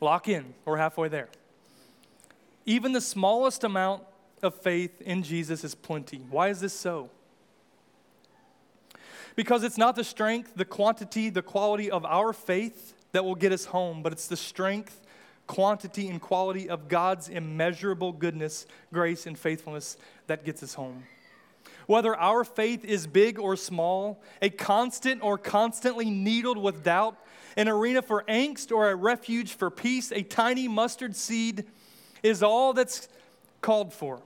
Lock 0.00 0.28
in, 0.28 0.54
we're 0.64 0.76
halfway 0.76 1.06
there. 1.06 1.28
Even 2.66 2.92
the 2.92 3.00
smallest 3.00 3.64
amount 3.64 4.02
of 4.42 4.54
faith 4.54 5.00
in 5.02 5.22
Jesus 5.22 5.64
is 5.64 5.74
plenty. 5.74 6.18
Why 6.30 6.48
is 6.48 6.60
this 6.60 6.72
so? 6.72 7.10
Because 9.36 9.62
it's 9.62 9.78
not 9.78 9.96
the 9.96 10.04
strength, 10.04 10.54
the 10.56 10.64
quantity, 10.64 11.30
the 11.30 11.42
quality 11.42 11.90
of 11.90 12.04
our 12.04 12.32
faith 12.32 12.94
that 13.12 13.24
will 13.24 13.34
get 13.34 13.52
us 13.52 13.66
home, 13.66 14.02
but 14.02 14.12
it's 14.12 14.26
the 14.26 14.36
strength, 14.36 15.06
quantity, 15.46 16.08
and 16.08 16.20
quality 16.20 16.68
of 16.68 16.88
God's 16.88 17.28
immeasurable 17.28 18.12
goodness, 18.12 18.66
grace, 18.92 19.26
and 19.26 19.38
faithfulness 19.38 19.96
that 20.26 20.44
gets 20.44 20.62
us 20.62 20.74
home. 20.74 21.04
Whether 21.86 22.14
our 22.16 22.44
faith 22.44 22.84
is 22.84 23.06
big 23.06 23.38
or 23.38 23.56
small, 23.56 24.22
a 24.40 24.50
constant 24.50 25.22
or 25.24 25.38
constantly 25.38 26.08
needled 26.08 26.58
with 26.58 26.84
doubt, 26.84 27.16
an 27.56 27.68
arena 27.68 28.00
for 28.02 28.24
angst 28.28 28.70
or 28.70 28.90
a 28.90 28.94
refuge 28.94 29.54
for 29.54 29.70
peace, 29.70 30.12
a 30.12 30.22
tiny 30.22 30.68
mustard 30.68 31.16
seed 31.16 31.64
is 32.22 32.42
all 32.42 32.72
that's 32.72 33.08
called 33.60 33.92
for. 33.92 34.20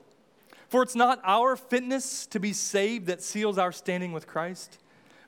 For 0.68 0.82
it's 0.82 0.96
not 0.96 1.20
our 1.24 1.56
fitness 1.56 2.26
to 2.28 2.40
be 2.40 2.52
saved 2.52 3.06
that 3.06 3.22
seals 3.22 3.58
our 3.58 3.72
standing 3.72 4.12
with 4.12 4.26
Christ, 4.26 4.78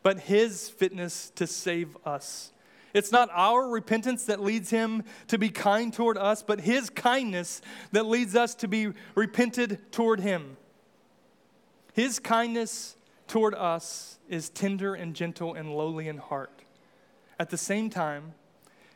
but 0.02 0.20
His 0.20 0.68
fitness 0.68 1.30
to 1.36 1.46
save 1.46 1.96
us. 2.04 2.52
It's 2.94 3.12
not 3.12 3.28
our 3.32 3.68
repentance 3.68 4.24
that 4.24 4.40
leads 4.40 4.70
Him 4.70 5.04
to 5.28 5.38
be 5.38 5.50
kind 5.50 5.92
toward 5.92 6.16
us, 6.16 6.42
but 6.42 6.60
His 6.60 6.90
kindness 6.90 7.60
that 7.92 8.06
leads 8.06 8.34
us 8.34 8.54
to 8.56 8.68
be 8.68 8.92
repented 9.14 9.92
toward 9.92 10.20
Him. 10.20 10.56
His 11.92 12.18
kindness 12.18 12.96
toward 13.28 13.54
us 13.54 14.18
is 14.28 14.48
tender 14.48 14.94
and 14.94 15.14
gentle 15.14 15.54
and 15.54 15.74
lowly 15.74 16.08
in 16.08 16.18
heart. 16.18 16.62
At 17.38 17.50
the 17.50 17.58
same 17.58 17.90
time, 17.90 18.34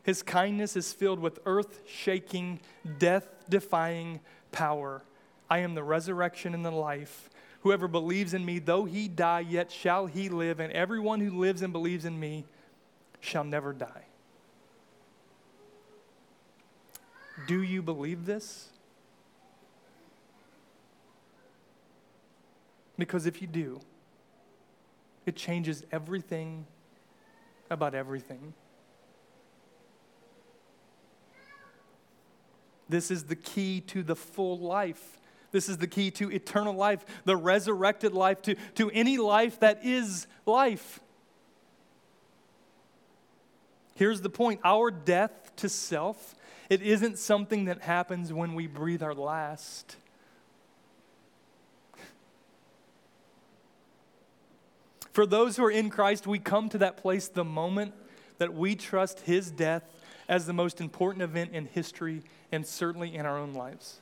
his 0.03 0.23
kindness 0.23 0.77
is 0.77 0.93
filled 0.93 1.21
with 1.21 1.39
earth 1.47 1.83
shaking, 1.87 2.61
death 2.99 3.29
defying 3.49 4.21
power. 4.53 5.03
I 5.49 5.59
am 5.59 5.75
the 5.75 5.83
resurrection 5.83 6.55
and 6.55 6.65
the 6.65 6.71
life. 6.71 7.29
Whoever 7.63 7.89
believes 7.89 8.33
in 8.33 8.45
me, 8.45 8.59
though 8.59 8.87
he 8.87 9.09
die, 9.09 9.41
yet 9.41 9.71
shall 9.71 10.07
he 10.07 10.29
live, 10.29 10.61
and 10.61 10.73
everyone 10.73 11.21
who 11.21 11.39
lives 11.39 11.61
and 11.61 11.73
believes 11.73 12.05
in 12.05 12.19
me 12.19 12.47
shall 13.21 13.45
never 13.45 13.73
die. 13.73 14.07
Do 17.47 17.63
you 17.63 17.83
believe 17.83 18.25
this? 18.27 18.69
Because 22.97 23.27
if 23.27 23.41
you 23.41 23.49
do, 23.49 23.81
it 25.27 25.37
changes 25.37 25.85
everything 25.91 26.67
about 27.71 27.95
everything. 27.95 28.53
This 32.91 33.11
is 33.11 33.25
the 33.25 33.37
key 33.37 33.81
to 33.83 34.03
the 34.03 34.17
full 34.17 34.59
life. 34.59 35.19
This 35.53 35.69
is 35.69 35.79
the 35.79 35.87
key 35.87 36.11
to 36.13 36.31
eternal 36.31 36.75
life, 36.75 37.05
the 37.25 37.37
resurrected 37.37 38.13
life, 38.13 38.43
to, 38.43 38.55
to 38.77 38.91
any 38.91 39.19
life 39.19 39.61
that 39.61 39.85
is 39.85 40.27
life. 40.47 41.01
Here's 43.97 44.21
the 44.21 44.31
point 44.31 44.61
our 44.65 44.91
death 44.91 45.53
to 45.57 45.69
self, 45.69 46.35
it 46.69 46.83
isn't 46.83 47.19
something 47.19 47.65
that 47.67 47.83
happens 47.83 48.33
when 48.33 48.55
we 48.55 48.67
breathe 48.67 49.03
our 49.03 49.15
last. 49.15 49.97
For 55.13 55.27
those 55.27 55.57
who 55.57 55.65
are 55.65 55.71
in 55.71 55.91
Christ, 55.91 56.27
we 56.27 56.39
come 56.39 56.69
to 56.69 56.79
that 56.79 56.97
place 56.97 57.27
the 57.27 57.45
moment 57.45 57.93
that 58.39 58.55
we 58.55 58.77
trust 58.77 59.21
his 59.21 59.51
death 59.51 59.83
as 60.29 60.47
the 60.47 60.53
most 60.53 60.81
important 60.81 61.23
event 61.23 61.51
in 61.53 61.67
history 61.67 62.23
and 62.53 62.67
certainly 62.67 63.15
in 63.15 63.27
our 63.27 63.39
own 63.39 63.55
lives. 63.55 64.01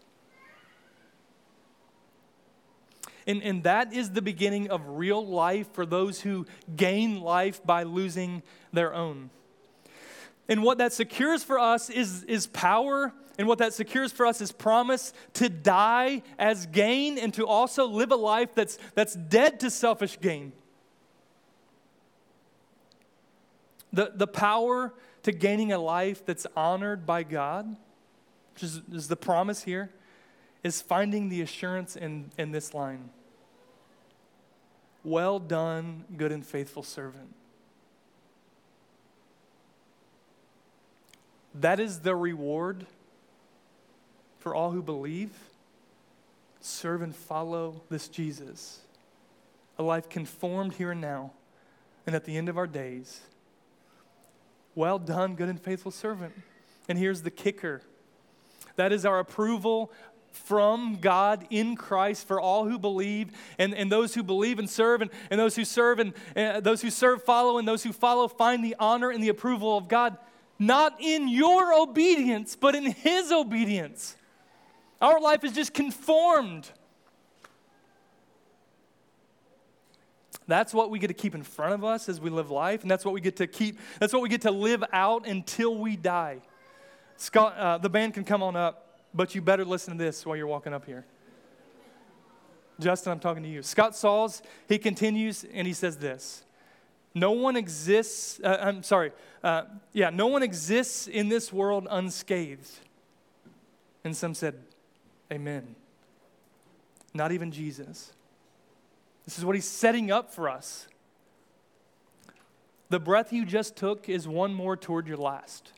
And, 3.26 3.42
and 3.42 3.62
that 3.64 3.92
is 3.92 4.12
the 4.12 4.22
beginning 4.22 4.70
of 4.70 4.80
real 4.88 5.24
life 5.24 5.70
for 5.74 5.84
those 5.84 6.22
who 6.22 6.46
gain 6.74 7.20
life 7.20 7.64
by 7.64 7.82
losing 7.82 8.42
their 8.72 8.94
own. 8.94 9.28
And 10.48 10.62
what 10.62 10.78
that 10.78 10.94
secures 10.94 11.44
for 11.44 11.58
us 11.58 11.90
is, 11.90 12.24
is 12.24 12.46
power, 12.46 13.12
and 13.38 13.46
what 13.46 13.58
that 13.58 13.74
secures 13.74 14.12
for 14.12 14.24
us 14.24 14.40
is 14.40 14.50
promise 14.50 15.12
to 15.34 15.50
die 15.50 16.22
as 16.38 16.64
gain 16.64 17.18
and 17.18 17.34
to 17.34 17.46
also 17.46 17.86
live 17.86 18.12
a 18.12 18.16
life 18.16 18.54
that's, 18.54 18.78
that's 18.94 19.14
dead 19.14 19.60
to 19.60 19.70
selfish 19.70 20.18
gain. 20.20 20.52
The, 23.92 24.12
the 24.14 24.26
power 24.26 24.94
to 25.24 25.32
gaining 25.32 25.70
a 25.72 25.78
life 25.78 26.24
that's 26.24 26.46
honored 26.56 27.04
by 27.04 27.24
God, 27.24 27.76
which 28.58 28.64
is, 28.64 28.80
is 28.92 29.06
the 29.06 29.14
promise 29.14 29.62
here, 29.62 29.88
is 30.64 30.82
finding 30.82 31.28
the 31.28 31.40
assurance 31.42 31.94
in, 31.94 32.32
in 32.36 32.50
this 32.50 32.74
line 32.74 33.10
Well 35.04 35.38
done, 35.38 36.04
good 36.16 36.32
and 36.32 36.44
faithful 36.44 36.82
servant. 36.82 37.36
That 41.54 41.78
is 41.78 42.00
the 42.00 42.16
reward 42.16 42.86
for 44.40 44.56
all 44.56 44.72
who 44.72 44.82
believe. 44.82 45.30
Serve 46.60 47.02
and 47.02 47.14
follow 47.14 47.82
this 47.88 48.08
Jesus. 48.08 48.80
A 49.78 49.84
life 49.84 50.08
conformed 50.08 50.74
here 50.74 50.90
and 50.90 51.00
now, 51.00 51.30
and 52.08 52.16
at 52.16 52.24
the 52.24 52.36
end 52.36 52.48
of 52.48 52.58
our 52.58 52.66
days. 52.66 53.20
Well 54.74 54.98
done, 54.98 55.36
good 55.36 55.48
and 55.48 55.60
faithful 55.60 55.92
servant. 55.92 56.34
And 56.88 56.98
here's 56.98 57.22
the 57.22 57.30
kicker 57.30 57.82
that 58.78 58.92
is 58.92 59.04
our 59.04 59.18
approval 59.18 59.92
from 60.30 60.98
God 61.00 61.46
in 61.50 61.76
Christ 61.76 62.26
for 62.26 62.40
all 62.40 62.66
who 62.66 62.78
believe, 62.78 63.30
and, 63.58 63.74
and 63.74 63.90
those 63.90 64.14
who 64.14 64.22
believe 64.22 64.58
and 64.58 64.68
serve, 64.68 65.02
and, 65.02 65.10
and 65.30 65.38
those 65.38 65.56
who 65.56 65.64
serve, 65.64 65.98
and, 65.98 66.14
and 66.34 66.64
those 66.64 66.80
who 66.80 66.90
serve 66.90 67.22
follow, 67.24 67.58
and 67.58 67.66
those 67.66 67.82
who 67.82 67.92
follow 67.92 68.28
find 68.28 68.64
the 68.64 68.76
honor 68.78 69.10
and 69.10 69.22
the 69.22 69.28
approval 69.28 69.76
of 69.76 69.88
God 69.88 70.16
not 70.58 70.96
in 71.00 71.28
your 71.28 71.72
obedience, 71.72 72.56
but 72.56 72.74
in 72.74 72.84
His 72.84 73.30
obedience. 73.30 74.16
Our 75.00 75.20
life 75.20 75.44
is 75.44 75.52
just 75.52 75.72
conformed. 75.72 76.68
That's 80.48 80.72
what 80.72 80.90
we 80.90 80.98
get 80.98 81.08
to 81.08 81.14
keep 81.14 81.34
in 81.34 81.42
front 81.42 81.74
of 81.74 81.84
us 81.84 82.08
as 82.08 82.20
we 82.20 82.30
live 82.30 82.50
life, 82.50 82.82
and 82.82 82.90
that's 82.90 83.04
what 83.04 83.14
we 83.14 83.20
get 83.20 83.36
to 83.36 83.46
keep, 83.46 83.78
that's 84.00 84.12
what 84.12 84.22
we 84.22 84.28
get 84.28 84.42
to 84.42 84.50
live 84.50 84.82
out 84.92 85.26
until 85.26 85.76
we 85.76 85.94
die. 85.96 86.40
Scott, 87.18 87.56
uh, 87.58 87.78
the 87.78 87.90
band 87.90 88.14
can 88.14 88.24
come 88.24 88.42
on 88.42 88.56
up, 88.56 89.00
but 89.12 89.34
you 89.34 89.42
better 89.42 89.64
listen 89.64 89.98
to 89.98 90.02
this 90.02 90.24
while 90.24 90.36
you're 90.36 90.46
walking 90.46 90.72
up 90.72 90.86
here. 90.86 91.04
Justin, 92.80 93.12
I'm 93.12 93.18
talking 93.18 93.42
to 93.42 93.48
you. 93.48 93.62
Scott 93.62 93.96
Sauls, 93.96 94.40
he 94.68 94.78
continues 94.78 95.44
and 95.52 95.66
he 95.66 95.72
says 95.74 95.98
this 95.98 96.44
no 97.14 97.32
one 97.32 97.56
exists, 97.56 98.40
uh, 98.44 98.58
I'm 98.60 98.82
sorry, 98.82 99.12
uh, 99.42 99.64
yeah, 99.92 100.10
no 100.10 100.28
one 100.28 100.42
exists 100.42 101.08
in 101.08 101.28
this 101.28 101.52
world 101.52 101.88
unscathed. 101.90 102.70
And 104.04 104.16
some 104.16 104.34
said, 104.34 104.54
Amen. 105.32 105.74
Not 107.12 107.32
even 107.32 107.50
Jesus. 107.50 108.12
This 109.24 109.38
is 109.38 109.44
what 109.44 109.56
he's 109.56 109.68
setting 109.68 110.10
up 110.10 110.32
for 110.32 110.48
us. 110.48 110.86
The 112.90 113.00
breath 113.00 113.32
you 113.32 113.44
just 113.44 113.76
took 113.76 114.08
is 114.08 114.28
one 114.28 114.54
more 114.54 114.76
toward 114.76 115.08
your 115.08 115.16
last. 115.16 115.72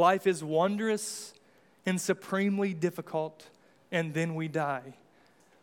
Life 0.00 0.26
is 0.26 0.42
wondrous 0.42 1.34
and 1.84 2.00
supremely 2.00 2.72
difficult, 2.72 3.50
and 3.92 4.14
then 4.14 4.34
we 4.34 4.48
die. 4.48 4.94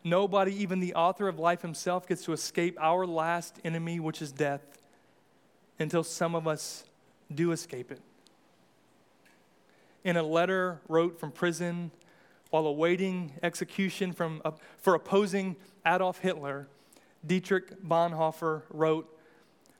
Nobody, 0.03 0.53
even 0.61 0.79
the 0.79 0.93
author 0.93 1.27
of 1.27 1.39
life 1.39 1.63
himself, 1.63 2.07
gets 2.07 2.23
to 2.25 2.33
escape 2.33 2.77
our 2.79 3.07
last 3.07 3.55
enemy, 3.65 3.99
which 3.99 4.21
is 4.21 4.31
death, 4.31 4.61
until 5.79 6.03
some 6.03 6.35
of 6.35 6.47
us 6.47 6.83
do 7.33 7.51
escape 7.51 7.91
it. 7.91 7.99
In 10.03 10.17
a 10.17 10.23
letter 10.23 10.81
wrote 10.87 11.19
from 11.19 11.31
prison 11.31 11.89
while 12.51 12.67
awaiting 12.67 13.31
execution 13.41 14.13
from, 14.13 14.43
uh, 14.45 14.51
for 14.77 14.93
opposing 14.93 15.55
Adolf 15.83 16.19
Hitler, 16.19 16.67
Dietrich 17.25 17.81
Bonhoeffer 17.81 18.61
wrote 18.69 19.09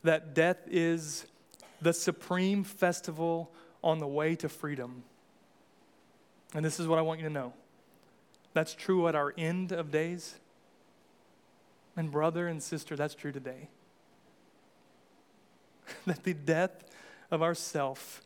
that 0.02 0.34
death 0.34 0.58
is 0.66 1.28
the 1.80 1.94
supreme 1.94 2.64
festival 2.64 3.52
on 3.84 4.00
the 4.00 4.08
way 4.08 4.36
to 4.36 4.50
freedom. 4.50 5.04
And 6.54 6.64
this 6.64 6.80
is 6.80 6.88
what 6.88 7.00
I 7.00 7.02
want 7.02 7.20
you 7.20 7.28
to 7.28 7.34
know. 7.34 7.54
That's 8.54 8.74
true 8.74 9.08
at 9.08 9.16
our 9.16 9.34
end 9.38 9.72
of 9.72 9.92
days. 9.92 10.36
And, 11.96 12.12
brother 12.12 12.48
and 12.48 12.62
sister, 12.62 12.96
that's 12.96 13.16
true 13.16 13.32
today. 13.32 13.70
that 16.06 16.24
the 16.24 16.34
death 16.34 16.84
of 17.32 17.42
ourself 17.42 18.22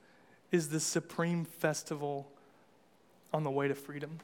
is 0.52 0.70
the 0.70 0.80
supreme 0.80 1.46
festival 1.46 2.30
on 3.34 3.44
the 3.44 3.52
way 3.52 3.68
to 3.68 3.76
freedom. 3.76 4.20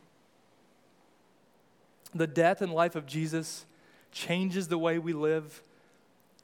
The 2.14 2.28
death 2.28 2.62
and 2.62 2.72
life 2.72 2.96
of 2.96 3.06
Jesus 3.06 3.66
changes 4.12 4.68
the 4.68 4.78
way 4.78 5.00
we 5.00 5.14
live 5.14 5.62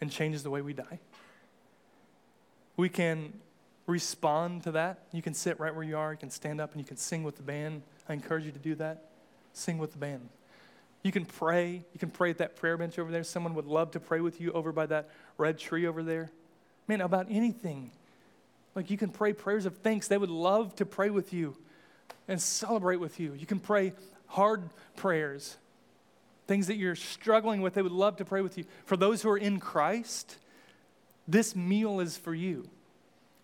and 0.01 0.11
changes 0.11 0.43
the 0.43 0.49
way 0.49 0.61
we 0.61 0.73
die. 0.73 0.99
We 2.75 2.89
can 2.89 3.33
respond 3.85 4.63
to 4.63 4.71
that. 4.71 4.99
You 5.11 5.21
can 5.21 5.33
sit 5.33 5.59
right 5.59 5.73
where 5.73 5.83
you 5.83 5.97
are, 5.97 6.11
you 6.11 6.17
can 6.17 6.29
stand 6.29 6.61
up, 6.61 6.71
and 6.71 6.81
you 6.81 6.85
can 6.85 6.97
sing 6.97 7.23
with 7.23 7.37
the 7.37 7.43
band. 7.43 7.83
I 8.07 8.13
encourage 8.13 8.45
you 8.45 8.51
to 8.51 8.59
do 8.59 8.75
that 8.75 9.09
sing 9.53 9.77
with 9.77 9.91
the 9.91 9.97
band. 9.97 10.27
You 11.03 11.11
can 11.11 11.25
pray. 11.25 11.83
You 11.93 11.99
can 11.99 12.09
pray 12.09 12.31
at 12.31 12.39
that 12.39 12.55
prayer 12.55 12.77
bench 12.77 12.97
over 12.99 13.11
there. 13.11 13.23
Someone 13.23 13.55
would 13.55 13.65
love 13.65 13.91
to 13.91 13.99
pray 13.99 14.19
with 14.19 14.41
you 14.41 14.51
over 14.51 14.71
by 14.71 14.85
that 14.87 15.09
red 15.37 15.59
tree 15.59 15.85
over 15.85 16.03
there. 16.03 16.31
Man, 16.87 17.01
about 17.01 17.27
anything. 17.29 17.91
Like 18.75 18.89
you 18.89 18.97
can 18.97 19.09
pray 19.09 19.33
prayers 19.33 19.65
of 19.65 19.77
thanks. 19.77 20.07
They 20.07 20.17
would 20.17 20.29
love 20.29 20.75
to 20.77 20.85
pray 20.85 21.09
with 21.09 21.33
you 21.33 21.55
and 22.27 22.41
celebrate 22.41 22.97
with 22.97 23.19
you. 23.19 23.33
You 23.33 23.45
can 23.45 23.59
pray 23.59 23.93
hard 24.27 24.63
prayers, 24.95 25.57
things 26.47 26.67
that 26.67 26.75
you're 26.75 26.95
struggling 26.95 27.61
with. 27.61 27.75
They 27.75 27.81
would 27.81 27.91
love 27.91 28.17
to 28.17 28.25
pray 28.25 28.41
with 28.41 28.57
you. 28.57 28.65
For 28.85 28.97
those 28.97 29.21
who 29.21 29.29
are 29.29 29.37
in 29.37 29.59
Christ, 29.59 30.37
this 31.27 31.55
meal 31.55 31.99
is 31.99 32.17
for 32.17 32.33
you. 32.33 32.67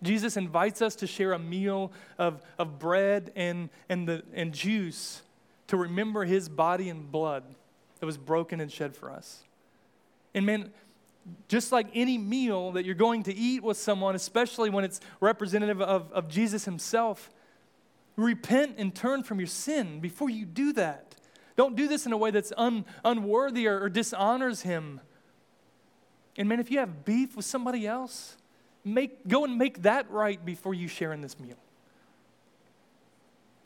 Jesus 0.01 0.37
invites 0.37 0.81
us 0.81 0.95
to 0.97 1.07
share 1.07 1.33
a 1.33 1.39
meal 1.39 1.91
of, 2.17 2.41
of 2.57 2.79
bread 2.79 3.31
and, 3.35 3.69
and, 3.89 4.07
the, 4.07 4.23
and 4.33 4.53
juice 4.53 5.21
to 5.67 5.77
remember 5.77 6.23
his 6.23 6.47
body 6.47 6.89
and 6.89 7.11
blood 7.11 7.43
that 7.99 8.05
was 8.05 8.17
broken 8.17 8.61
and 8.61 8.71
shed 8.71 8.95
for 8.95 9.11
us. 9.11 9.43
And 10.33 10.45
man, 10.45 10.71
just 11.47 11.71
like 11.71 11.87
any 11.93 12.17
meal 12.17 12.71
that 12.71 12.85
you're 12.85 12.95
going 12.95 13.23
to 13.23 13.35
eat 13.35 13.61
with 13.61 13.77
someone, 13.77 14.15
especially 14.15 14.69
when 14.69 14.83
it's 14.83 15.01
representative 15.19 15.81
of, 15.81 16.11
of 16.13 16.29
Jesus 16.29 16.65
himself, 16.65 17.29
repent 18.15 18.75
and 18.77 18.95
turn 18.95 19.23
from 19.23 19.39
your 19.39 19.47
sin 19.47 19.99
before 19.99 20.29
you 20.29 20.45
do 20.45 20.73
that. 20.73 21.15
Don't 21.55 21.75
do 21.75 21.87
this 21.87 22.05
in 22.05 22.13
a 22.13 22.17
way 22.17 22.31
that's 22.31 22.53
un, 22.57 22.85
unworthy 23.03 23.67
or, 23.67 23.81
or 23.81 23.89
dishonors 23.89 24.61
him. 24.61 25.01
And 26.37 26.47
man, 26.47 26.59
if 26.59 26.71
you 26.71 26.79
have 26.79 27.03
beef 27.03 27.35
with 27.35 27.45
somebody 27.45 27.85
else, 27.85 28.37
make, 28.83 29.27
go 29.27 29.43
and 29.43 29.57
make 29.57 29.83
that 29.83 30.09
right 30.09 30.43
before 30.43 30.73
you 30.73 30.87
share 30.87 31.13
in 31.13 31.21
this 31.21 31.39
meal. 31.39 31.57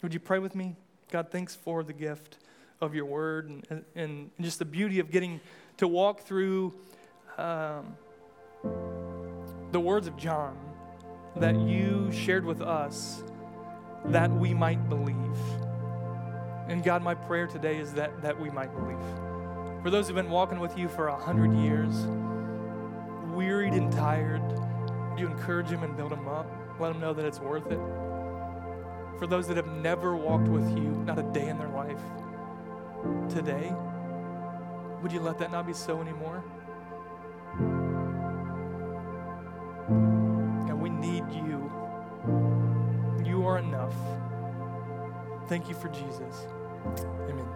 Would 0.02 0.14
you 0.14 0.20
pray 0.20 0.40
with 0.40 0.56
me? 0.56 0.76
God, 1.12 1.30
thanks 1.32 1.56
for 1.56 1.84
the 1.84 1.94
gift 1.94 2.38
of 2.82 2.94
your 2.94 3.06
word 3.06 3.50
and, 3.50 3.66
and, 3.70 3.86
and 3.96 4.32
just 4.42 4.60
the 4.60 4.66
beauty 4.66 5.00
of 5.00 5.12
getting 5.12 5.40
to 5.78 5.88
walk 5.88 6.22
through 6.22 6.74
um, 7.38 7.96
the 9.72 9.80
words 9.80 10.08
of 10.08 10.18
John 10.18 10.58
that 11.38 11.60
you 11.60 12.12
shared 12.12 12.46
with 12.46 12.62
us 12.62 13.24
that 14.06 14.30
we 14.32 14.54
might 14.54 14.90
believe. 14.90 15.16
And 16.68 16.84
God, 16.84 17.02
my 17.02 17.16
prayer 17.16 17.48
today 17.48 17.78
is 17.78 17.94
that, 17.94 18.22
that 18.22 18.40
we 18.40 18.50
might 18.50 18.74
believe. 18.74 19.00
For 19.82 19.90
those 19.90 20.08
who've 20.08 20.16
been 20.16 20.30
walking 20.30 20.60
with 20.60 20.78
you 20.78 20.88
for 20.88 21.08
a 21.08 21.16
hundred 21.16 21.54
years, 21.54 21.94
wearied 23.34 23.74
and 23.74 23.92
tired, 23.92 24.42
you 25.20 25.28
encourage 25.28 25.68
him 25.68 25.84
and 25.84 25.96
build 25.96 26.12
him 26.12 26.28
up. 26.28 26.50
Let 26.80 26.96
him 26.96 27.02
know 27.02 27.14
that 27.14 27.26
it's 27.26 27.40
worth 27.40 27.72
it 27.72 27.80
for 29.24 29.28
those 29.28 29.48
that 29.48 29.56
have 29.56 29.68
never 29.68 30.18
walked 30.18 30.50
with 30.50 30.70
you, 30.78 30.90
not 31.06 31.18
a 31.18 31.24
day 31.24 31.48
in 31.48 31.58
their 31.58 31.70
life, 31.70 32.02
today, 33.30 33.74
would 35.02 35.14
you 35.14 35.22
let 35.22 35.38
that 35.40 35.50
not 35.50 35.66
be 35.66 35.72
so 35.72 36.02
anymore? 36.02 36.44
God, 40.68 40.74
we 40.74 40.90
need 40.90 41.24
you. 41.32 41.72
You 43.26 43.46
are 43.46 43.60
enough. 43.60 43.96
Thank 45.48 45.70
you 45.70 45.76
for 45.76 45.88
Jesus. 45.88 46.48
Amen. 47.30 47.48